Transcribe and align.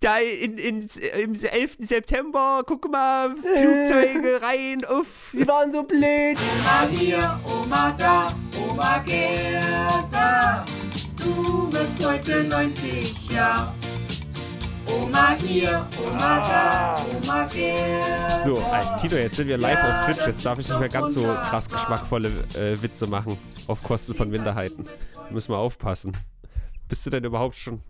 da 0.00 0.18
in, 0.18 0.56
in, 0.56 0.88
im 1.18 1.34
11. 1.34 1.76
September, 1.80 2.62
guck 2.66 2.90
mal, 2.90 3.36
Flugzeuge 3.36 4.40
rein, 4.42 4.78
uff. 4.90 5.28
Sie 5.32 5.46
waren 5.46 5.70
so 5.70 5.82
blöd. 5.82 6.38
Oma 6.38 6.88
hier, 6.90 7.40
Oma 7.44 7.92
da, 7.92 8.32
Oma 8.58 8.98
Gerda, 9.04 10.64
du 11.18 11.68
bist 11.70 12.06
heute 12.06 12.44
90 12.44 13.30
Jahre. 13.30 13.74
Oma 14.86 15.36
hier, 15.36 15.86
Oma 16.02 16.18
da, 16.48 17.06
Oma 17.22 17.46
Gerda. 17.46 18.40
So, 18.42 18.56
äh, 18.56 18.96
Tito, 18.96 19.16
jetzt 19.16 19.36
sind 19.36 19.48
wir 19.48 19.58
live 19.58 19.84
auf 19.84 20.06
Twitch. 20.06 20.26
Jetzt 20.26 20.44
darf 20.46 20.58
ich 20.58 20.68
nicht 20.68 20.80
mehr 20.80 20.88
ganz 20.88 21.12
so 21.12 21.22
krass 21.24 21.68
geschmackvolle 21.68 22.44
äh, 22.54 22.80
Witze 22.82 23.06
machen. 23.06 23.36
Auf 23.66 23.82
Kosten 23.82 24.14
von 24.14 24.30
Minderheiten. 24.30 24.86
Müssen 25.30 25.52
wir 25.52 25.58
aufpassen. 25.58 26.16
Bist 26.88 27.04
du 27.04 27.10
denn 27.10 27.22
überhaupt 27.22 27.54
schon. 27.54 27.82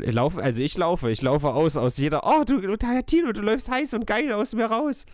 Ich 0.00 0.12
laufe, 0.12 0.42
also 0.42 0.62
ich 0.62 0.76
laufe, 0.76 1.10
ich 1.10 1.22
laufe 1.22 1.48
aus 1.48 1.76
aus 1.76 1.96
jeder. 1.96 2.22
Oh, 2.24 2.44
du, 2.44 2.60
du 2.60 2.76
Tino, 3.06 3.32
du 3.32 3.40
läufst 3.40 3.70
heiß 3.70 3.94
und 3.94 4.06
geil 4.06 4.32
aus 4.32 4.54
mir 4.54 4.66
raus. 4.66 5.06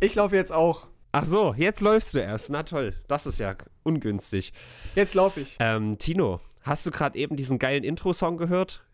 Ich 0.00 0.14
laufe 0.14 0.36
jetzt 0.36 0.52
auch. 0.52 0.88
Ach 1.12 1.24
so, 1.24 1.54
jetzt 1.56 1.80
läufst 1.80 2.14
du 2.14 2.18
erst. 2.18 2.50
Na 2.50 2.62
toll, 2.62 2.94
das 3.08 3.26
ist 3.26 3.38
ja 3.38 3.54
ungünstig. 3.82 4.52
Jetzt 4.94 5.14
laufe 5.14 5.40
ich. 5.40 5.56
Ähm, 5.60 5.98
Tino, 5.98 6.40
hast 6.62 6.86
du 6.86 6.90
gerade 6.90 7.18
eben 7.18 7.36
diesen 7.36 7.58
geilen 7.58 7.84
Intro-Song 7.84 8.36
gehört? 8.36 8.84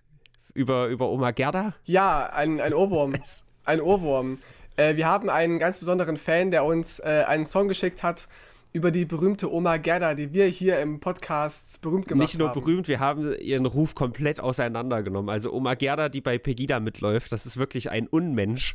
Über, 0.53 0.89
über 0.89 1.09
Oma 1.09 1.31
Gerda? 1.31 1.75
Ja, 1.85 2.27
ein, 2.33 2.61
ein 2.61 2.75
Ohrwurm. 2.75 3.15
Ein 3.65 3.83
Ohrwurm. 3.83 4.39
Äh, 4.77 4.97
wir 4.97 5.07
haben 5.07 5.29
einen 5.29 5.59
ganz 5.59 5.79
besonderen 5.79 6.17
Fan, 6.17 6.51
der 6.51 6.65
uns 6.65 6.99
äh, 6.99 7.25
einen 7.29 7.47
Song 7.47 7.69
geschickt 7.69 8.03
hat 8.03 8.27
über 8.73 8.91
die 8.91 9.05
berühmte 9.05 9.53
Oma 9.53 9.79
Gerda, 9.79 10.15
die 10.15 10.33
wir 10.33 10.47
hier 10.47 10.81
im 10.81 11.01
Podcast 11.01 11.81
berühmt 11.81 12.07
gemacht 12.07 12.11
haben. 12.11 12.19
Nicht 12.21 12.39
nur 12.39 12.49
haben. 12.51 12.61
berühmt, 12.61 12.89
wir 12.89 13.01
haben 13.01 13.35
ihren 13.41 13.67
Ruf 13.67 13.95
komplett 13.95 14.41
auseinandergenommen. 14.41 15.29
Also 15.29 15.53
Oma 15.53 15.75
Gerda, 15.75 16.09
die 16.09 16.21
bei 16.21 16.39
Pegida 16.39 16.79
mitläuft, 16.79 17.33
das 17.33 17.47
ist 17.47 17.57
wirklich 17.57 17.91
ein 17.91 18.07
Unmensch. 18.07 18.75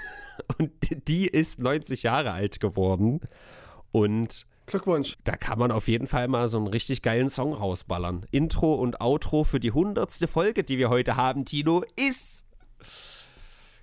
Und 0.58 1.08
die 1.08 1.28
ist 1.28 1.60
90 1.60 2.02
Jahre 2.02 2.32
alt 2.32 2.60
geworden. 2.60 3.20
Und 3.92 4.46
Glückwunsch. 4.66 5.14
da 5.24 5.36
kann 5.36 5.58
man 5.58 5.70
auf 5.70 5.88
jeden 5.88 6.06
Fall 6.06 6.28
mal 6.28 6.48
so 6.48 6.58
einen 6.58 6.66
richtig 6.66 7.02
geilen 7.02 7.30
Song 7.30 7.52
rausballern. 7.54 8.26
Intro 8.32 8.74
und 8.74 9.00
Outro 9.00 9.44
für 9.44 9.60
die 9.60 9.70
hundertste 9.70 10.28
Folge, 10.28 10.64
die 10.64 10.76
wir 10.76 10.90
heute 10.90 11.16
haben, 11.16 11.44
Tino, 11.44 11.84
ist 11.98 12.44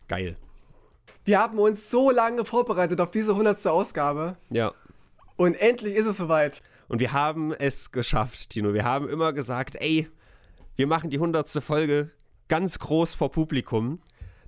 geil. 0.07 0.35
Wir 1.25 1.39
haben 1.39 1.57
uns 1.57 1.89
so 1.89 2.11
lange 2.11 2.43
vorbereitet 2.43 2.99
auf 2.99 3.09
diese 3.09 3.31
100. 3.31 3.65
Ausgabe 3.67 4.35
Ja. 4.49 4.73
Und 5.35 5.55
endlich 5.55 5.95
ist 5.95 6.05
es 6.05 6.17
soweit. 6.17 6.61
Und 6.87 6.99
wir 6.99 7.13
haben 7.13 7.53
es 7.53 7.91
geschafft, 7.91 8.51
Tino. 8.51 8.73
Wir 8.73 8.83
haben 8.83 9.09
immer 9.09 9.33
gesagt, 9.33 9.75
ey, 9.79 10.07
wir 10.75 10.87
machen 10.87 11.09
die 11.09 11.19
hundertste 11.19 11.61
Folge 11.61 12.11
ganz 12.47 12.79
groß 12.79 13.15
vor 13.15 13.31
Publikum. 13.31 13.99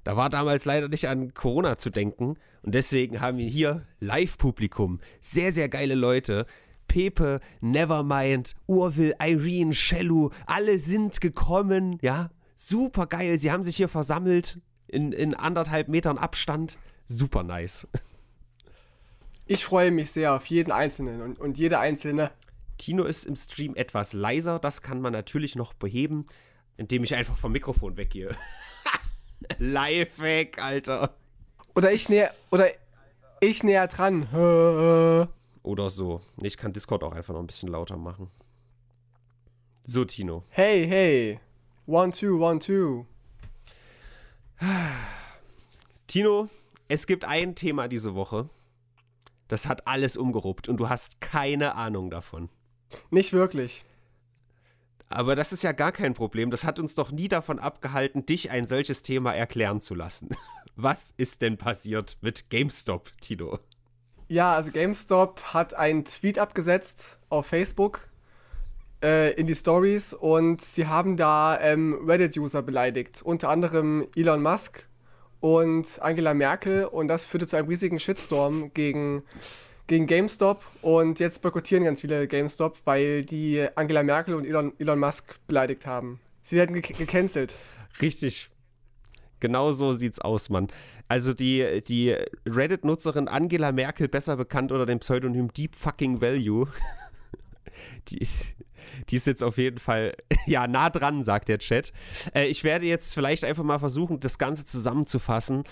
Da 0.03 0.16
war 0.16 0.30
damals 0.30 0.66
leider 0.66 0.88
nicht 0.88 1.08
an 1.08 1.33
Corona 1.33 1.78
zu 1.78 1.89
denken. 1.89 2.38
Und 2.61 2.75
deswegen 2.75 3.22
haben 3.22 3.38
wir 3.38 3.47
hier 3.47 3.86
Live-Publikum. 4.00 5.00
Sehr, 5.22 5.52
sehr 5.52 5.69
geile 5.69 5.95
Leute. 5.95 6.45
Pepe, 6.88 7.39
Nevermind, 7.61 8.56
Urwil, 8.67 9.16
Irene, 9.19 9.73
Shellu, 9.73 10.30
alle 10.45 10.78
sind 10.78 11.19
gekommen. 11.22 11.97
Ja, 12.02 12.30
super 12.56 13.08
geil. 13.08 13.38
Sie 13.38 13.52
haben 13.52 13.63
sich 13.63 13.75
hier 13.75 13.89
versammelt 13.89 14.59
in, 14.88 15.11
in 15.11 15.33
anderthalb 15.33 15.88
Metern 15.88 16.17
Abstand. 16.17 16.78
Super 17.08 17.44
nice. 17.44 17.88
Ich 19.48 19.64
freue 19.64 19.92
mich 19.92 20.12
sehr 20.12 20.34
auf 20.34 20.48
jeden 20.48 20.72
Einzelnen 20.72 21.22
und, 21.22 21.40
und 21.40 21.58
jede 21.58 21.80
Einzelne. 21.80 22.32
Tino 22.78 23.04
ist 23.04 23.26
im 23.26 23.36
Stream 23.36 23.76
etwas 23.76 24.14
leiser. 24.14 24.58
Das 24.58 24.82
kann 24.82 25.02
man 25.02 25.14
natürlich 25.14 25.56
noch 25.56 25.74
beheben, 25.74 26.26
indem 26.78 27.04
ich 27.04 27.14
einfach 27.14 27.38
vom 27.38 27.52
Mikrofon 27.52 27.96
weggehe. 27.96 28.36
Live 29.60 30.20
weg, 30.20 30.62
Alter. 30.62 31.16
Oder 31.76 31.92
ich 31.92 32.10
näher, 32.10 32.34
oder 32.50 32.70
ich 33.40 33.64
näher 33.64 33.88
dran. 33.88 34.24
Oder 35.64 35.90
so. 35.90 36.22
Ich 36.42 36.58
kann 36.58 36.74
Discord 36.74 37.03
auch 37.03 37.14
einfach 37.14 37.34
noch 37.34 37.40
ein 37.40 37.48
bisschen 37.48 37.69
lauter 37.69 37.98
machen. 37.98 38.30
So, 39.84 40.06
Tino. 40.06 40.44
Hey, 40.50 40.88
hey. 40.88 41.40
One, 41.88 42.12
two, 42.12 42.40
one, 42.44 42.59
two. 42.59 43.06
Tino, 46.08 46.50
es 46.88 47.08
gibt 47.08 47.25
ein 47.25 47.56
Thema 47.56 47.88
diese 47.88 48.14
Woche. 48.16 48.50
Das 49.47 49.67
hat 49.67 49.88
alles 49.88 50.17
umgeruppt 50.17 50.67
und 50.69 50.78
du 50.78 50.89
hast 50.89 51.22
keine 51.22 51.75
Ahnung 51.75 52.09
davon. 52.09 52.50
Nicht 53.11 53.33
wirklich. 53.33 53.85
Aber 55.09 55.35
das 55.35 55.53
ist 55.53 55.63
ja 55.63 55.72
gar 55.72 55.91
kein 55.91 56.13
Problem. 56.13 56.50
Das 56.50 56.63
hat 56.63 56.79
uns 56.79 56.95
doch 56.95 57.11
nie 57.11 57.28
davon 57.28 57.59
abgehalten, 57.59 58.25
dich 58.25 58.50
ein 58.50 58.66
solches 58.66 59.03
Thema 59.03 59.33
erklären 59.33 59.81
zu 59.81 59.94
lassen. 59.94 60.29
Was 60.75 61.13
ist 61.16 61.41
denn 61.41 61.57
passiert 61.57 62.17
mit 62.22 62.50
GameStop, 62.50 63.11
Tino? 63.22 63.59
Ja, 64.28 64.51
also 64.53 64.72
GameStop 64.72 65.39
hat 65.53 65.73
einen 65.73 66.06
Tweet 66.06 66.39
abgesetzt 66.39 67.19
auf 67.29 67.45
Facebook 67.45 68.09
äh, 69.03 69.33
in 69.35 69.45
die 69.45 69.56
Stories 69.56 70.13
und 70.13 70.62
sie 70.62 70.88
haben 70.88 71.16
da 71.16 71.59
ähm, 71.62 72.01
Reddit-User 72.06 72.63
beleidigt. 72.63 73.22
Unter 73.22 73.50
anderem 73.50 74.07
Elon 74.16 74.41
Musk 74.41 74.88
und 75.45 76.01
Angela 76.01 76.33
Merkel 76.33 76.85
und 76.85 77.07
das 77.07 77.23
führte 77.23 77.45
zu 77.45 77.56
einem 77.56 77.67
riesigen 77.67 78.00
Shitstorm 78.00 78.72
gegen, 78.73 79.22
gegen 79.85 80.07
GameStop 80.07 80.63
und 80.81 81.19
jetzt 81.19 81.44
boykottieren 81.44 81.83
ganz 81.83 82.01
viele 82.01 82.28
GameStop, 82.28 82.79
weil 82.85 83.23
die 83.23 83.63
Angela 83.75 84.01
Merkel 84.01 84.33
und 84.33 84.45
Elon, 84.47 84.73
Elon 84.79 84.97
Musk 84.97 85.35
beleidigt 85.45 85.85
haben. 85.85 86.19
Sie 86.41 86.56
werden 86.56 86.81
ge 86.81 86.95
gecancelt. 86.97 87.53
Richtig. 88.01 88.50
Genau 89.39 89.72
so 89.72 89.94
sieht's 89.94 90.19
aus, 90.19 90.50
Mann. 90.50 90.69
Also 91.09 91.35
die, 91.35 91.83
die 91.88 92.16
Reddit-Nutzerin 92.47 93.27
Angela 93.27 93.72
Merkel, 93.72 94.07
besser 94.07 94.38
bekannt 94.38 94.72
unter 94.72 94.88
dem 94.88 94.97
Pseudonym 94.97 95.53
Deep 95.53 95.75
Fucking 95.75 96.22
Value, 96.22 96.67
die, 98.07 98.17
ist- 98.17 98.55
die 99.09 99.16
ist 99.16 99.28
jetzt 99.28 99.44
auf 99.44 99.57
jeden 99.57 99.79
Fall 99.79 100.13
ja 100.46 100.68
nah 100.68 100.90
dran, 100.90 101.23
sagt 101.23 101.47
der 101.47 101.59
Chat. 101.59 101.94
Äh, 102.34 102.47
ich 102.47 102.63
werde 102.63 102.85
jetzt 102.85 103.13
vielleicht 103.13 103.46
einfach 103.46 103.63
mal 103.63 103.79
versuchen, 103.79 104.19
das 104.19 104.38
Ganze 104.38 104.66
zusammenzufassen. 104.66 105.63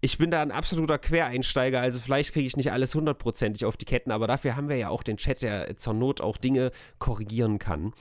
Ich 0.00 0.16
bin 0.16 0.30
da 0.30 0.42
ein 0.42 0.52
absoluter 0.52 0.98
Quereinsteiger, 0.98 1.80
also 1.80 1.98
vielleicht 1.98 2.32
kriege 2.32 2.46
ich 2.46 2.56
nicht 2.56 2.70
alles 2.70 2.94
hundertprozentig 2.94 3.64
auf 3.64 3.76
die 3.76 3.84
Ketten, 3.84 4.12
aber 4.12 4.28
dafür 4.28 4.54
haben 4.54 4.68
wir 4.68 4.76
ja 4.76 4.90
auch 4.90 5.02
den 5.02 5.16
Chat, 5.16 5.42
der 5.42 5.76
zur 5.76 5.92
Not 5.94 6.20
auch 6.20 6.36
Dinge 6.36 6.70
korrigieren 7.00 7.58
kann 7.58 7.92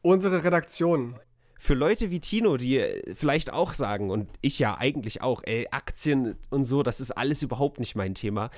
Unsere 0.00 0.42
Redaktion. 0.42 1.16
für 1.58 1.74
Leute 1.74 2.10
wie 2.10 2.20
Tino, 2.20 2.56
die 2.56 2.78
äh, 2.78 3.14
vielleicht 3.14 3.52
auch 3.52 3.74
sagen, 3.74 4.10
und 4.10 4.30
ich 4.40 4.58
ja 4.58 4.78
eigentlich 4.78 5.20
auch, 5.20 5.42
ey, 5.44 5.66
Aktien 5.70 6.36
und 6.50 6.64
so, 6.64 6.82
das 6.82 7.00
ist 7.00 7.10
alles 7.10 7.42
überhaupt 7.42 7.78
nicht 7.78 7.94
mein 7.94 8.14
Thema. 8.14 8.50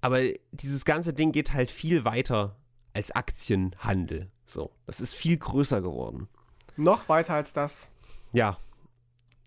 Aber 0.00 0.20
dieses 0.52 0.84
ganze 0.84 1.12
Ding 1.12 1.32
geht 1.32 1.52
halt 1.52 1.70
viel 1.70 2.04
weiter 2.04 2.56
als 3.00 3.10
Aktienhandel. 3.12 4.28
So, 4.44 4.70
das 4.84 5.00
ist 5.00 5.14
viel 5.14 5.38
größer 5.38 5.80
geworden. 5.80 6.28
Noch 6.76 7.08
weiter 7.08 7.32
als 7.32 7.54
das. 7.54 7.88
Ja. 8.32 8.58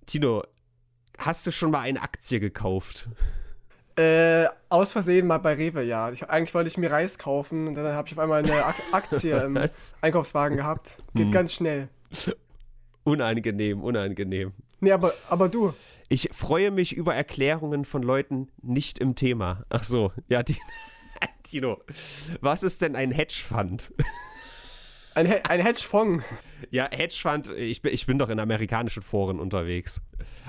Tino, 0.08 0.42
hast 1.20 1.46
du 1.46 1.52
schon 1.52 1.70
mal 1.70 1.82
eine 1.82 2.02
Aktie 2.02 2.40
gekauft? 2.40 3.10
Äh, 3.96 4.48
aus 4.70 4.92
Versehen 4.92 5.28
mal 5.28 5.38
bei 5.38 5.54
Rewe, 5.54 5.84
ja. 5.84 6.12
Ich, 6.12 6.28
eigentlich 6.28 6.56
wollte 6.56 6.68
ich 6.68 6.80
mir 6.80 6.90
Reis 6.90 7.20
kaufen 7.20 7.68
und 7.68 7.76
dann 7.76 7.94
habe 7.94 8.08
ich 8.08 8.14
auf 8.16 8.20
einmal 8.20 8.44
eine 8.44 8.66
Ak 8.66 8.76
Aktie 8.92 9.38
im? 9.38 9.56
Einkaufswagen 10.02 10.58
gehabt. 10.58 10.98
Geht 11.14 11.26
Hm. 11.28 11.32
ganz 11.32 11.54
schnell. 11.54 11.90
Unangenehm, 13.04 13.84
unangenehm. 13.84 14.54
Nee, 14.80 14.92
aber, 14.94 15.14
aber 15.30 15.48
du, 15.48 15.74
Ich 16.10 16.30
freue 16.34 16.72
mich 16.72 16.94
über 16.96 17.14
Erklärungen 17.14 17.86
von 17.86 18.02
Leuten 18.02 18.48
nicht 18.64 18.98
im 18.98 19.14
Thema. 19.14 19.64
Ach 19.70 19.84
so, 19.84 20.12
ja, 20.28 20.42
die, 20.42 20.58
Tino, 21.44 21.82
was 22.42 22.64
ist 22.64 22.82
denn 22.82 22.96
ein 22.96 23.12
Hedgefund? 23.12 23.94
ein, 25.16 25.26
He 25.26 25.36
ein 25.48 25.62
Hedgefonds. 25.62 26.24
Ja, 26.72 26.90
Hedgefund, 26.92 27.50
ich 27.50 27.82
bin, 27.82 27.94
ich 27.94 28.06
bin 28.06 28.18
doch 28.18 28.30
in 28.30 28.40
amerikanischen 28.40 29.04
Foren 29.04 29.40
unterwegs. 29.40 30.02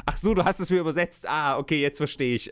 Ach 0.06 0.16
so, 0.16 0.34
du 0.34 0.44
hast 0.44 0.60
es 0.60 0.70
mir 0.70 0.80
übersetzt. 0.80 1.28
Ah, 1.28 1.58
okay, 1.58 1.80
jetzt 1.80 1.98
verstehe 1.98 2.34
ich. 2.34 2.50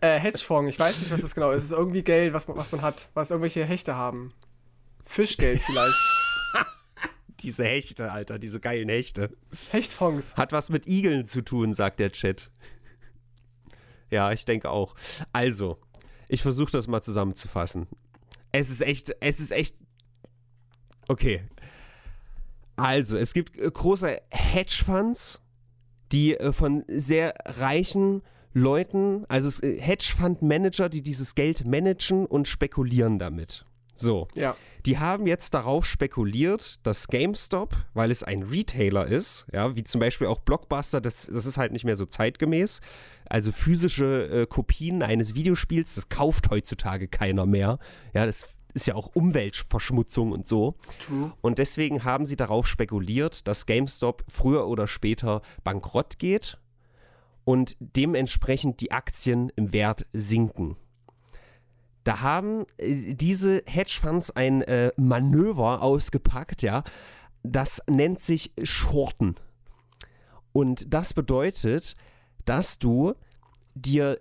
Äh, 0.00 0.18
Hedgefonds, 0.18 0.68
ich 0.68 0.80
weiß 0.80 0.98
nicht, 0.98 1.12
was 1.12 1.22
das 1.22 1.32
genau 1.32 1.52
ist. 1.52 1.58
Es 1.58 1.70
ist 1.70 1.78
irgendwie 1.78 2.02
Geld, 2.02 2.32
was 2.32 2.48
man, 2.48 2.56
was 2.56 2.72
man 2.72 2.82
hat, 2.82 3.08
was 3.14 3.30
irgendwelche 3.30 3.64
Hechte 3.64 3.94
haben. 3.94 4.32
Fischgeld 5.04 5.62
vielleicht. 5.62 5.94
Diese 7.40 7.64
Hechte, 7.64 8.10
Alter, 8.10 8.38
diese 8.38 8.60
geilen 8.60 8.88
Hechte. 8.88 9.30
Hechtfonds. 9.70 10.36
Hat 10.36 10.52
was 10.52 10.70
mit 10.70 10.86
Igeln 10.86 11.26
zu 11.26 11.42
tun, 11.42 11.72
sagt 11.74 12.00
der 12.00 12.12
Chat. 12.12 12.50
Ja, 14.10 14.32
ich 14.32 14.44
denke 14.44 14.70
auch. 14.70 14.94
Also, 15.32 15.78
ich 16.32 16.42
versuche 16.42 16.72
das 16.72 16.88
mal 16.88 17.02
zusammenzufassen. 17.02 17.86
Es 18.52 18.70
ist 18.70 18.80
echt, 18.80 19.14
es 19.20 19.38
ist 19.38 19.52
echt. 19.52 19.76
Okay. 21.06 21.42
Also, 22.76 23.18
es 23.18 23.34
gibt 23.34 23.58
äh, 23.58 23.70
große 23.70 24.18
Hedgefonds, 24.30 25.42
die 26.10 26.34
äh, 26.34 26.52
von 26.52 26.84
sehr 26.88 27.34
reichen 27.44 28.22
Leuten, 28.54 29.26
also 29.28 29.62
äh, 29.62 29.78
Hedgefonds-Manager, 29.78 30.88
die 30.88 31.02
dieses 31.02 31.34
Geld 31.34 31.66
managen 31.66 32.24
und 32.24 32.48
spekulieren 32.48 33.18
damit. 33.18 33.64
So. 33.94 34.28
Ja. 34.34 34.56
Die 34.86 34.98
haben 34.98 35.26
jetzt 35.26 35.54
darauf 35.54 35.86
spekuliert, 35.86 36.80
dass 36.84 37.06
GameStop, 37.06 37.76
weil 37.94 38.10
es 38.10 38.24
ein 38.24 38.42
Retailer 38.42 39.06
ist, 39.06 39.46
ja, 39.52 39.76
wie 39.76 39.84
zum 39.84 40.00
Beispiel 40.00 40.26
auch 40.26 40.40
Blockbuster, 40.40 41.00
das, 41.00 41.26
das 41.26 41.46
ist 41.46 41.56
halt 41.56 41.72
nicht 41.72 41.84
mehr 41.84 41.96
so 41.96 42.04
zeitgemäß. 42.04 42.80
Also 43.28 43.52
physische 43.52 44.42
äh, 44.42 44.46
Kopien 44.46 45.02
eines 45.02 45.34
Videospiels, 45.34 45.94
das 45.94 46.08
kauft 46.08 46.50
heutzutage 46.50 47.06
keiner 47.06 47.46
mehr. 47.46 47.78
Ja, 48.12 48.26
das 48.26 48.48
ist 48.74 48.86
ja 48.86 48.94
auch 48.94 49.14
Umweltverschmutzung 49.14 50.32
und 50.32 50.46
so. 50.48 50.74
True. 51.06 51.32
Und 51.40 51.58
deswegen 51.58 52.04
haben 52.04 52.26
sie 52.26 52.36
darauf 52.36 52.66
spekuliert, 52.66 53.46
dass 53.46 53.66
GameStop 53.66 54.24
früher 54.28 54.66
oder 54.66 54.88
später 54.88 55.42
bankrott 55.62 56.18
geht 56.18 56.58
und 57.44 57.76
dementsprechend 57.80 58.80
die 58.80 58.92
Aktien 58.92 59.52
im 59.56 59.72
Wert 59.72 60.06
sinken. 60.12 60.76
Da 62.04 62.20
haben 62.20 62.64
äh, 62.78 63.14
diese 63.14 63.62
Hedgefonds 63.66 64.30
ein 64.30 64.62
äh, 64.62 64.92
Manöver 64.96 65.82
ausgepackt, 65.82 66.62
ja. 66.62 66.84
Das 67.42 67.82
nennt 67.88 68.20
sich 68.20 68.52
Shorten. 68.62 69.34
Und 70.52 70.92
das 70.92 71.14
bedeutet, 71.14 71.96
dass 72.44 72.78
du 72.78 73.14
dir 73.74 74.20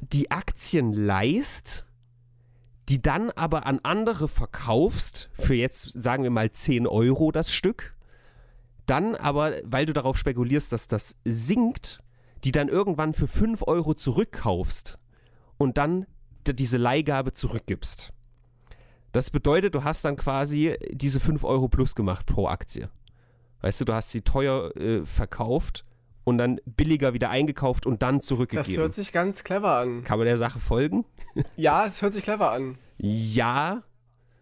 die 0.00 0.30
Aktien 0.30 0.92
leist, 0.92 1.84
die 2.88 3.02
dann 3.02 3.30
aber 3.30 3.66
an 3.66 3.80
andere 3.82 4.26
verkaufst, 4.26 5.30
für 5.34 5.54
jetzt 5.54 6.02
sagen 6.02 6.22
wir 6.22 6.30
mal 6.30 6.50
10 6.50 6.86
Euro 6.86 7.30
das 7.30 7.52
Stück, 7.52 7.94
dann 8.86 9.14
aber, 9.14 9.58
weil 9.64 9.86
du 9.86 9.92
darauf 9.92 10.16
spekulierst, 10.16 10.72
dass 10.72 10.88
das 10.88 11.16
sinkt, 11.24 12.02
die 12.44 12.52
dann 12.52 12.68
irgendwann 12.68 13.12
für 13.12 13.28
5 13.28 13.62
Euro 13.66 13.94
zurückkaufst 13.94 14.96
und 15.58 15.76
dann 15.76 16.06
diese 16.46 16.76
Leihgabe 16.78 17.32
zurückgibst. 17.32 18.12
Das 19.12 19.30
bedeutet, 19.30 19.74
du 19.74 19.82
hast 19.84 20.04
dann 20.04 20.16
quasi 20.16 20.76
diese 20.90 21.18
5 21.20 21.42
Euro 21.44 21.68
plus 21.68 21.94
gemacht 21.94 22.26
pro 22.26 22.46
Aktie. 22.46 22.88
Weißt 23.60 23.80
du, 23.80 23.84
du 23.84 23.92
hast 23.92 24.10
sie 24.10 24.22
teuer 24.22 24.74
äh, 24.76 25.04
verkauft 25.04 25.82
und 26.24 26.38
dann 26.38 26.60
billiger 26.64 27.12
wieder 27.12 27.28
eingekauft 27.30 27.86
und 27.86 28.02
dann 28.02 28.18
Das 28.18 28.26
zurückgegeben. 28.26 28.76
hört 28.76 28.94
sich 28.94 29.12
ganz 29.12 29.42
clever 29.44 29.76
an. 29.78 30.04
Kann 30.04 30.18
man 30.18 30.26
der 30.26 30.38
Sache 30.38 30.60
folgen? 30.60 31.04
Ja, 31.56 31.86
es 31.86 32.02
hört 32.02 32.14
sich 32.14 32.22
clever 32.24 32.50
an. 32.52 32.76
Ja, 32.98 33.82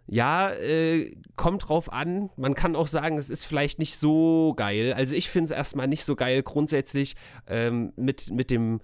ja, 0.06 0.50
äh, 0.52 1.14
kommt 1.36 1.68
drauf 1.68 1.92
an. 1.92 2.30
Man 2.36 2.54
kann 2.54 2.74
auch 2.76 2.86
sagen, 2.86 3.18
es 3.18 3.28
ist 3.28 3.44
vielleicht 3.44 3.78
nicht 3.78 3.96
so 3.98 4.54
geil. 4.56 4.94
Also 4.94 5.14
ich 5.14 5.28
finde 5.28 5.46
es 5.46 5.50
erstmal 5.50 5.86
nicht 5.86 6.04
so 6.04 6.16
geil 6.16 6.42
grundsätzlich 6.42 7.14
ähm, 7.46 7.92
mit, 7.96 8.30
mit 8.30 8.50
dem 8.50 8.80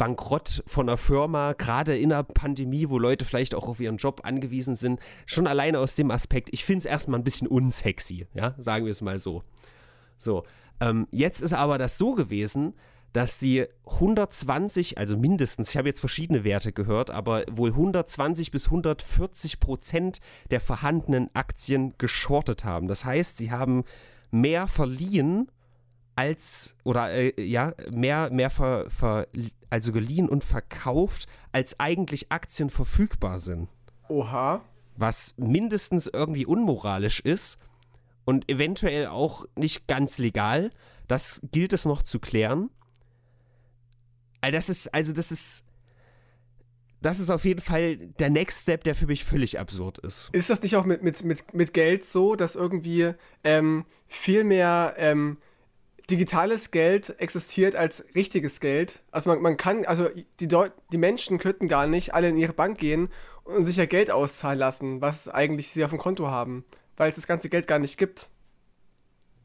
Bankrott 0.00 0.62
von 0.66 0.88
einer 0.88 0.96
Firma, 0.96 1.52
gerade 1.52 1.98
in 1.98 2.10
einer 2.10 2.22
Pandemie, 2.22 2.88
wo 2.88 2.98
Leute 2.98 3.26
vielleicht 3.26 3.54
auch 3.54 3.68
auf 3.68 3.80
ihren 3.80 3.98
Job 3.98 4.22
angewiesen 4.24 4.74
sind. 4.74 4.98
Schon 5.26 5.46
alleine 5.46 5.78
aus 5.78 5.94
dem 5.94 6.10
Aspekt, 6.10 6.48
ich 6.52 6.64
finde 6.64 6.78
es 6.78 6.84
erstmal 6.86 7.20
ein 7.20 7.24
bisschen 7.24 7.46
unsexy, 7.46 8.26
ja, 8.32 8.54
sagen 8.56 8.86
wir 8.86 8.92
es 8.92 9.02
mal 9.02 9.18
so. 9.18 9.44
So, 10.16 10.44
ähm, 10.80 11.06
jetzt 11.10 11.42
ist 11.42 11.52
aber 11.52 11.76
das 11.76 11.98
so 11.98 12.14
gewesen, 12.14 12.72
dass 13.12 13.38
die 13.38 13.66
120, 13.84 14.96
also 14.96 15.18
mindestens, 15.18 15.68
ich 15.68 15.76
habe 15.76 15.88
jetzt 15.88 16.00
verschiedene 16.00 16.44
Werte 16.44 16.72
gehört, 16.72 17.10
aber 17.10 17.44
wohl 17.50 17.68
120 17.68 18.50
bis 18.50 18.68
140 18.68 19.60
Prozent 19.60 20.20
der 20.50 20.62
vorhandenen 20.62 21.28
Aktien 21.34 21.92
geschortet 21.98 22.64
haben. 22.64 22.88
Das 22.88 23.04
heißt, 23.04 23.36
sie 23.36 23.50
haben 23.50 23.84
mehr 24.30 24.66
verliehen 24.66 25.50
als, 26.20 26.74
oder 26.84 27.10
äh, 27.10 27.32
ja, 27.42 27.72
mehr, 27.90 28.30
mehr 28.30 28.50
ver, 28.50 28.90
ver, 28.90 29.26
also 29.70 29.90
geliehen 29.90 30.28
und 30.28 30.44
verkauft, 30.44 31.26
als 31.50 31.80
eigentlich 31.80 32.30
Aktien 32.30 32.68
verfügbar 32.68 33.38
sind 33.38 33.70
Oha. 34.08 34.60
was 34.96 35.34
mindestens 35.38 36.08
irgendwie 36.08 36.44
unmoralisch 36.44 37.20
ist 37.20 37.58
und 38.26 38.50
eventuell 38.50 39.06
auch 39.06 39.46
nicht 39.56 39.86
ganz 39.86 40.18
legal. 40.18 40.72
Das 41.08 41.40
gilt 41.52 41.72
es 41.72 41.86
noch 41.86 42.02
zu 42.02 42.18
klären. 42.18 42.68
Also 44.42 44.56
das 44.56 44.68
ist, 44.68 44.92
also 44.92 45.14
das 45.14 45.32
ist, 45.32 45.64
das 47.00 47.18
ist 47.18 47.30
auf 47.30 47.46
jeden 47.46 47.62
Fall 47.62 47.96
der 47.96 48.28
Next 48.28 48.64
Step, 48.64 48.84
der 48.84 48.94
für 48.94 49.06
mich 49.06 49.24
völlig 49.24 49.58
absurd 49.58 49.98
ist. 50.00 50.28
Ist 50.34 50.50
das 50.50 50.60
nicht 50.60 50.76
auch 50.76 50.84
mit, 50.84 51.02
mit, 51.02 51.24
mit, 51.24 51.54
mit 51.54 51.72
Geld 51.72 52.04
so, 52.04 52.36
dass 52.36 52.56
irgendwie 52.56 53.14
ähm, 53.42 53.86
viel 54.06 54.44
mehr 54.44 54.94
ähm, 54.98 55.38
digitales 56.10 56.70
Geld 56.70 57.14
existiert 57.18 57.74
als 57.74 58.04
richtiges 58.14 58.60
Geld? 58.60 59.00
Also 59.10 59.30
man, 59.30 59.40
man 59.40 59.56
kann, 59.56 59.84
also 59.86 60.08
die, 60.40 60.48
Deu 60.48 60.68
die 60.92 60.98
Menschen 60.98 61.38
könnten 61.38 61.68
gar 61.68 61.86
nicht 61.86 62.12
alle 62.14 62.28
in 62.28 62.36
ihre 62.36 62.52
Bank 62.52 62.78
gehen 62.78 63.08
und 63.44 63.64
sich 63.64 63.76
ja 63.76 63.86
Geld 63.86 64.10
auszahlen 64.10 64.58
lassen, 64.58 65.00
was 65.00 65.28
eigentlich 65.28 65.70
sie 65.70 65.84
auf 65.84 65.90
dem 65.90 65.98
Konto 65.98 66.26
haben, 66.28 66.64
weil 66.96 67.10
es 67.10 67.16
das 67.16 67.26
ganze 67.26 67.48
Geld 67.48 67.66
gar 67.66 67.78
nicht 67.78 67.96
gibt. 67.96 68.28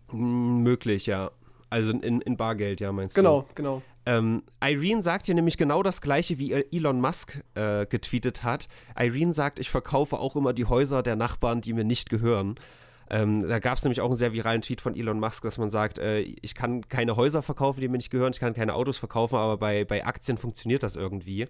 Hm, 0.09 0.61
möglich, 0.63 1.05
ja. 1.05 1.31
Also 1.69 1.91
in, 1.91 2.21
in 2.21 2.37
Bargeld, 2.37 2.81
ja, 2.81 2.91
meinst 2.91 3.15
Genau, 3.15 3.41
du? 3.41 3.47
genau. 3.55 3.81
Ähm, 4.05 4.43
Irene 4.63 5.01
sagt 5.01 5.25
hier 5.25 5.33
nämlich 5.33 5.57
genau 5.57 5.81
das 5.81 5.99
gleiche, 5.99 6.37
wie 6.37 6.53
Elon 6.53 7.01
Musk 7.01 7.41
äh, 7.55 7.87
getweetet 7.87 8.43
hat. 8.43 8.67
Irene 8.97 9.33
sagt, 9.33 9.57
ich 9.57 9.69
verkaufe 9.71 10.17
auch 10.19 10.35
immer 10.35 10.53
die 10.53 10.65
Häuser 10.65 11.01
der 11.01 11.15
Nachbarn, 11.15 11.61
die 11.61 11.73
mir 11.73 11.83
nicht 11.83 12.09
gehören. 12.11 12.55
Ähm, 13.09 13.47
da 13.47 13.59
gab 13.59 13.77
es 13.77 13.83
nämlich 13.83 14.01
auch 14.01 14.07
einen 14.07 14.15
sehr 14.15 14.33
viralen 14.33 14.61
Tweet 14.61 14.81
von 14.81 14.95
Elon 14.95 15.19
Musk, 15.19 15.43
dass 15.43 15.57
man 15.57 15.69
sagt, 15.69 15.99
äh, 15.99 16.21
ich 16.21 16.55
kann 16.55 16.87
keine 16.87 17.15
Häuser 17.15 17.43
verkaufen, 17.43 17.81
die 17.81 17.87
mir 17.87 17.97
nicht 17.97 18.09
gehören, 18.09 18.33
ich 18.33 18.39
kann 18.39 18.53
keine 18.53 18.73
Autos 18.73 18.97
verkaufen, 18.97 19.35
aber 19.35 19.57
bei, 19.57 19.85
bei 19.85 20.05
Aktien 20.05 20.37
funktioniert 20.37 20.81
das 20.81 20.95
irgendwie. 20.95 21.45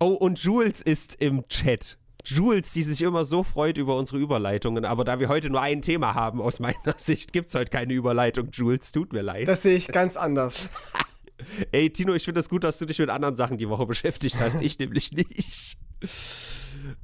Oh, 0.00 0.08
und 0.08 0.40
Jules 0.40 0.82
ist 0.82 1.14
im 1.20 1.46
Chat. 1.48 1.98
Jules, 2.24 2.72
die 2.72 2.82
sich 2.82 3.02
immer 3.02 3.24
so 3.24 3.42
freut 3.42 3.78
über 3.78 3.96
unsere 3.96 4.18
Überleitungen, 4.18 4.84
aber 4.84 5.04
da 5.04 5.18
wir 5.18 5.28
heute 5.28 5.50
nur 5.50 5.60
ein 5.60 5.82
Thema 5.82 6.14
haben, 6.14 6.40
aus 6.40 6.60
meiner 6.60 6.76
Sicht 6.96 7.32
gibt 7.32 7.48
es 7.48 7.54
heute 7.54 7.70
keine 7.70 7.92
Überleitung, 7.92 8.48
Jules, 8.52 8.92
tut 8.92 9.12
mir 9.12 9.22
leid. 9.22 9.48
Das 9.48 9.62
sehe 9.62 9.76
ich 9.76 9.88
ganz 9.88 10.16
anders. 10.16 10.68
Ey, 11.72 11.90
Tino, 11.90 12.14
ich 12.14 12.24
finde 12.24 12.38
es 12.38 12.46
das 12.46 12.50
gut, 12.50 12.62
dass 12.62 12.78
du 12.78 12.86
dich 12.86 12.98
mit 12.98 13.10
anderen 13.10 13.34
Sachen 13.34 13.56
die 13.56 13.68
Woche 13.68 13.86
beschäftigt 13.86 14.40
hast. 14.40 14.60
Ich 14.60 14.78
nämlich 14.78 15.12
nicht. 15.12 15.76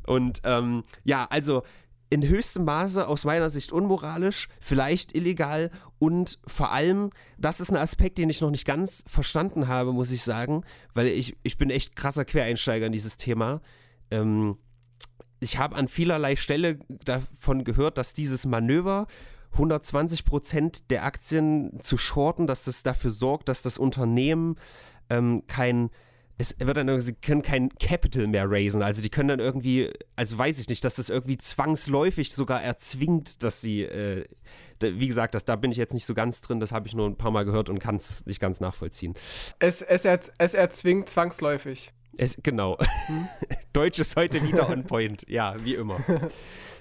Und 0.06 0.40
ähm, 0.44 0.84
ja, 1.04 1.26
also 1.28 1.64
in 2.10 2.26
höchstem 2.26 2.64
Maße 2.64 3.06
aus 3.06 3.24
meiner 3.24 3.50
Sicht 3.50 3.72
unmoralisch, 3.72 4.48
vielleicht 4.60 5.14
illegal 5.14 5.70
und 5.98 6.38
vor 6.46 6.72
allem, 6.72 7.10
das 7.36 7.60
ist 7.60 7.70
ein 7.70 7.76
Aspekt, 7.76 8.18
den 8.18 8.30
ich 8.30 8.40
noch 8.40 8.50
nicht 8.50 8.64
ganz 8.64 9.04
verstanden 9.06 9.68
habe, 9.68 9.92
muss 9.92 10.10
ich 10.10 10.22
sagen, 10.22 10.64
weil 10.94 11.08
ich, 11.08 11.36
ich 11.42 11.58
bin 11.58 11.70
echt 11.70 11.96
krasser 11.96 12.24
Quereinsteiger 12.24 12.86
in 12.86 12.92
dieses 12.92 13.16
Thema. 13.16 13.60
Ähm, 14.10 14.56
ich 15.40 15.58
habe 15.58 15.76
an 15.76 15.88
vielerlei 15.88 16.36
Stelle 16.36 16.78
davon 16.88 17.64
gehört, 17.64 17.98
dass 17.98 18.14
dieses 18.14 18.46
Manöver 18.46 19.06
120 19.52 20.24
Prozent 20.24 20.90
der 20.90 21.04
Aktien 21.04 21.78
zu 21.80 21.96
shorten, 21.96 22.46
dass 22.46 22.64
das 22.64 22.82
dafür 22.82 23.10
sorgt, 23.10 23.48
dass 23.48 23.62
das 23.62 23.78
Unternehmen 23.78 24.56
ähm, 25.10 25.44
kein 25.46 25.90
es 26.40 26.54
wird 26.58 26.76
dann 26.76 26.86
irgendwie, 26.86 27.06
sie 27.06 27.14
können 27.14 27.42
kein 27.42 27.68
Capital 27.78 28.28
mehr 28.28 28.48
raisen. 28.48 28.80
Also 28.80 29.02
die 29.02 29.10
können 29.10 29.28
dann 29.28 29.40
irgendwie, 29.40 29.92
also 30.14 30.38
weiß 30.38 30.60
ich 30.60 30.68
nicht, 30.68 30.84
dass 30.84 30.94
das 30.94 31.10
irgendwie 31.10 31.36
zwangsläufig 31.36 32.32
sogar 32.32 32.62
erzwingt, 32.62 33.42
dass 33.42 33.60
sie, 33.60 33.82
äh, 33.82 34.24
wie 34.80 35.08
gesagt, 35.08 35.34
das, 35.34 35.44
da 35.44 35.56
bin 35.56 35.72
ich 35.72 35.76
jetzt 35.76 35.94
nicht 35.94 36.06
so 36.06 36.14
ganz 36.14 36.40
drin, 36.40 36.60
das 36.60 36.70
habe 36.70 36.86
ich 36.86 36.94
nur 36.94 37.06
ein 37.06 37.16
paar 37.16 37.32
Mal 37.32 37.44
gehört 37.44 37.68
und 37.68 37.80
kann 37.80 37.96
es 37.96 38.24
nicht 38.24 38.40
ganz 38.40 38.60
nachvollziehen. 38.60 39.14
Es, 39.58 39.82
es, 39.82 40.04
er, 40.04 40.20
es 40.38 40.54
erzwingt 40.54 41.10
zwangsläufig. 41.10 41.92
Es, 42.18 42.36
genau. 42.42 42.76
Deutsch 43.72 44.00
ist 44.00 44.16
heute 44.16 44.42
wieder 44.42 44.68
on 44.68 44.84
point. 44.84 45.24
Ja, 45.28 45.54
wie 45.64 45.76
immer. 45.76 46.00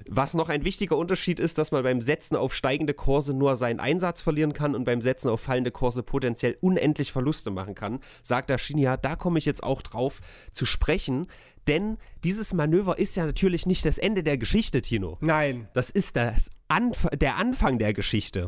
Was 0.09 0.33
noch 0.33 0.49
ein 0.49 0.63
wichtiger 0.63 0.97
Unterschied 0.97 1.39
ist, 1.39 1.59
dass 1.59 1.71
man 1.71 1.83
beim 1.83 2.01
Setzen 2.01 2.35
auf 2.35 2.55
steigende 2.55 2.95
Kurse 2.95 3.35
nur 3.35 3.55
seinen 3.55 3.79
Einsatz 3.79 4.21
verlieren 4.21 4.53
kann 4.53 4.73
und 4.73 4.83
beim 4.83 5.01
Setzen 5.01 5.29
auf 5.29 5.41
fallende 5.41 5.69
Kurse 5.69 6.01
potenziell 6.01 6.57
unendlich 6.59 7.11
Verluste 7.11 7.51
machen 7.51 7.75
kann, 7.75 7.99
sagt 8.23 8.49
der 8.49 8.57
Shinya. 8.57 8.97
Da 8.97 9.15
komme 9.15 9.37
ich 9.37 9.45
jetzt 9.45 9.61
auch 9.61 9.83
drauf 9.83 10.21
zu 10.51 10.65
sprechen, 10.65 11.27
denn 11.67 11.97
dieses 12.23 12.53
Manöver 12.53 12.97
ist 12.97 13.15
ja 13.15 13.25
natürlich 13.25 13.67
nicht 13.67 13.85
das 13.85 13.99
Ende 13.99 14.23
der 14.23 14.39
Geschichte, 14.39 14.81
Tino. 14.81 15.17
Nein. 15.21 15.67
Das 15.73 15.91
ist 15.91 16.15
das 16.15 16.49
Anf 16.67 17.05
der 17.13 17.35
Anfang 17.35 17.77
der 17.77 17.93
Geschichte. 17.93 18.47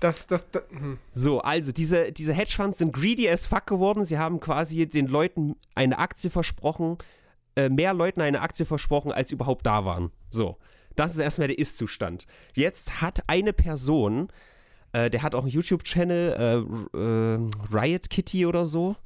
Das, 0.00 0.26
das, 0.26 0.50
das 0.50 0.62
hm. 0.70 0.98
So, 1.12 1.40
also 1.40 1.72
diese, 1.72 2.12
diese 2.12 2.34
Hedgefonds 2.34 2.78
sind 2.78 2.92
greedy 2.92 3.28
as 3.28 3.46
fuck 3.46 3.66
geworden. 3.66 4.04
Sie 4.04 4.18
haben 4.18 4.40
quasi 4.40 4.86
den 4.86 5.06
Leuten 5.06 5.56
eine 5.74 5.98
Aktie 5.98 6.30
versprochen, 6.30 6.98
äh, 7.56 7.68
mehr 7.68 7.94
Leuten 7.94 8.20
eine 8.20 8.40
Aktie 8.40 8.66
versprochen, 8.66 9.12
als 9.12 9.30
überhaupt 9.30 9.66
da 9.66 9.84
waren. 9.84 10.10
So, 10.28 10.58
das 10.96 11.12
ist 11.12 11.18
erstmal 11.18 11.48
der 11.48 11.58
Ist-Zustand. 11.58 12.26
Jetzt 12.54 13.00
hat 13.00 13.24
eine 13.28 13.52
Person, 13.52 14.28
äh, 14.92 15.10
der 15.10 15.22
hat 15.22 15.34
auch 15.34 15.42
einen 15.42 15.52
YouTube-Channel, 15.52 16.66
äh, 16.94 16.98
äh, 16.98 17.48
Riot 17.72 18.10
Kitty 18.10 18.46
oder 18.46 18.66
so. 18.66 18.96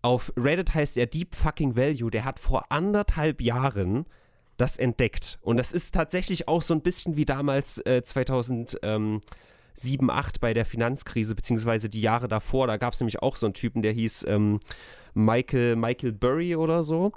Auf 0.00 0.32
Reddit 0.36 0.74
heißt 0.74 0.96
er 0.96 1.06
Deep 1.06 1.34
Fucking 1.34 1.76
Value. 1.76 2.10
Der 2.10 2.24
hat 2.24 2.38
vor 2.38 2.70
anderthalb 2.70 3.40
Jahren 3.40 4.06
das 4.56 4.78
entdeckt. 4.78 5.38
Und 5.42 5.56
das 5.56 5.72
ist 5.72 5.92
tatsächlich 5.92 6.48
auch 6.48 6.62
so 6.62 6.72
ein 6.74 6.82
bisschen 6.82 7.16
wie 7.16 7.24
damals 7.24 7.78
äh, 7.84 8.02
2000. 8.02 8.78
Ähm, 8.82 9.20
7, 9.78 10.10
8 10.10 10.40
bei 10.40 10.54
der 10.54 10.64
Finanzkrise, 10.64 11.34
beziehungsweise 11.34 11.88
die 11.88 12.00
Jahre 12.00 12.28
davor. 12.28 12.66
Da 12.66 12.76
gab 12.76 12.92
es 12.94 13.00
nämlich 13.00 13.22
auch 13.22 13.36
so 13.36 13.46
einen 13.46 13.54
Typen, 13.54 13.82
der 13.82 13.92
hieß 13.92 14.24
ähm, 14.28 14.60
Michael, 15.14 15.76
Michael 15.76 16.12
Burry 16.12 16.56
oder 16.56 16.82
so. 16.82 17.12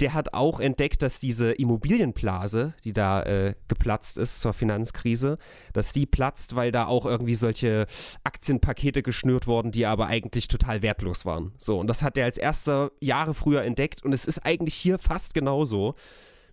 der 0.00 0.14
hat 0.14 0.32
auch 0.32 0.60
entdeckt, 0.60 1.02
dass 1.02 1.18
diese 1.18 1.52
Immobilienblase, 1.52 2.74
die 2.84 2.92
da 2.92 3.22
äh, 3.22 3.54
geplatzt 3.66 4.16
ist 4.16 4.40
zur 4.40 4.52
Finanzkrise, 4.52 5.38
dass 5.72 5.92
die 5.92 6.06
platzt, 6.06 6.54
weil 6.54 6.70
da 6.70 6.86
auch 6.86 7.04
irgendwie 7.04 7.34
solche 7.34 7.86
Aktienpakete 8.22 9.02
geschnürt 9.02 9.46
wurden, 9.46 9.72
die 9.72 9.86
aber 9.86 10.06
eigentlich 10.06 10.46
total 10.46 10.82
wertlos 10.82 11.26
waren. 11.26 11.52
So, 11.58 11.78
und 11.78 11.88
das 11.88 12.02
hat 12.02 12.16
er 12.16 12.26
als 12.26 12.38
erster 12.38 12.92
Jahre 13.00 13.34
früher 13.34 13.62
entdeckt 13.62 14.04
und 14.04 14.12
es 14.12 14.24
ist 14.24 14.38
eigentlich 14.44 14.74
hier 14.74 14.98
fast 14.98 15.34
genauso. 15.34 15.96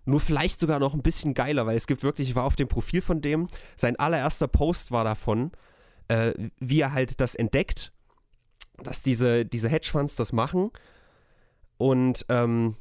Nur 0.06 0.20
vielleicht 0.20 0.60
sogar 0.60 0.78
noch 0.78 0.94
ein 0.94 1.02
bisschen 1.02 1.34
geiler, 1.34 1.66
weil 1.66 1.76
es 1.76 1.86
gibt 1.86 2.02
wirklich, 2.02 2.30
ich 2.30 2.34
war 2.36 2.44
auf 2.44 2.56
dem 2.56 2.68
Profil 2.68 3.02
von 3.02 3.20
dem, 3.20 3.48
sein 3.76 3.96
allererster 3.96 4.48
Post 4.48 4.92
war 4.92 5.04
davon, 5.04 5.50
äh, 6.08 6.32
wie 6.58 6.80
er 6.80 6.92
halt 6.92 7.20
das 7.20 7.34
entdeckt, 7.34 7.92
dass 8.82 9.02
diese, 9.02 9.44
diese 9.44 9.68
Hedgefonds 9.68 10.14
das 10.14 10.32
machen. 10.32 10.70
Und 11.76 12.24
ähm, 12.28 12.76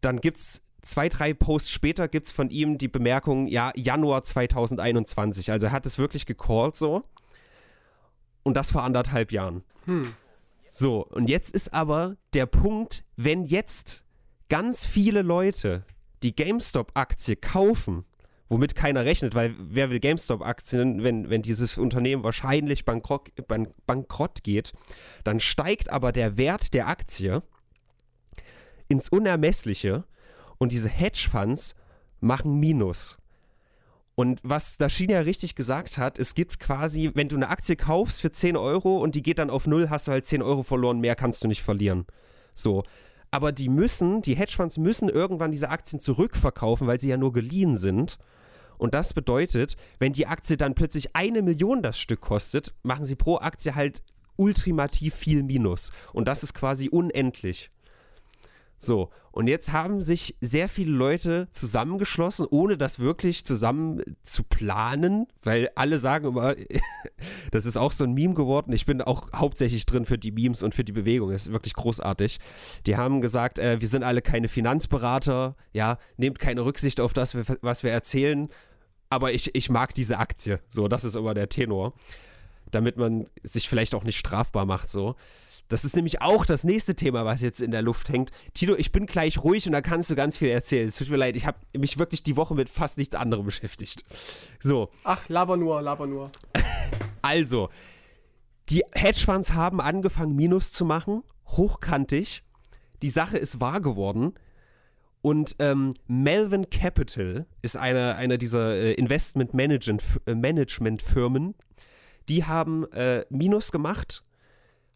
dann 0.00 0.20
gibt 0.20 0.38
es 0.38 0.62
zwei, 0.82 1.08
drei 1.08 1.32
Posts 1.32 1.70
später 1.70 2.08
gibt 2.08 2.26
es 2.26 2.32
von 2.32 2.50
ihm 2.50 2.78
die 2.78 2.88
Bemerkung, 2.88 3.46
ja, 3.46 3.72
Januar 3.74 4.22
2021. 4.22 5.50
Also 5.52 5.66
er 5.66 5.72
hat 5.72 5.86
es 5.86 5.98
wirklich 5.98 6.26
gecallt 6.26 6.76
so. 6.76 7.02
Und 8.42 8.54
das 8.54 8.70
vor 8.70 8.82
anderthalb 8.84 9.32
Jahren. 9.32 9.64
Hm. 9.86 10.12
So, 10.70 11.06
und 11.06 11.28
jetzt 11.28 11.54
ist 11.54 11.72
aber 11.72 12.16
der 12.34 12.46
Punkt, 12.46 13.04
wenn 13.16 13.44
jetzt 13.44 14.04
ganz 14.48 14.84
viele 14.84 15.22
Leute 15.22 15.84
die 16.26 16.34
GameStop-Aktie 16.34 17.36
kaufen, 17.36 18.04
womit 18.48 18.74
keiner 18.74 19.04
rechnet, 19.04 19.36
weil 19.36 19.54
wer 19.58 19.90
will 19.90 20.00
GameStop-Aktien, 20.00 21.04
wenn, 21.04 21.30
wenn 21.30 21.42
dieses 21.42 21.78
Unternehmen 21.78 22.24
wahrscheinlich 22.24 22.84
bankrott, 22.84 23.30
bank, 23.46 23.72
bankrott 23.86 24.42
geht, 24.42 24.72
dann 25.22 25.38
steigt 25.38 25.88
aber 25.88 26.10
der 26.10 26.36
Wert 26.36 26.74
der 26.74 26.88
Aktie 26.88 27.44
ins 28.88 29.08
Unermessliche 29.08 30.04
und 30.58 30.72
diese 30.72 30.88
Hedgefonds 30.88 31.76
machen 32.18 32.58
Minus. 32.58 33.18
Und 34.16 34.40
was 34.42 34.78
Daschin 34.78 35.10
ja 35.10 35.20
richtig 35.20 35.54
gesagt 35.54 35.96
hat, 35.96 36.18
es 36.18 36.34
gibt 36.34 36.58
quasi, 36.58 37.12
wenn 37.14 37.28
du 37.28 37.36
eine 37.36 37.50
Aktie 37.50 37.76
kaufst 37.76 38.20
für 38.20 38.32
10 38.32 38.56
Euro 38.56 38.98
und 38.98 39.14
die 39.14 39.22
geht 39.22 39.38
dann 39.38 39.50
auf 39.50 39.68
Null, 39.68 39.90
hast 39.90 40.08
du 40.08 40.12
halt 40.12 40.26
10 40.26 40.42
Euro 40.42 40.64
verloren, 40.64 40.98
mehr 40.98 41.14
kannst 41.14 41.44
du 41.44 41.48
nicht 41.48 41.62
verlieren. 41.62 42.04
So. 42.54 42.82
Aber 43.36 43.52
die 43.52 43.68
müssen, 43.68 44.22
die 44.22 44.34
Hedgefonds 44.34 44.78
müssen 44.78 45.10
irgendwann 45.10 45.52
diese 45.52 45.68
Aktien 45.68 46.00
zurückverkaufen, 46.00 46.86
weil 46.86 46.98
sie 46.98 47.10
ja 47.10 47.18
nur 47.18 47.34
geliehen 47.34 47.76
sind. 47.76 48.16
Und 48.78 48.94
das 48.94 49.12
bedeutet, 49.12 49.76
wenn 49.98 50.14
die 50.14 50.26
Aktie 50.26 50.56
dann 50.56 50.74
plötzlich 50.74 51.14
eine 51.14 51.42
Million 51.42 51.82
das 51.82 51.98
Stück 52.00 52.22
kostet, 52.22 52.72
machen 52.82 53.04
sie 53.04 53.14
pro 53.14 53.36
Aktie 53.36 53.74
halt 53.74 54.02
ultimativ 54.36 55.14
viel 55.14 55.42
Minus. 55.42 55.92
Und 56.14 56.28
das 56.28 56.42
ist 56.44 56.54
quasi 56.54 56.88
unendlich. 56.88 57.70
So, 58.78 59.10
und 59.32 59.48
jetzt 59.48 59.72
haben 59.72 60.00
sich 60.00 60.36
sehr 60.40 60.68
viele 60.68 60.92
Leute 60.92 61.48
zusammengeschlossen, 61.50 62.46
ohne 62.48 62.78
das 62.78 62.98
wirklich 62.98 63.44
zusammen 63.44 64.02
zu 64.22 64.42
planen, 64.42 65.26
weil 65.42 65.70
alle 65.74 65.98
sagen 65.98 66.28
immer, 66.28 66.54
das 67.50 67.66
ist 67.66 67.76
auch 67.76 67.92
so 67.92 68.04
ein 68.04 68.14
Meme 68.14 68.34
geworden. 68.34 68.72
Ich 68.72 68.86
bin 68.86 69.02
auch 69.02 69.30
hauptsächlich 69.34 69.84
drin 69.86 70.06
für 70.06 70.18
die 70.18 70.32
Memes 70.32 70.62
und 70.62 70.74
für 70.74 70.84
die 70.84 70.92
Bewegung. 70.92 71.32
Das 71.32 71.46
ist 71.46 71.52
wirklich 71.52 71.74
großartig. 71.74 72.38
Die 72.86 72.96
haben 72.96 73.20
gesagt, 73.20 73.58
äh, 73.58 73.80
wir 73.80 73.88
sind 73.88 74.04
alle 74.04 74.22
keine 74.22 74.48
Finanzberater, 74.48 75.54
ja, 75.72 75.98
nehmt 76.16 76.38
keine 76.38 76.64
Rücksicht 76.64 77.00
auf 77.00 77.12
das, 77.12 77.36
was 77.60 77.82
wir 77.82 77.90
erzählen, 77.90 78.48
aber 79.10 79.32
ich, 79.32 79.54
ich 79.54 79.70
mag 79.70 79.94
diese 79.94 80.18
Aktie. 80.18 80.60
So, 80.68 80.88
das 80.88 81.04
ist 81.04 81.14
immer 81.14 81.34
der 81.34 81.48
Tenor. 81.48 81.94
Damit 82.70 82.96
man 82.96 83.26
sich 83.42 83.68
vielleicht 83.68 83.94
auch 83.94 84.02
nicht 84.02 84.18
strafbar 84.18 84.66
macht, 84.66 84.90
so. 84.90 85.14
Das 85.68 85.84
ist 85.84 85.94
nämlich 85.96 86.22
auch 86.22 86.46
das 86.46 86.62
nächste 86.64 86.94
Thema, 86.94 87.24
was 87.24 87.40
jetzt 87.40 87.60
in 87.60 87.72
der 87.72 87.82
Luft 87.82 88.08
hängt. 88.08 88.30
Tino, 88.54 88.76
ich 88.76 88.92
bin 88.92 89.06
gleich 89.06 89.42
ruhig 89.42 89.66
und 89.66 89.72
da 89.72 89.80
kannst 89.80 90.08
du 90.10 90.14
ganz 90.14 90.38
viel 90.38 90.46
erzählen. 90.48 90.86
Es 90.88 90.94
tut 90.96 91.10
mir 91.10 91.16
leid, 91.16 91.34
ich 91.34 91.44
habe 91.46 91.58
mich 91.76 91.98
wirklich 91.98 92.22
die 92.22 92.36
Woche 92.36 92.54
mit 92.54 92.68
fast 92.68 92.98
nichts 92.98 93.16
anderem 93.16 93.44
beschäftigt. 93.44 94.04
So. 94.60 94.90
Ach, 95.02 95.28
laber 95.28 95.56
nur, 95.56 95.82
laber 95.82 96.06
nur. 96.06 96.30
Also, 97.22 97.70
die 98.68 98.84
Hedgefonds 98.92 99.54
haben 99.54 99.80
angefangen, 99.80 100.36
Minus 100.36 100.70
zu 100.70 100.84
machen, 100.84 101.24
hochkantig. 101.48 102.44
Die 103.02 103.10
Sache 103.10 103.36
ist 103.36 103.60
wahr 103.60 103.80
geworden. 103.80 104.34
Und 105.22 105.56
ähm, 105.58 105.94
Melvin 106.06 106.70
Capital 106.70 107.46
ist 107.62 107.76
eine, 107.76 108.14
eine 108.14 108.38
dieser 108.38 108.76
äh, 108.76 108.92
Investment-Management-Firmen. 108.92 111.56
Die 112.28 112.44
haben 112.44 112.84
äh, 112.92 113.24
Minus 113.28 113.72
gemacht 113.72 114.22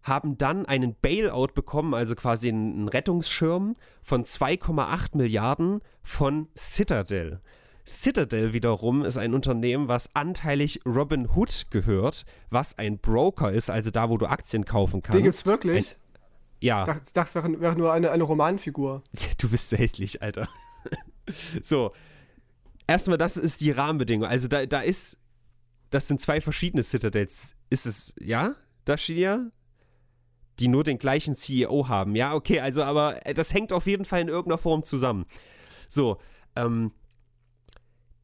haben 0.03 0.39
dann 0.39 0.67
einen 0.67 0.95
Bailout 1.01 1.49
bekommen, 1.55 1.95
also 1.95 2.15
quasi 2.15 2.49
einen 2.49 2.89
Rettungsschirm 2.89 3.77
von 4.03 4.25
2,8 4.25 5.17
Milliarden 5.17 5.81
von 6.03 6.49
Citadel. 6.57 7.41
Citadel 7.87 8.53
wiederum 8.53 9.05
ist 9.05 9.17
ein 9.17 9.35
Unternehmen, 9.35 9.89
was 9.89 10.15
anteilig 10.15 10.81
Robin 10.87 11.29
Hood 11.35 11.67
gehört, 11.71 12.25
was 12.51 12.79
ein 12.79 12.99
Broker 12.99 13.53
ist, 13.53 13.71
also 13.71 13.91
da, 13.91 14.09
wo 14.09 14.17
du 14.17 14.27
Aktien 14.27 14.65
kaufen 14.65 15.03
kannst. 15.03 15.17
Den 15.17 15.25
gibt's 15.25 15.47
wirklich? 15.47 15.91
Ein, 15.91 15.97
ja. 16.61 17.01
Ich 17.05 17.13
dachte, 17.13 17.29
es 17.29 17.35
wäre, 17.35 17.61
wäre 17.61 17.77
nur 17.77 17.93
eine, 17.93 18.11
eine 18.11 18.23
Romanfigur. 18.23 19.03
Du 19.39 19.49
bist 19.49 19.71
so 19.71 19.77
hässlich, 19.77 20.23
Alter. 20.23 20.49
so. 21.61 21.93
Erstmal, 22.87 23.19
das 23.19 23.37
ist 23.37 23.61
die 23.61 23.71
Rahmenbedingung. 23.71 24.29
Also 24.29 24.49
da, 24.49 24.67
da 24.67 24.81
ist, 24.81 25.17
das 25.91 26.09
sind 26.09 26.21
zwei 26.21 26.41
verschiedene 26.41 26.83
Citadels. 26.83 27.55
Ist 27.71 27.87
es, 27.87 28.15
ja, 28.21 28.57
Dashiya? 28.85 29.51
Die 30.61 30.69
nur 30.69 30.85
den 30.85 30.99
gleichen 30.99 31.35
CEO 31.35 31.89
haben. 31.89 32.15
Ja, 32.15 32.35
okay, 32.35 32.61
also 32.61 32.83
aber 32.85 33.27
äh, 33.27 33.35
das 33.35 33.53
hängt 33.55 33.73
auf 33.73 33.87
jeden 33.87 34.05
Fall 34.05 34.21
in 34.21 34.29
irgendeiner 34.29 34.59
Form 34.59 34.83
zusammen. 34.83 35.25
So, 35.89 36.19
ähm, 36.55 36.93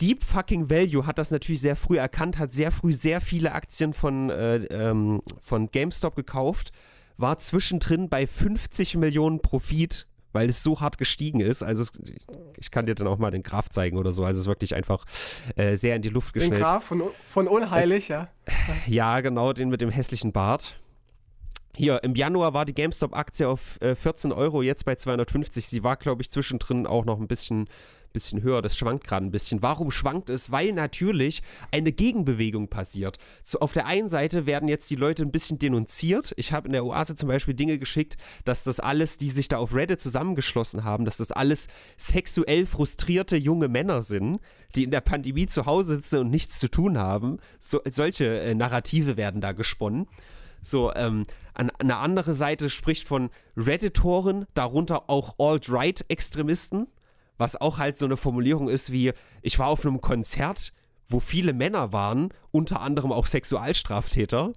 Deep 0.01 0.23
fucking 0.25 0.69
Value 0.69 1.07
hat 1.07 1.19
das 1.19 1.31
natürlich 1.31 1.63
sehr 1.63 1.77
früh 1.77 1.99
erkannt, 1.99 2.39
hat 2.39 2.53
sehr 2.53 2.71
früh 2.71 2.93
sehr 2.93 3.21
viele 3.21 3.53
Aktien 3.53 3.95
von, 3.95 4.29
äh, 4.29 4.57
ähm, 4.67 5.23
von 5.41 5.71
GameStop 5.71 6.17
gekauft, 6.17 6.71
war 7.17 7.39
zwischendrin 7.39 8.11
bei 8.11 8.27
50 8.27 8.97
Millionen 8.97 9.41
Profit, 9.41 10.07
weil 10.33 10.51
es 10.51 10.63
so 10.63 10.81
hart 10.81 10.99
gestiegen 10.99 11.41
ist. 11.41 11.63
Also 11.63 11.83
es, 11.83 11.93
ich 12.59 12.71
kann 12.71 12.85
dir 12.85 12.95
dann 12.95 13.07
auch 13.07 13.17
mal 13.17 13.31
den 13.31 13.43
Graph 13.43 13.71
zeigen 13.71 13.97
oder 13.97 14.13
so. 14.13 14.25
Also 14.25 14.37
es 14.39 14.43
ist 14.43 14.49
wirklich 14.49 14.75
einfach 14.75 15.07
äh, 15.57 15.77
sehr 15.77 15.97
in 15.97 16.03
die 16.03 16.11
Luft 16.11 16.35
gestellt. 16.35 16.57
Den 16.57 16.61
Graph 16.61 16.85
von, 16.85 17.03
von 17.31 17.49
Unheilig, 17.49 18.11
äh, 18.11 18.13
ja. 18.13 18.29
Ja, 18.87 19.21
genau, 19.23 19.55
den 19.55 19.71
mit 19.71 19.81
dem 19.81 19.91
hässlichen 19.91 20.33
Bart. 20.33 20.79
Hier, 21.79 22.03
im 22.03 22.15
Januar 22.15 22.55
war 22.55 22.65
die 22.65 22.73
GameStop-Aktie 22.73 23.47
auf 23.47 23.79
äh, 23.83 23.95
14 23.95 24.33
Euro, 24.33 24.63
jetzt 24.63 24.87
bei 24.87 24.95
250. 24.95 25.67
Sie 25.67 25.85
war, 25.85 25.97
glaube 25.97 26.23
ich, 26.23 26.31
zwischendrin 26.31 26.87
auch 26.87 27.05
noch 27.05 27.21
ein 27.21 27.29
bisschen, 27.29 27.69
bisschen 28.15 28.41
höher. 28.41 28.63
Das 28.63 28.79
schwankt 28.79 29.07
gerade 29.07 29.27
ein 29.27 29.31
bisschen. 29.31 29.61
Warum 29.61 29.91
schwankt 29.91 30.31
es? 30.31 30.51
Weil 30.51 30.73
natürlich 30.73 31.43
eine 31.71 31.93
Gegenbewegung 31.93 32.69
passiert. 32.69 33.19
So, 33.43 33.61
auf 33.61 33.75
der 33.75 33.85
einen 33.85 34.09
Seite 34.09 34.47
werden 34.47 34.71
jetzt 34.71 34.89
die 34.89 34.95
Leute 34.95 35.23
ein 35.23 35.31
bisschen 35.31 35.59
denunziert. 35.59 36.33
Ich 36.39 36.51
habe 36.51 36.67
in 36.67 36.73
der 36.73 36.87
Oase 36.87 37.15
zum 37.15 37.29
Beispiel 37.29 37.53
Dinge 37.53 37.79
geschickt, 37.79 38.17
dass 38.47 38.65
das 38.65 38.81
alles, 38.81 39.19
die 39.19 39.29
sich 39.29 39.49
da 39.49 39.59
auf 39.59 39.75
Reddit 39.75 40.01
zusammengeschlossen 40.01 40.83
haben, 40.83 41.05
dass 41.05 41.19
das 41.19 41.31
alles 41.31 41.69
sexuell 41.99 42.65
frustrierte 42.65 43.37
junge 43.37 43.69
Männer 43.69 44.01
sind, 44.01 44.41
die 44.77 44.85
in 44.85 44.91
der 44.91 45.03
Pandemie 45.03 45.47
zu 45.47 45.67
Hause 45.67 45.97
sitzen 45.97 46.21
und 46.21 46.31
nichts 46.31 46.59
zu 46.59 46.71
tun 46.71 46.97
haben. 46.97 47.37
So, 47.61 47.83
solche 47.87 48.41
äh, 48.41 48.55
Narrative 48.55 49.19
werden 49.19 49.43
da 49.43 49.53
gesponnen. 49.53 50.07
So, 50.63 50.93
ähm, 50.95 51.27
eine 51.57 51.97
andere 51.97 52.35
Seite 52.35 52.71
spricht 52.71 53.09
von 53.09 53.31
Redditoren, 53.57 54.47
darunter 54.55 55.09
auch 55.09 55.37
Alt-Right-Extremisten, 55.39 56.87
was 57.39 57.61
auch 57.61 57.79
halt 57.79 57.97
so 57.97 58.05
eine 58.05 58.17
Formulierung 58.17 58.69
ist 58.69 58.93
wie, 58.93 59.13
ich 59.43 59.59
war 59.59 59.69
auf 59.69 59.85
einem 59.85 60.01
Konzert, 60.01 60.73
wo 61.09 61.21
viele 61.21 61.53
Männer 61.53 61.93
waren, 61.93 62.31
unter 62.51 62.81
anderem 62.81 63.13
auch 63.13 63.27
Sexualstraftäter, 63.27 64.53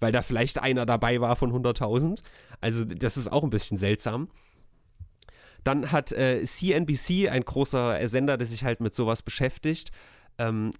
weil 0.00 0.12
da 0.12 0.22
vielleicht 0.22 0.58
einer 0.58 0.86
dabei 0.86 1.20
war 1.20 1.36
von 1.36 1.52
100.000. 1.52 2.22
Also 2.60 2.84
das 2.84 3.16
ist 3.16 3.28
auch 3.28 3.42
ein 3.42 3.50
bisschen 3.50 3.78
seltsam. 3.78 4.28
Dann 5.64 5.90
hat 5.90 6.12
äh, 6.12 6.44
CNBC, 6.44 7.28
ein 7.28 7.44
großer 7.44 8.06
Sender, 8.08 8.36
der 8.36 8.46
sich 8.46 8.62
halt 8.62 8.80
mit 8.80 8.94
sowas 8.94 9.22
beschäftigt, 9.22 9.90
ähm, 10.38 10.70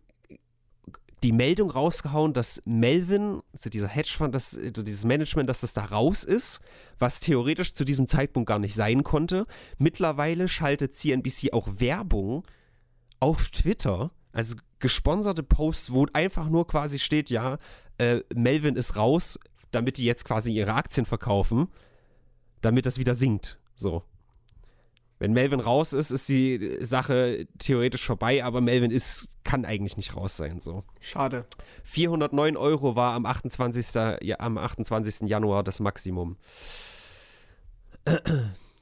die 1.22 1.32
Meldung 1.32 1.70
rausgehauen, 1.70 2.32
dass 2.32 2.60
Melvin, 2.66 3.40
also 3.52 3.70
dieser 3.70 3.88
Hedgefonds, 3.88 4.32
das, 4.32 4.56
also 4.56 4.82
dieses 4.82 5.04
Management, 5.04 5.48
dass 5.48 5.60
das 5.60 5.72
da 5.72 5.84
raus 5.84 6.24
ist, 6.24 6.60
was 6.98 7.20
theoretisch 7.20 7.72
zu 7.74 7.84
diesem 7.84 8.06
Zeitpunkt 8.06 8.48
gar 8.48 8.58
nicht 8.58 8.74
sein 8.74 9.02
konnte. 9.02 9.46
Mittlerweile 9.78 10.48
schaltet 10.48 10.94
CNBC 10.94 11.52
auch 11.52 11.68
Werbung 11.78 12.44
auf 13.18 13.48
Twitter, 13.48 14.10
also 14.32 14.56
gesponserte 14.78 15.42
Posts, 15.42 15.92
wo 15.92 16.06
einfach 16.12 16.48
nur 16.50 16.66
quasi 16.66 16.98
steht, 16.98 17.30
ja, 17.30 17.56
äh, 17.98 18.20
Melvin 18.34 18.76
ist 18.76 18.96
raus, 18.96 19.38
damit 19.70 19.96
die 19.96 20.04
jetzt 20.04 20.24
quasi 20.24 20.52
ihre 20.52 20.74
Aktien 20.74 21.06
verkaufen, 21.06 21.68
damit 22.60 22.84
das 22.84 22.98
wieder 22.98 23.14
sinkt. 23.14 23.58
So. 23.74 24.02
Wenn 25.18 25.32
Melvin 25.32 25.60
raus 25.60 25.92
ist, 25.92 26.10
ist 26.10 26.28
die 26.28 26.78
Sache 26.80 27.46
theoretisch 27.58 28.04
vorbei, 28.04 28.44
aber 28.44 28.60
Melvin 28.60 28.90
ist, 28.90 29.28
kann 29.44 29.64
eigentlich 29.64 29.96
nicht 29.96 30.14
raus 30.14 30.36
sein. 30.36 30.60
So. 30.60 30.84
Schade. 31.00 31.46
409 31.84 32.56
Euro 32.56 32.96
war 32.96 33.14
am 33.14 33.24
28. 33.24 33.94
Ja, 34.22 34.40
am 34.40 34.58
28. 34.58 35.28
Januar 35.28 35.62
das 35.62 35.80
Maximum. 35.80 36.36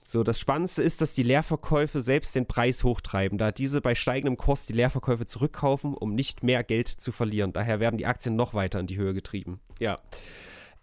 So, 0.06 0.22
das 0.22 0.38
Spannendste 0.38 0.82
ist, 0.82 1.00
dass 1.00 1.14
die 1.14 1.22
Leerverkäufe 1.22 2.02
selbst 2.02 2.34
den 2.34 2.44
Preis 2.44 2.84
hochtreiben, 2.84 3.38
da 3.38 3.52
diese 3.52 3.80
bei 3.80 3.94
steigendem 3.94 4.36
Kurs 4.36 4.66
die 4.66 4.74
Leerverkäufe 4.74 5.24
zurückkaufen, 5.24 5.94
um 5.94 6.14
nicht 6.14 6.42
mehr 6.42 6.62
Geld 6.62 6.88
zu 6.88 7.10
verlieren. 7.10 7.54
Daher 7.54 7.80
werden 7.80 7.96
die 7.96 8.04
Aktien 8.04 8.36
noch 8.36 8.52
weiter 8.52 8.80
in 8.80 8.86
die 8.86 8.98
Höhe 8.98 9.14
getrieben. 9.14 9.60
Ja. 9.80 10.00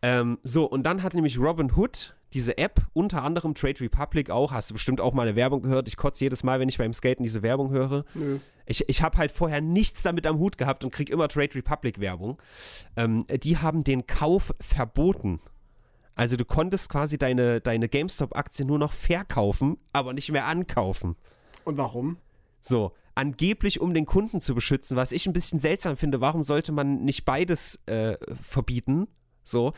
Ähm, 0.01 0.39
so, 0.43 0.65
und 0.65 0.83
dann 0.83 1.03
hat 1.03 1.13
nämlich 1.13 1.37
Robin 1.39 1.71
Hood 1.75 2.15
diese 2.33 2.57
App, 2.57 2.81
unter 2.93 3.23
anderem 3.23 3.53
Trade 3.53 3.81
Republic 3.81 4.29
auch, 4.29 4.51
hast 4.51 4.69
du 4.69 4.73
bestimmt 4.73 5.01
auch 5.01 5.13
mal 5.13 5.27
eine 5.27 5.35
Werbung 5.35 5.61
gehört. 5.61 5.87
Ich 5.89 5.97
kotze 5.97 6.23
jedes 6.23 6.43
Mal, 6.43 6.59
wenn 6.59 6.69
ich 6.69 6.77
beim 6.77 6.93
Skaten 6.93 7.23
diese 7.23 7.41
Werbung 7.41 7.71
höre. 7.71 8.05
Nö. 8.13 8.39
Ich, 8.65 8.87
ich 8.87 9.01
habe 9.01 9.17
halt 9.17 9.31
vorher 9.31 9.59
nichts 9.59 10.01
damit 10.01 10.25
am 10.25 10.39
Hut 10.39 10.57
gehabt 10.57 10.83
und 10.83 10.91
kriege 10.91 11.11
immer 11.11 11.27
Trade 11.27 11.53
Republic 11.55 11.99
Werbung. 11.99 12.41
Ähm, 12.95 13.25
die 13.43 13.57
haben 13.57 13.83
den 13.83 14.07
Kauf 14.07 14.53
verboten. 14.61 15.41
Also 16.15 16.37
du 16.37 16.45
konntest 16.45 16.89
quasi 16.89 17.17
deine, 17.17 17.59
deine 17.59 17.89
GameStop-Aktie 17.89 18.65
nur 18.65 18.79
noch 18.79 18.93
verkaufen, 18.93 19.77
aber 19.91 20.13
nicht 20.13 20.31
mehr 20.31 20.45
ankaufen. 20.45 21.15
Und 21.65 21.77
warum? 21.77 22.17
So, 22.61 22.93
angeblich 23.15 23.81
um 23.81 23.93
den 23.93 24.05
Kunden 24.05 24.39
zu 24.39 24.55
beschützen, 24.55 24.95
was 24.95 25.11
ich 25.11 25.25
ein 25.25 25.33
bisschen 25.33 25.59
seltsam 25.59 25.97
finde. 25.97 26.21
Warum 26.21 26.43
sollte 26.43 26.71
man 26.71 27.03
nicht 27.03 27.25
beides 27.25 27.81
äh, 27.87 28.17
verbieten? 28.41 29.07
So, 29.43 29.73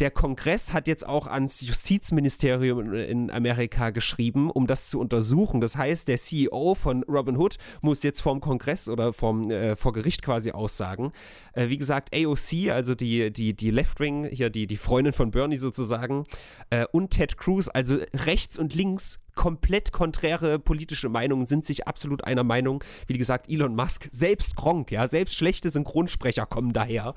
der 0.00 0.10
Kongress 0.10 0.74
hat 0.74 0.88
jetzt 0.88 1.06
auch 1.06 1.26
ans 1.26 1.62
Justizministerium 1.62 2.92
in 2.92 3.30
Amerika 3.30 3.90
geschrieben, 3.90 4.50
um 4.50 4.66
das 4.66 4.90
zu 4.90 5.00
untersuchen. 5.00 5.62
Das 5.62 5.76
heißt, 5.76 6.08
der 6.08 6.18
CEO 6.18 6.74
von 6.74 7.02
Robinhood 7.04 7.56
muss 7.80 8.02
jetzt 8.02 8.20
vorm 8.20 8.40
Kongress 8.40 8.90
oder 8.90 9.14
vom, 9.14 9.50
äh, 9.50 9.74
vor 9.74 9.92
Gericht 9.94 10.22
quasi 10.22 10.50
aussagen. 10.50 11.12
Äh, 11.54 11.70
wie 11.70 11.78
gesagt, 11.78 12.14
AOC, 12.14 12.70
also 12.70 12.94
die, 12.94 13.32
die, 13.32 13.56
die 13.56 13.70
Left 13.70 13.98
Wing, 13.98 14.28
hier 14.30 14.50
die, 14.50 14.66
die 14.66 14.76
Freundin 14.76 15.14
von 15.14 15.30
Bernie 15.30 15.56
sozusagen, 15.56 16.24
äh, 16.68 16.84
und 16.92 17.10
Ted 17.10 17.38
Cruz, 17.38 17.68
also 17.72 17.98
rechts 18.12 18.58
und 18.58 18.74
links 18.74 19.18
komplett 19.36 19.92
konträre 19.92 20.58
politische 20.58 21.08
Meinungen 21.08 21.46
sind 21.46 21.64
sich 21.64 21.86
absolut 21.86 22.24
einer 22.24 22.42
Meinung. 22.42 22.82
Wie 23.06 23.18
gesagt, 23.18 23.48
Elon 23.48 23.76
Musk, 23.76 24.08
selbst 24.10 24.56
Gronk, 24.56 24.90
ja, 24.90 25.06
selbst 25.06 25.36
schlechte 25.36 25.70
Synchronsprecher 25.70 26.46
kommen 26.46 26.72
daher 26.72 27.14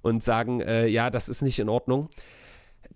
und 0.00 0.24
sagen, 0.24 0.60
äh, 0.60 0.88
ja, 0.88 1.10
das 1.10 1.28
ist 1.28 1.42
nicht 1.42 1.60
in 1.60 1.68
Ordnung. 1.68 2.08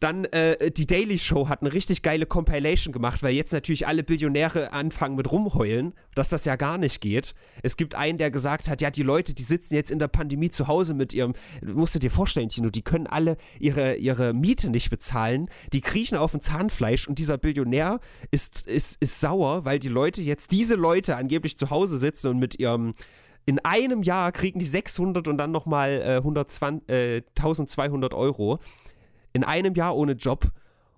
Dann 0.01 0.25
äh, 0.27 0.71
die 0.71 0.87
Daily 0.87 1.19
Show 1.19 1.49
hat 1.49 1.63
eine 1.63 1.73
richtig 1.73 2.03
geile 2.03 2.27
Compilation 2.27 2.93
gemacht, 2.93 3.23
weil 3.23 3.35
jetzt 3.35 3.53
natürlich 3.53 3.87
alle 3.87 4.03
Billionäre 4.03 4.73
anfangen 4.73 5.17
mit 5.17 5.31
rumheulen, 5.31 5.95
dass 6.15 6.29
das 6.29 6.45
ja 6.45 6.57
gar 6.57 6.77
nicht 6.77 7.01
geht. 7.01 7.35
Es 7.63 7.77
gibt 7.77 7.95
einen, 7.95 8.19
der 8.19 8.31
gesagt 8.31 8.69
hat, 8.69 8.83
ja, 8.83 8.91
die 8.91 9.03
Leute, 9.03 9.33
die 9.33 9.43
sitzen 9.43 9.75
jetzt 9.75 9.91
in 9.91 9.99
der 9.99 10.09
Pandemie 10.09 10.51
zu 10.51 10.67
Hause 10.67 10.95
mit 10.95 11.15
ihrem, 11.15 11.35
musst 11.63 11.95
du 11.95 11.99
dir 11.99 12.11
vorstellen, 12.11 12.49
Tino, 12.49 12.69
die 12.69 12.83
können 12.83 13.07
alle 13.07 13.37
ihre, 13.59 13.97
ihre 13.97 14.35
Miete 14.35 14.69
nicht 14.69 14.91
bezahlen, 14.91 15.49
die 15.73 15.81
kriechen 15.81 16.19
auf 16.19 16.33
dem 16.33 16.41
Zahnfleisch 16.41 17.09
und 17.09 17.19
dieser 17.19 17.39
Billionär 17.39 18.01
ist, 18.31 18.67
ist, 18.67 19.01
ist 19.01 19.21
sauer, 19.21 19.65
weil 19.65 19.79
die 19.79 19.89
Leute 19.89 20.21
jetzt, 20.21 20.53
diese 20.53 20.75
Leute 20.75 21.17
angeblich 21.17 21.57
zu 21.57 21.71
Hause 21.71 21.99
sitzen 21.99 22.29
und 22.29 22.39
mit 22.39 22.59
ihrem 22.59 22.93
in 23.47 23.61
einem 23.61 24.03
Jahr 24.03 24.33
kriegen 24.33 24.59
die 24.59 24.67
600 24.67 25.29
und 25.29 25.39
dann 25.39 25.53
nochmal 25.53 26.03
äh, 26.03 26.17
120, 26.17 26.89
äh, 26.89 27.23
1200 27.39 28.13
Euro 28.13 28.59
in 29.37 29.45
einem 29.45 29.75
Jahr 29.75 29.95
ohne 29.97 30.13
Job 30.13 30.51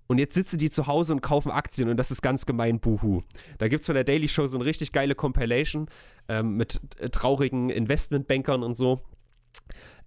und 0.06 0.18
jetzt 0.18 0.34
sitzen 0.34 0.56
die 0.58 0.70
zu 0.70 0.86
Hause 0.86 1.12
und 1.12 1.20
kaufen 1.20 1.50
Aktien 1.50 1.90
und 1.90 1.96
das 1.98 2.10
ist 2.10 2.22
ganz 2.22 2.46
gemein, 2.46 2.80
buhu. 2.80 3.20
Da 3.58 3.68
gibt 3.68 3.80
es 3.80 3.86
von 3.86 3.94
der 3.94 4.04
Daily 4.04 4.28
Show 4.28 4.46
so 4.46 4.56
eine 4.56 4.64
richtig 4.64 4.92
geile 4.92 5.14
Compilation 5.14 5.88
ähm, 6.28 6.56
mit 6.56 6.80
äh, 6.98 7.10
traurigen 7.10 7.68
Investmentbankern 7.68 8.62
und 8.62 8.74
so. 8.74 9.02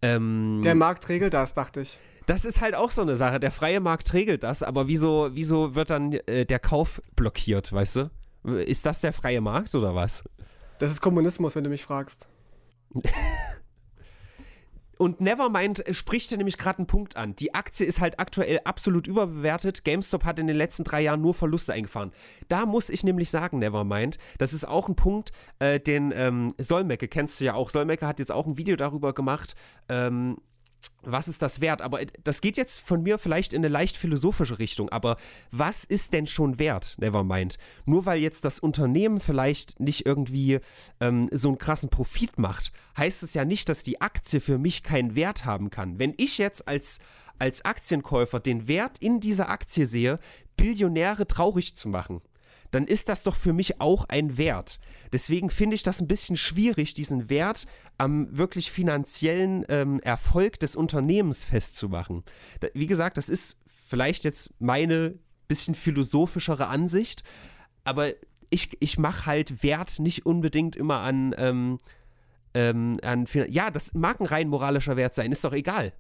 Ähm, 0.02 0.62
Der 0.64 0.74
Markt 0.76 1.08
regelt 1.10 1.34
das, 1.36 1.54
dachte 1.54 1.82
ich. 1.82 2.00
das 2.26 2.46
ist 2.46 2.62
halt 2.62 2.74
auch 2.74 2.90
so 2.90 3.04
eine 3.04 3.16
Sache. 3.16 3.40
Der 3.40 3.52
freie 3.52 3.80
Markt 3.80 4.12
regelt 4.14 4.42
das, 4.44 4.64
aber 4.64 4.88
wieso, 4.88 5.30
wieso 5.34 5.76
wird 5.76 5.92
dann 5.92 6.14
äh, 6.14 6.46
der 6.46 6.60
Kauf 6.60 7.02
blockiert, 7.16 7.72
weißt 7.72 7.96
du? 7.98 8.12
Ist 8.66 8.88
das 8.88 9.02
der 9.02 9.14
freie 9.14 9.40
Markt 9.42 9.76
oder 9.76 9.94
was? 9.94 10.24
Das 10.80 10.92
ist 10.92 11.02
Kommunismus, 11.02 11.56
wenn 11.56 11.64
du 11.64 11.70
mich 11.70 11.84
fragst. 11.84 12.28
Und 15.02 15.20
Nevermind 15.20 15.88
äh, 15.88 15.96
spricht 15.96 16.30
hier 16.30 16.38
nämlich 16.38 16.60
gerade 16.60 16.78
einen 16.78 16.86
Punkt 16.86 17.16
an. 17.16 17.36
Die 17.36 17.56
Aktie 17.56 17.88
ist 17.88 18.00
halt 18.02 18.20
aktuell 18.20 18.60
absolut 18.66 19.08
überbewertet. 19.08 19.84
GameStop 19.84 20.26
hat 20.26 20.38
in 20.38 20.46
den 20.46 20.56
letzten 20.56 20.84
drei 20.84 21.02
Jahren 21.02 21.22
nur 21.22 21.34
Verluste 21.34 21.74
eingefahren. 21.74 22.12
Da 22.50 22.68
muss 22.68 22.92
ich 22.92 23.04
nämlich 23.04 23.32
sagen, 23.32 23.58
Nevermind, 23.58 24.20
das 24.38 24.54
ist 24.54 24.64
auch 24.64 24.88
ein 24.88 24.96
Punkt, 24.96 25.32
äh, 25.58 25.80
den 25.80 26.14
ähm, 26.16 26.54
Solmecke, 26.60 27.08
kennst 27.08 27.40
du 27.40 27.46
ja 27.46 27.56
auch. 27.56 27.72
Solmecke 27.72 28.06
hat 28.06 28.20
jetzt 28.20 28.32
auch 28.32 28.46
ein 28.46 28.60
Video 28.60 28.76
darüber 28.76 29.12
gemacht, 29.14 29.56
ähm, 29.90 30.38
was 31.04 31.28
ist 31.28 31.42
das 31.42 31.62
wert? 31.62 31.82
Aber 31.82 32.02
äh, 32.02 32.08
das 32.24 32.42
geht 32.42 32.58
jetzt 32.58 32.80
von 32.80 33.04
mir 33.04 33.18
vielleicht 33.18 33.54
in 33.54 33.62
eine 33.62 33.68
leicht 33.68 33.98
philosophische 33.98 34.60
Richtung. 34.60 34.90
Aber 34.90 35.18
was 35.52 35.84
ist 35.84 36.14
denn 36.14 36.28
schon 36.28 36.60
wert? 36.60 36.96
Nevermind. 37.00 37.58
Nur 37.86 38.06
weil 38.06 38.20
jetzt 38.20 38.46
das 38.46 38.60
Unternehmen 38.60 39.20
vielleicht 39.20 39.80
nicht 39.80 40.06
irgendwie 40.06 40.60
ähm, 41.00 41.30
so 41.32 41.50
einen 41.50 41.58
krassen 41.58 41.90
Profit 41.90 42.38
macht, 42.38 42.72
heißt 42.98 43.24
es 43.24 43.34
ja 43.34 43.46
nicht, 43.46 43.70
dass 43.70 43.84
die 43.84 44.02
Aktie 44.02 44.40
für 44.40 44.58
mich 44.58 44.84
keinen 44.84 45.16
Wert 45.16 45.46
haben 45.46 45.70
kann. 45.70 46.00
Wenn 46.00 46.14
ich 46.18 46.38
jetzt 46.38 46.68
als, 46.68 47.00
als 47.40 47.66
Aktienkäufer 47.66 48.40
den 48.40 48.68
Wert 48.68 48.98
in 49.00 49.20
dieser 49.20 49.50
Aktie 49.50 49.86
sehe, 49.86 50.20
Billionäre 50.58 51.28
traurig 51.28 51.76
zu 51.76 51.90
machen, 51.90 52.22
dann 52.72 52.86
ist 52.88 53.10
das 53.10 53.24
doch 53.24 53.36
für 53.36 53.54
mich 53.54 53.80
auch 53.80 54.06
ein 54.06 54.38
Wert. 54.38 54.80
Deswegen 55.12 55.50
finde 55.50 55.76
ich 55.76 55.84
das 55.84 56.02
ein 56.02 56.08
bisschen 56.08 56.38
schwierig, 56.38 56.94
diesen 56.94 57.30
Wert 57.30 57.66
am 57.98 58.36
wirklich 58.38 58.72
finanziellen 58.72 59.66
ähm, 59.70 60.00
Erfolg 60.00 60.60
des 60.60 60.76
Unternehmens 60.76 61.44
festzumachen. 61.44 62.24
Da, 62.62 62.70
wie 62.74 62.88
gesagt, 62.88 63.18
das 63.18 63.30
ist 63.30 63.58
vielleicht 63.88 64.24
jetzt 64.24 64.54
meine 64.60 65.20
bisschen 65.48 65.76
philosophischere 65.76 66.68
Ansicht, 66.68 67.24
aber 67.84 68.14
ich, 68.50 68.78
ich 68.80 68.98
mache 68.98 69.26
halt 69.26 69.64
Wert 69.64 70.00
nicht 70.00 70.26
unbedingt 70.26 70.78
immer 70.78 71.02
an, 71.02 71.36
ähm, 71.38 71.78
ähm, 72.54 72.98
an 73.04 73.26
ja, 73.50 73.70
das 73.70 73.94
mag 73.94 74.22
ein 74.22 74.28
rein 74.28 74.48
moralischer 74.48 74.96
Wert 74.96 75.14
sein, 75.14 75.32
ist 75.32 75.44
doch 75.44 75.54
egal. 75.54 75.94